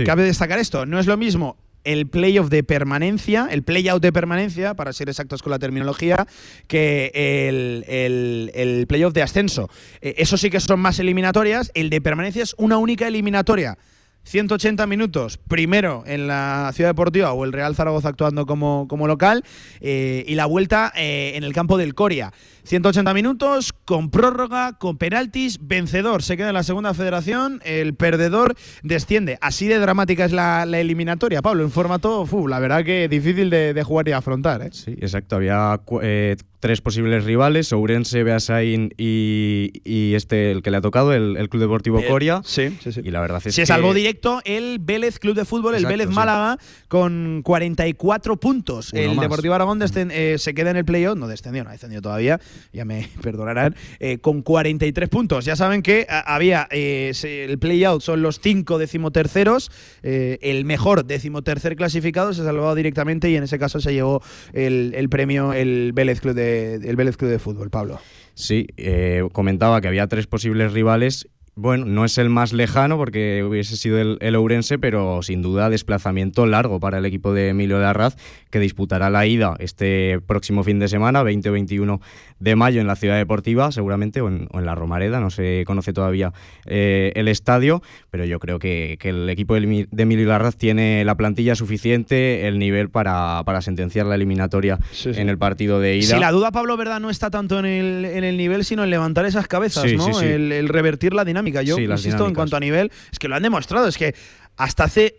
[0.04, 4.74] Cabe destacar esto, no es lo mismo el playoff de permanencia, el playout de permanencia,
[4.74, 6.28] para ser exactos con la terminología,
[6.68, 9.70] que el, el, el playoff de ascenso.
[10.02, 11.72] Eh, eso sí que son más eliminatorias.
[11.74, 13.78] El de permanencia es una única eliminatoria.
[14.26, 19.44] 180 minutos, primero en la Ciudad Deportiva o el Real Zaragoza actuando como, como local,
[19.82, 22.34] eh, y la vuelta eh, en el campo del Coria.
[22.66, 28.56] 180 minutos, con prórroga, con penaltis, vencedor se queda en la segunda federación, el perdedor
[28.84, 29.38] desciende.
[29.42, 33.50] Así de dramática es la, la eliminatoria, Pablo, en formato, fu, la verdad que difícil
[33.50, 34.62] de, de jugar y afrontar.
[34.64, 34.70] ¿eh?
[34.72, 35.36] Sí, exacto.
[35.36, 41.14] Había eh, tres posibles rivales, Ourense, Beasain y, y este, el que le ha tocado,
[41.14, 42.42] el, el Club Deportivo Eh, Coria.
[42.44, 43.02] sí, sí, sí.
[43.04, 43.66] Y la verdad es Se que...
[43.68, 46.14] salvó directo el Vélez Club de Fútbol, el Vélez sí.
[46.16, 48.92] Málaga, con 44 puntos.
[48.94, 49.22] Uno el más.
[49.26, 52.40] Deportivo Aragón eh, se queda en el playoff, no descendió, no ha descendido todavía,
[52.74, 55.46] ya me perdonarán, eh, con 43 puntos.
[55.46, 59.72] Ya saben que a- había eh, el playout, son los cinco decimoterceros,
[60.04, 64.22] eh, el mejor decimotercer clasificado se salvó directamente y en ese caso se llevó
[64.54, 68.00] el, premio el Vélez Club de, el Club de Fútbol, Pablo.
[68.34, 71.28] Sí, eh, comentaba que había tres posibles rivales.
[71.58, 75.70] Bueno, no es el más lejano porque hubiese sido el, el Ourense, pero sin duda
[75.70, 78.18] desplazamiento largo para el equipo de Emilio Larraz,
[78.50, 82.02] que disputará la ida este próximo fin de semana, 20 o 21
[82.40, 85.64] de mayo, en la Ciudad Deportiva, seguramente, o en, o en la Romareda, no se
[85.66, 86.34] conoce todavía
[86.66, 87.82] eh, el estadio,
[88.12, 91.56] pero yo creo que, que el equipo de Emi- de Emilio Larraz tiene la plantilla
[91.56, 96.16] suficiente, el nivel para, para sentenciar la eliminatoria en el partido de ida.
[96.16, 98.90] Si la duda, Pablo, verdad, no está tanto en el, en el nivel, sino en
[98.90, 100.20] levantar esas cabezas, Sí, ¿no?
[100.20, 101.62] El, el revertir la dinámica.
[101.62, 103.88] Yo insisto, en cuanto a nivel, es que lo han demostrado.
[103.88, 104.14] Es que
[104.58, 105.16] hasta hace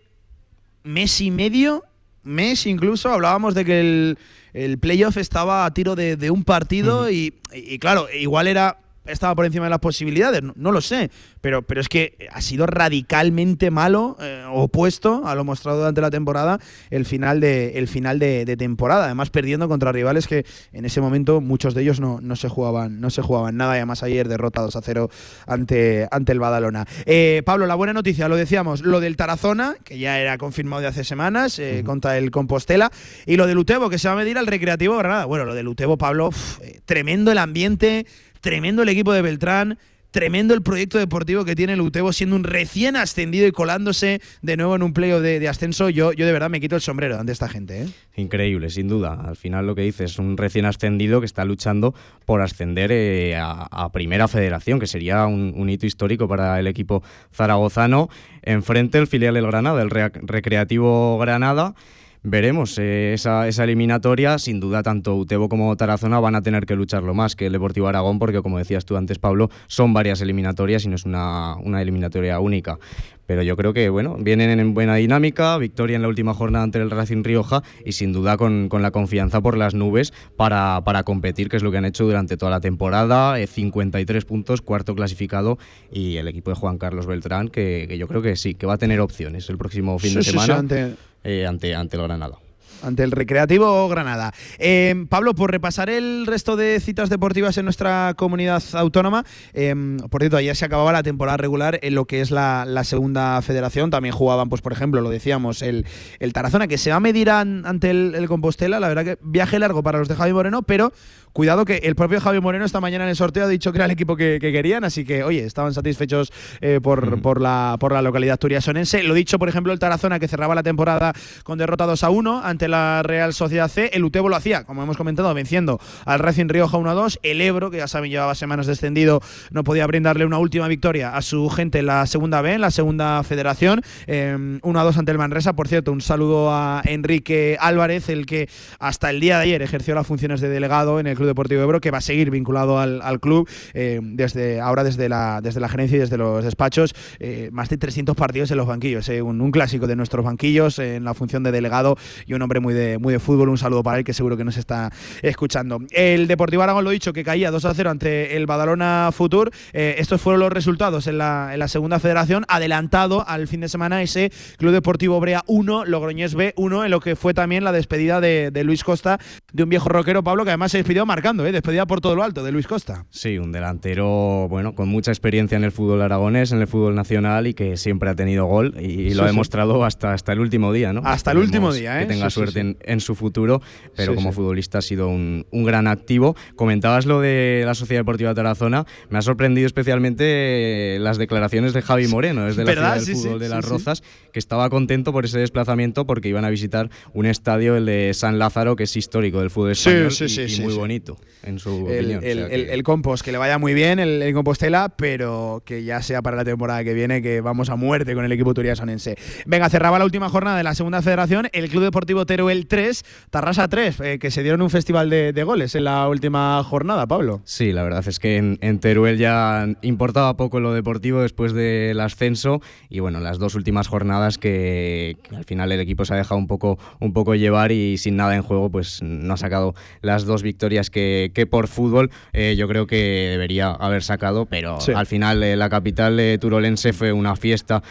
[0.83, 1.83] mes y medio,
[2.27, 4.17] mes incluso, hablábamos de que el,
[4.53, 8.77] el playoff estaba a tiro de, de un partido y, y claro, igual era
[9.07, 11.09] estaba por encima de las posibilidades, no, no lo sé,
[11.41, 16.09] pero, pero es que ha sido radicalmente malo, eh, opuesto a lo mostrado durante la
[16.09, 16.59] temporada,
[16.89, 21.01] el final de, el final de, de temporada, además perdiendo contra rivales que en ese
[21.01, 24.27] momento muchos de ellos no, no se jugaban, no se jugaban nada, y además ayer
[24.27, 25.09] derrota 2 a 0
[25.45, 26.85] ante, ante el Badalona.
[27.05, 30.87] Eh, Pablo, la buena noticia, lo decíamos, lo del Tarazona, que ya era confirmado de
[30.87, 32.91] hace semanas, eh, contra el Compostela,
[33.25, 35.25] y lo del Utebo, que se va a medir al Recreativo Granada.
[35.25, 38.05] Bueno, lo del Utebo, Pablo, uf, tremendo el ambiente,
[38.47, 39.77] tremendo el equipo de Beltrán.
[40.09, 44.55] Tremendo el proyecto deportivo que tiene el Utebo, siendo un recién ascendido y colándose de
[44.55, 45.89] nuevo en un playoff de, ascenso.
[45.89, 47.83] Yo, yo de verdad me quito el sombrero ante esta gente.
[47.83, 47.87] ¿eh?
[48.15, 49.19] Increíble, sin duda.
[49.21, 51.93] Al final lo que dices es un recién ascendido que está luchando
[52.25, 57.03] por ascender eh, a, Primera Federación, que sería un, hito histórico para el equipo
[57.33, 58.09] zaragozano.
[58.43, 61.75] Enfrente el filial del Granada, el Rea- Recreativo Granada.
[62.23, 64.37] Veremos eh, esa, esa eliminatoria.
[64.39, 67.87] Sin duda, tanto Utebo como Tarazona van a tener que lucharlo más que el Deportivo
[67.87, 71.81] Aragón, porque como decías tú antes, Pablo, son varias eliminatorias y no es una, una
[71.81, 72.79] eliminatoria única.
[73.27, 76.79] Pero yo creo que, bueno, vienen en buena dinámica, victoria en la última jornada ante
[76.79, 81.03] el Racing Rioja y sin duda con, con la confianza por las nubes para, para
[81.03, 83.37] competir, que es lo que han hecho durante toda la temporada.
[83.39, 85.57] Eh, 53 puntos, cuarto clasificado
[85.91, 88.75] y el equipo de Juan Carlos Beltrán, que, que yo creo que sí, que va
[88.75, 90.95] a tener opciones el próximo fin Sí, de sí, sí, semana ante-
[91.27, 92.37] eh, ante, ante el Granada.
[92.83, 94.33] ante el Recreativo Granada.
[94.59, 99.73] Eh, Pablo, por repasar el resto de citas deportivas en nuestra comunidad autónoma, eh,
[100.09, 103.89] por cierto, ayer se acababa la temporada regular en lo que es la, segunda federación.
[103.89, 105.85] También jugaban, pues por ejemplo, lo decíamos, el,
[106.19, 108.79] el Tarazona, que se va a medir an- ante el, el Compostela.
[108.79, 110.93] La verdad que viaje largo para los de Javi Moreno, pero
[111.37, 113.85] cuidado que el propio Javi Moreno esta mañana en el sorteo ha dicho que era
[113.85, 117.91] el equipo que, que querían, así que, oye, estaban satisfechos eh, por, por, la, por
[117.91, 119.03] la localidad turiasonense.
[119.03, 122.41] Lo dicho, por ejemplo, el Tarazona, que cerraba la temporada con derrota 2 a 1
[122.43, 123.91] ante la Real Sociedad C.
[123.93, 127.19] El Utebo lo hacía, como hemos comentado, venciendo al Racing Rioja 1 a 2.
[127.21, 131.21] El Ebro, que ya saben, llevaba semanas descendido, no podía brindarle una última victoria a
[131.21, 133.83] su gente en la segunda B, en la segunda federación.
[134.07, 135.53] Eh, 1 a 2 ante el Manresa.
[135.53, 138.49] Por cierto, un saludo a Enrique Álvarez, el que
[138.79, 141.81] hasta el día de ayer ejerció las funciones de delegado en el Club Deportivo Ebro,
[141.81, 145.97] que va a seguir vinculado al, club eh, desde ahora desde la, desde la gerencia
[145.97, 146.93] y desde los despachos.
[147.19, 151.03] Eh, más de 300 partidos en los banquillos, eh, un, clásico de nuestros banquillos en
[151.03, 153.49] la función de delegado y un hombre muy de, muy de fútbol.
[153.49, 154.91] Un saludo para él que seguro que nos está
[155.21, 155.79] escuchando.
[155.91, 159.51] El Deportivo Aragón, lo dicho, que caía 2 a 0 ante el Badalona Futur.
[159.73, 164.01] Estos fueron los resultados en la, en la segunda federación, adelantado al fin de semana
[164.01, 168.21] ese Club Deportivo Brea 1, Logroñés B 1, en lo que fue también la despedida
[168.21, 169.19] de, de Luis Costa,
[169.53, 172.23] de un viejo rockero, Pablo, que además se despidió marcando, eh, despedida por todo lo
[172.23, 173.05] alto de Luis Costa.
[173.09, 177.47] Sí, un delantero bueno con mucha experiencia en el fútbol aragonés, en el fútbol nacional
[177.47, 179.31] y que siempre ha tenido gol y, y Sí, lo ha sí.
[179.33, 181.01] demostrado hasta, hasta el último día, ¿no?
[181.03, 182.07] Hasta el último día, ¿eh?
[182.07, 182.59] Que tenga Sí, suerte.
[182.59, 183.61] En, en su futuro,
[183.95, 186.35] pero como futbolista ha sido un, un gran activo.
[186.55, 192.07] Comentabas lo de la Sociedad Deportiva Tarazona, me ha sorprendido especialmente las declaraciones de Javi
[192.07, 193.65] Moreno, desde la ciudad del Sí, sí, fútbol de Las.
[193.65, 194.03] Rozas,
[194.37, 198.37] que estaba contento por ese desplazamiento porque iban a visitar un estadio, el de San
[198.37, 201.57] Lázaro, que es histórico del fútbol español sí, y, sí, y sí, muy bonito, en
[201.57, 202.19] su el, opinión.
[202.19, 204.89] o el- sea el- que- el Compost, que le vaya muy bien el, el Compostela,
[204.95, 208.31] pero que ya sea para la temporada que viene, que vamos a muerte con el
[208.31, 209.17] equipo turiasonense.
[209.47, 213.67] Venga, cerraba la última jornada de la segunda federación, el Club Deportivo Teruel 3, Tarrasa
[213.67, 217.41] 3, eh, que se dieron un festival de, de goles en la última jornada, Pablo.
[217.43, 221.99] Sí, la verdad es que en, en Teruel ya importaba poco lo deportivo después del
[222.01, 226.17] ascenso y bueno, las dos últimas jornadas que, que al final el equipo se ha
[226.17, 229.73] dejado un poco, un poco llevar y sin nada en juego pues no ha sacado
[230.01, 234.81] las dos victorias que, que por fútbol eh, yo creo que debería haber sacado, pero
[234.81, 234.91] Sí.
[234.93, 237.81] al final eh, la capital eh, turolense fue una fiesta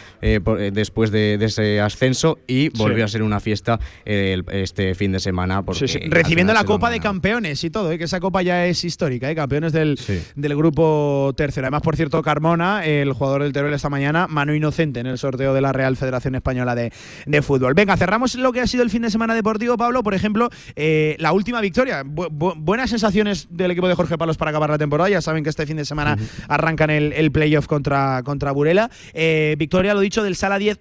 [0.43, 3.01] por- después de, de ese ascenso y volvió Sí.
[3.03, 5.63] a ser una fiesta el- este fin de semana.
[5.63, 6.97] Porque Sí, Recibiendo la Copa de.
[6.99, 9.97] Campeones y todo, que esa copa ya es histórica, campeones del,
[10.35, 11.67] del grupo tercero.
[11.67, 15.53] Además, por cierto, Carmona, el jugador del Teruel esta mañana, mano inocente en el sorteo
[15.53, 16.91] de la Real Federación Española de,
[17.25, 17.73] de Fútbol.
[17.73, 20.03] Venga, cerramos lo que ha sido el fin de semana deportivo, Pablo.
[20.03, 22.03] Por ejemplo, eh, la última victoria.
[22.03, 25.09] Bu- bu- buenas sensaciones del equipo de Jorge Palos para acabar la temporada.
[25.09, 26.17] Ya saben que este fin de semana
[26.47, 28.89] arrancan el, el playoff contra, contra Burela.
[29.13, 30.79] Eh, victoria, lo dicho, del Sala 10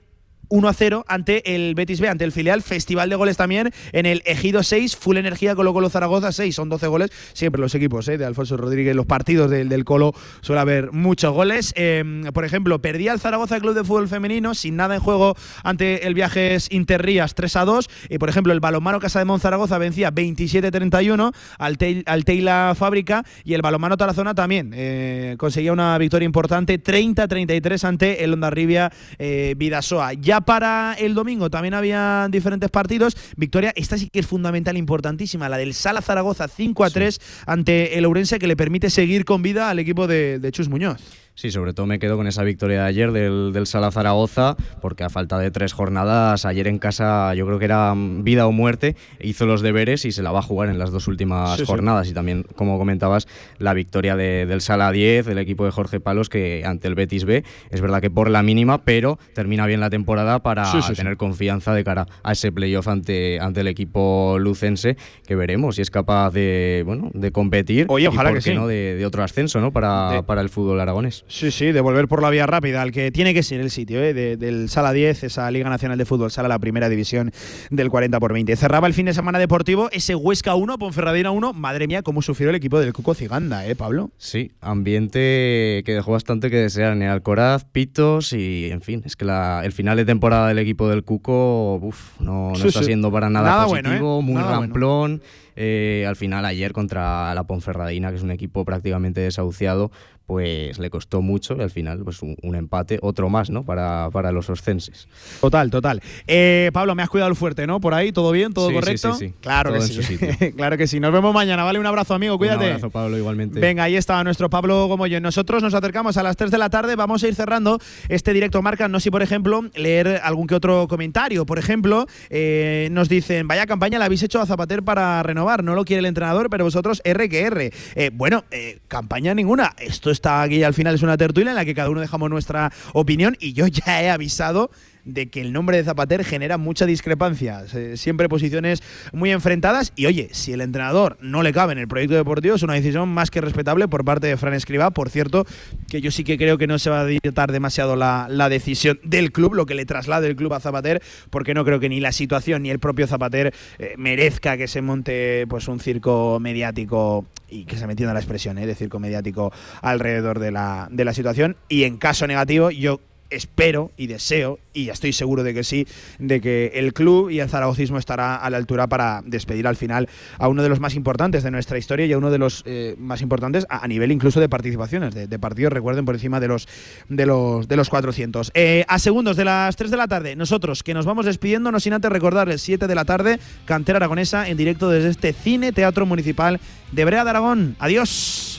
[0.49, 2.63] 1 a 0 ante el Betis B, ante el filial.
[2.63, 6.55] Festival de goles también en el Ejido 6, Full Energía Colo Colo Zaragoza 6.
[6.55, 7.11] Son 12 goles.
[7.33, 8.19] Siempre los equipos ¿eh?
[8.19, 11.73] de Alfonso Rodríguez, los partidos del, Colo suele haber muchos goles.
[11.77, 16.07] Eh, por ejemplo, perdía el Zaragoza Club de Fútbol Femenino sin nada en juego ante
[16.07, 17.91] el Viajes Interrías 3 a 2.
[18.11, 23.25] Y por ejemplo, el balonmano Casa de Mon Zaragoza vencía 27-31 al, al Teila Fábrica
[23.45, 29.55] y el balonmano Tarazona también eh, conseguía una victoria importante 30-33 ante el Ondarribia eh,
[29.57, 30.13] Vidasoa.
[30.15, 33.17] Ya para el domingo también había diferentes partidos.
[33.37, 37.99] Victoria, esta sí que es fundamental, importantísima, la del Sala Zaragoza 5 a 3 ante
[37.99, 41.01] el Ourense que le permite seguir con vida al equipo de, de Chus Muñoz.
[41.39, 45.05] Sí, sobre todo me quedo con esa victoria de ayer del, del Sala Zaragoza, porque
[45.05, 48.97] a falta de tres jornadas, ayer en casa yo creo que era vida o muerte,
[49.21, 51.67] hizo los deberes y se la va a jugar en las dos últimas Sí, sí.
[51.67, 52.09] jornadas.
[52.09, 56.31] Y también, como comentabas, la victoria de- del Sala 10, del equipo de Jorge Palos,
[56.31, 59.91] que ante el Betis B, es verdad que por la mínima, pero termina bien la
[59.91, 64.97] temporada para Sí, tener confianza de cara a ese playoff ante, ante el equipo lucense,
[65.27, 67.85] que veremos si es capaz de, bueno, de competir.
[67.91, 69.71] Oye, y ojalá por que qué no, de, de otro ascenso ¿no?
[69.71, 71.25] para, De- para el fútbol aragonés.
[71.29, 74.01] Sí, sí, de volver por la vía rápida, al que tiene que ser el sitio,
[74.01, 74.15] ¿eh?
[74.15, 77.33] de- del Sala 10, esa Liga Nacional de Fútbol, Sala la primera división
[77.71, 78.55] del 40 por 20.
[78.55, 81.53] Cerraba el fin de semana deportivo ese Huesca 1, Ponferradina 1.
[81.53, 84.11] Madre mía, cómo sufrió el equipo del Cuco Ciganda, ¿eh, Pablo?
[84.19, 89.17] Sí, ambiente que dejó bastante que desear en el Alcoraz, pitos y, en fin, es
[89.17, 92.81] que la- el final de temporada del equipo del Cuco uf, no, no Sí, está
[92.81, 92.87] sí.
[92.87, 94.23] siendo para nada, Nada bueno, positivo, ¿eh?
[94.23, 94.61] muy Nada bueno.
[94.63, 95.23] ramplón.
[95.59, 99.91] Eh, al final, ayer contra la Ponferradina, que es un equipo prácticamente desahuciado,
[100.27, 103.65] pues le costó mucho y al final, pues un, un empate, otro más, ¿no?
[103.65, 105.09] Para, para los oscenses.
[105.41, 106.03] Total, total.
[106.27, 107.81] Eh, Pablo, me has cuidado el fuerte, ¿no?
[107.81, 108.53] Por ahí, ¿todo bien?
[108.53, 109.15] ¿todo Sí, correcto?
[109.15, 109.35] sí, sí.
[109.41, 110.53] Claro Todo que sí.
[110.57, 110.99] claro que sí.
[111.01, 111.79] Nos vemos mañana, ¿vale?
[111.79, 112.65] Un abrazo, amigo, cuídate.
[112.65, 113.61] Un abrazo, Pablo, igualmente.
[113.61, 115.21] Venga, ahí está nuestro Pablo Gomoyo.
[115.21, 116.97] Nosotros nos acercamos a las 3 de la tarde.
[116.97, 117.79] Vamos a ir cerrando
[118.09, 118.89] este directo marca.
[118.89, 121.47] No sé si, por ejemplo, leer algún que otro comentario.
[121.47, 125.63] Por ejemplo, eh, nos dicen: Vaya campaña la habéis hecho a Zapater para renovar.
[125.63, 127.73] No lo quiere el entrenador, pero vosotros R que R.
[127.95, 129.75] Eh, bueno, eh, campaña ninguna.
[129.79, 132.73] Esto está aquí al final, es una tertulia en la que cada uno dejamos nuestra
[132.93, 133.37] opinión.
[133.39, 134.71] Y yo ya he avisado
[135.07, 137.65] de que el nombre de Zapater genera mucha discrepancia,
[137.95, 142.17] siempre posiciones muy enfrentadas y oye, si el entrenador no le cabe en el proyecto
[142.17, 145.47] deportivo es una decisión más que respetable por parte de Fran Escribá, por cierto,
[145.89, 148.99] que yo sí que creo que no se va a dictar demasiado la, la decisión
[149.05, 152.01] del club, lo que le traslade el club a Zapater, porque no creo que ni
[152.01, 157.27] la situación ni el propio Zapater eh, merezca que se monte pues un circo mediático
[157.49, 159.53] y que se me entienda la expresión eh, de circo mediático
[159.83, 161.57] alrededor de la, de la situación.
[161.69, 163.01] Y en caso negativo yo
[163.31, 165.87] espero y deseo, y estoy seguro de que sí,
[166.19, 170.09] de que el club y el zaragocismo estará a la altura para despedir al final
[170.39, 172.95] a uno de los más importantes de nuestra historia y a uno de los eh,
[172.99, 176.69] más importantes a, nivel incluso de participaciones, de, de partidos, recuerden, por encima de los,
[177.09, 178.51] de los, de los 400.
[178.55, 181.81] Eh, a segundos de las 3 de la tarde, nosotros que nos vamos despidiendo, no
[181.81, 186.07] sin antes recordarles 7 de la tarde, Cantera Aragonesa en directo desde este Cine Teatro
[186.07, 186.61] Municipal
[186.93, 187.77] de Brea de Aragón.
[187.79, 188.56] Adiós.